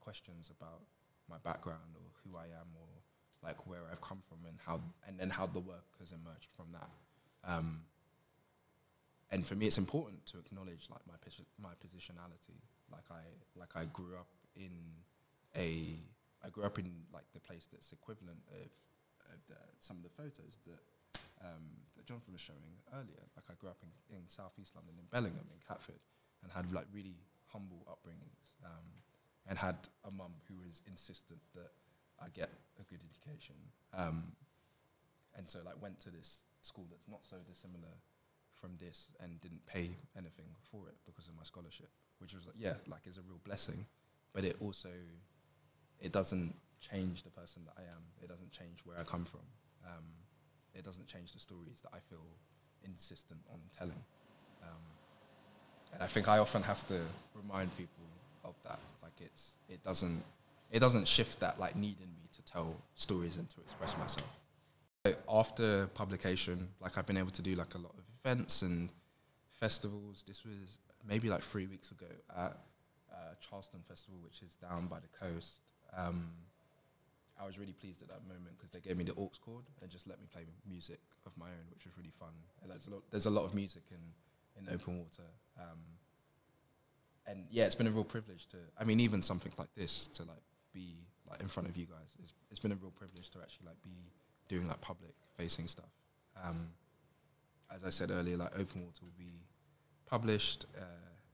[0.00, 0.80] questions about
[1.28, 2.88] my background or who i am or
[3.46, 6.66] like where i've come from and how and then how the work has emerged from
[6.72, 6.90] that.
[7.44, 7.82] Um,
[9.30, 11.14] and for me, it's important to acknowledge like my
[11.60, 12.56] my positionality.
[12.90, 13.24] Like I
[13.58, 14.72] like I grew up in
[15.56, 16.00] a
[16.44, 18.70] I grew up in like the place that's equivalent of,
[19.34, 20.80] of the, some of the photos that
[21.44, 23.22] um, that Jonathan was showing earlier.
[23.36, 26.00] Like I grew up in, in southeast London, in Bellingham, in Catford,
[26.42, 27.20] and had like really
[27.52, 28.88] humble upbringings, um,
[29.46, 31.70] and had a mum who was insistent that
[32.16, 32.50] I get
[32.80, 33.56] a good education,
[33.92, 34.32] um,
[35.36, 37.92] and so like went to this school that's not so dissimilar
[38.60, 42.56] from this and didn't pay anything for it because of my scholarship, which was like,
[42.58, 43.86] yeah, like is a real blessing,
[44.32, 44.90] but it also
[46.00, 48.02] it doesn't change the person that I am.
[48.22, 49.40] It doesn't change where I come from.
[49.84, 50.04] Um,
[50.74, 52.24] it doesn't change the stories that I feel
[52.84, 54.02] insistent on telling.
[54.62, 54.84] Um,
[55.92, 57.00] and I think I often have to
[57.34, 58.04] remind people
[58.44, 58.78] of that.
[59.02, 60.22] Like it's it doesn't
[60.70, 64.28] it doesn't shift that like need in me to tell stories and to express myself.
[65.28, 68.90] After publication, like I've been able to do like a lot of events and
[69.52, 70.24] festivals.
[70.26, 72.06] This was maybe like three weeks ago
[72.36, 72.58] at
[73.12, 75.60] uh, Charleston Festival, which is down by the coast.
[75.96, 76.30] Um,
[77.40, 79.90] I was really pleased at that moment because they gave me the aux cord and
[79.90, 82.34] just let me play music of my own, which was really fun.
[82.66, 84.02] There's a lot, there's a lot of music in,
[84.60, 85.28] in open water.
[85.58, 85.78] Um,
[87.26, 88.56] and yeah, it's been a real privilege to.
[88.78, 90.42] I mean, even something like this to like
[90.72, 90.96] be
[91.30, 92.16] like in front of you guys.
[92.22, 94.10] It's, it's been a real privilege to actually like be
[94.48, 95.90] doing like public facing stuff.
[96.42, 96.68] Um,
[97.74, 99.42] as I said earlier, like Open Water will be
[100.06, 100.66] published.
[100.76, 100.84] Uh,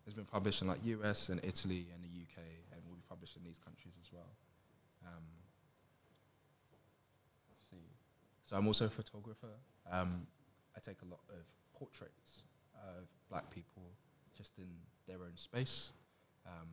[0.07, 3.36] it's been published in like US and Italy and the UK, and will be published
[3.36, 4.35] in these countries as well.
[5.07, 5.24] Um,
[7.51, 7.89] let's see.
[8.45, 9.55] So I'm also a photographer.
[9.91, 10.27] Um,
[10.77, 11.45] I take a lot of
[11.78, 12.43] portraits
[12.74, 13.82] of black people
[14.36, 14.69] just in
[15.07, 15.93] their own space.
[16.47, 16.69] Um,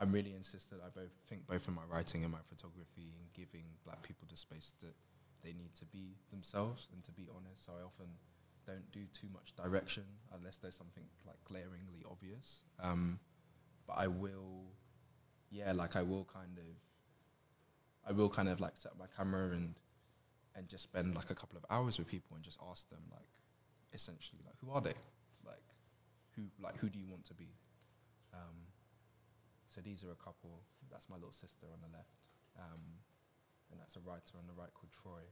[0.00, 0.80] I'm really insistent.
[0.84, 4.36] I both think both in my writing and my photography in giving black people the
[4.36, 4.94] space that
[5.42, 7.64] they need to be themselves and to be honest.
[7.66, 8.06] So I often
[8.66, 10.04] don't do too much direction
[10.36, 12.62] unless there's something like glaringly obvious.
[12.82, 13.18] Um,
[13.86, 14.66] but I will,
[15.50, 19.74] yeah, like I will kind of, I will kind of like set my camera and
[20.56, 23.28] and just spend like a couple of hours with people and just ask them like,
[23.92, 24.94] essentially like who are they?
[25.44, 25.74] Like
[26.36, 27.48] who like who do you want to be?
[28.32, 28.70] Um,
[29.68, 30.62] so these are a couple.
[30.90, 32.14] That's my little sister on the left,
[32.58, 32.80] um,
[33.70, 35.24] and that's a writer on the right called Troy.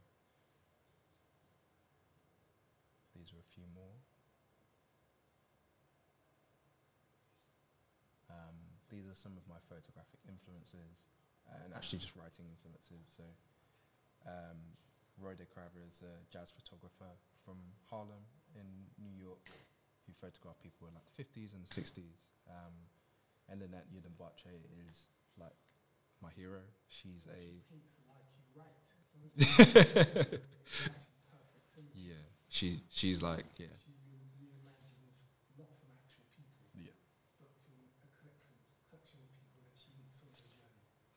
[3.14, 3.98] These are a few more.
[8.30, 8.56] Um,
[8.92, 11.02] these are some of my photographic influences
[11.64, 13.08] and actually just writing influences.
[13.10, 13.24] So,
[14.28, 14.58] um,
[15.18, 17.10] Roy DeCarava is a jazz photographer
[17.42, 17.58] from
[17.90, 18.22] Harlem
[18.54, 18.68] in
[19.00, 19.50] New York
[20.06, 22.22] who photographed people in like the 50s and the 60s.
[22.46, 22.74] Um,
[23.48, 25.08] and Lynette Yiadom-Boakye is
[25.40, 25.56] like
[26.20, 26.60] my hero.
[26.88, 27.40] She's a.
[27.68, 28.07] She?
[29.38, 30.38] Symmetry.
[31.94, 32.14] Yeah,
[32.48, 33.66] she she's like yeah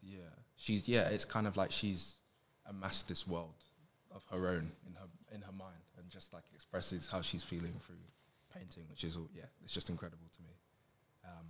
[0.03, 0.17] yeah
[0.55, 2.15] she's yeah it's kind of like she's
[2.67, 3.63] amassed this world
[4.13, 7.73] of her own in her in her mind and just like expresses how she's feeling
[7.85, 7.95] through
[8.53, 10.49] painting, which is all yeah it's just incredible to me.
[11.25, 11.47] Um,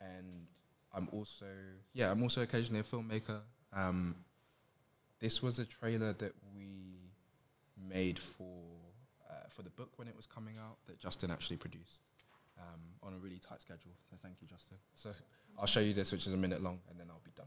[0.00, 0.46] and
[0.96, 1.46] I'm also
[1.92, 3.40] yeah I'm also occasionally a filmmaker.
[3.72, 4.16] Um,
[5.20, 7.12] this was a trailer that we
[7.76, 8.62] made for
[9.30, 12.00] uh, for the book when it was coming out that Justin actually produced
[12.58, 13.92] um, on a really tight schedule.
[14.10, 14.78] So thank you, Justin.
[14.94, 15.10] So
[15.58, 17.46] I'll show you this, which is a minute long, and then I'll be done.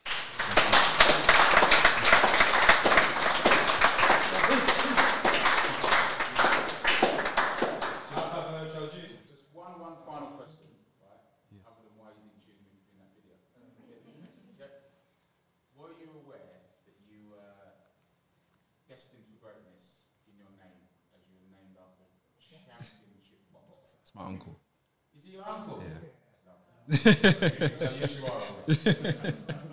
[27.05, 29.63] yes, you are.